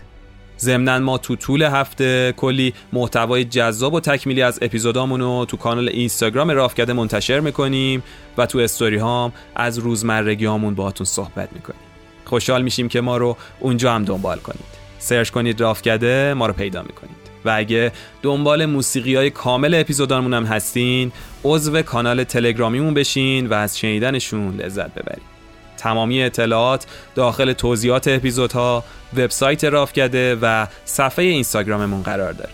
ضمنا 0.60 0.99
ما 0.99 1.18
تو 1.18 1.36
طول 1.36 1.62
هفته 1.62 2.34
کلی 2.38 2.74
محتوای 2.93 3.43
جذاب 3.43 3.93
و 3.93 3.99
تکمیلی 3.99 4.41
از 4.41 4.60
اپیزودامون 4.62 5.20
رو 5.20 5.45
تو 5.45 5.57
کانال 5.57 5.89
اینستاگرام 5.89 6.51
رافکده 6.51 6.93
منتشر 6.93 7.39
می‌کنیم 7.39 8.03
و 8.38 8.45
تو 8.45 8.60
استوری 8.60 8.97
هام 8.97 9.34
از 9.55 9.78
روزمرگی 9.78 10.45
هامون 10.45 10.76
باهاتون 10.76 11.05
صحبت 11.05 11.53
می‌کنیم. 11.53 11.80
خوشحال 12.26 12.62
میشیم 12.62 12.88
که 12.88 13.01
ما 13.01 13.18
رو 13.18 13.38
اونجا 13.60 13.93
هم 13.93 14.05
دنبال 14.05 14.38
کنید. 14.38 14.80
سرچ 14.99 15.30
کنید 15.30 15.62
رافکده 15.62 16.34
ما 16.34 16.47
رو 16.47 16.53
پیدا 16.53 16.82
می‌کنید. 16.82 17.20
و 17.45 17.53
اگه 17.55 17.91
دنبال 18.22 18.66
موسیقی 18.66 19.16
های 19.16 19.30
کامل 19.30 19.74
اپیزودامون 19.74 20.34
هم 20.34 20.43
هستین 20.43 21.12
عضو 21.43 21.82
کانال 21.82 22.24
تلگرامیمون 22.24 22.93
بشین 22.93 23.47
و 23.47 23.53
از 23.53 23.80
شنیدنشون 23.80 24.55
لذت 24.55 24.93
ببرید. 24.93 25.39
تمامی 25.80 26.24
اطلاعات 26.24 26.86
داخل 27.16 27.54
توضیحات 27.54 28.08
اپیزودها 28.08 28.84
وبسایت 29.18 29.64
رافکده 29.64 30.36
و 30.42 30.68
صفحه 30.86 31.26
اینستاگراممون 31.26 32.04
قرار 32.04 32.34
داره. 32.34 32.50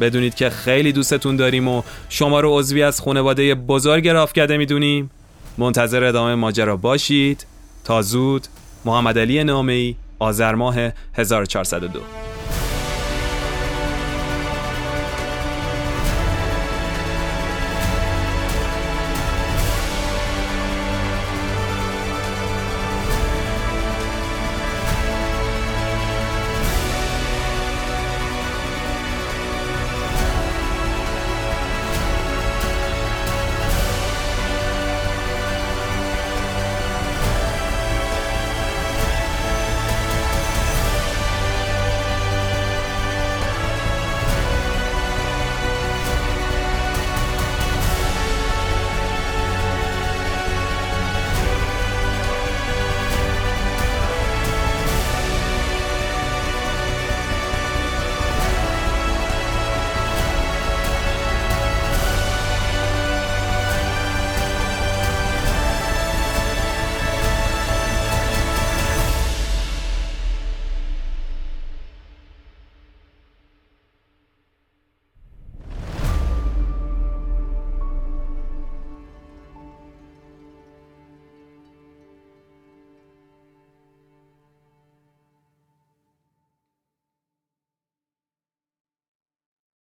بدونید 0.00 0.34
که 0.34 0.50
خیلی 0.50 0.92
دوستتون 0.92 1.36
داریم 1.36 1.68
و 1.68 1.82
شما 2.08 2.40
رو 2.40 2.58
عضوی 2.58 2.82
از 2.82 3.00
خانواده 3.00 3.54
بزرگ 3.54 4.08
رافکده 4.08 4.56
می‌دونیم. 4.56 5.10
منتظر 5.58 6.04
ادامه 6.04 6.34
ماجرا 6.34 6.76
باشید. 6.76 7.46
تا 7.84 8.02
زود 8.02 8.46
محمد 8.84 9.18
علی 9.18 9.44
نامی 9.44 9.96
آذر 10.18 10.54
ماه 10.54 10.76
1402 11.14 12.00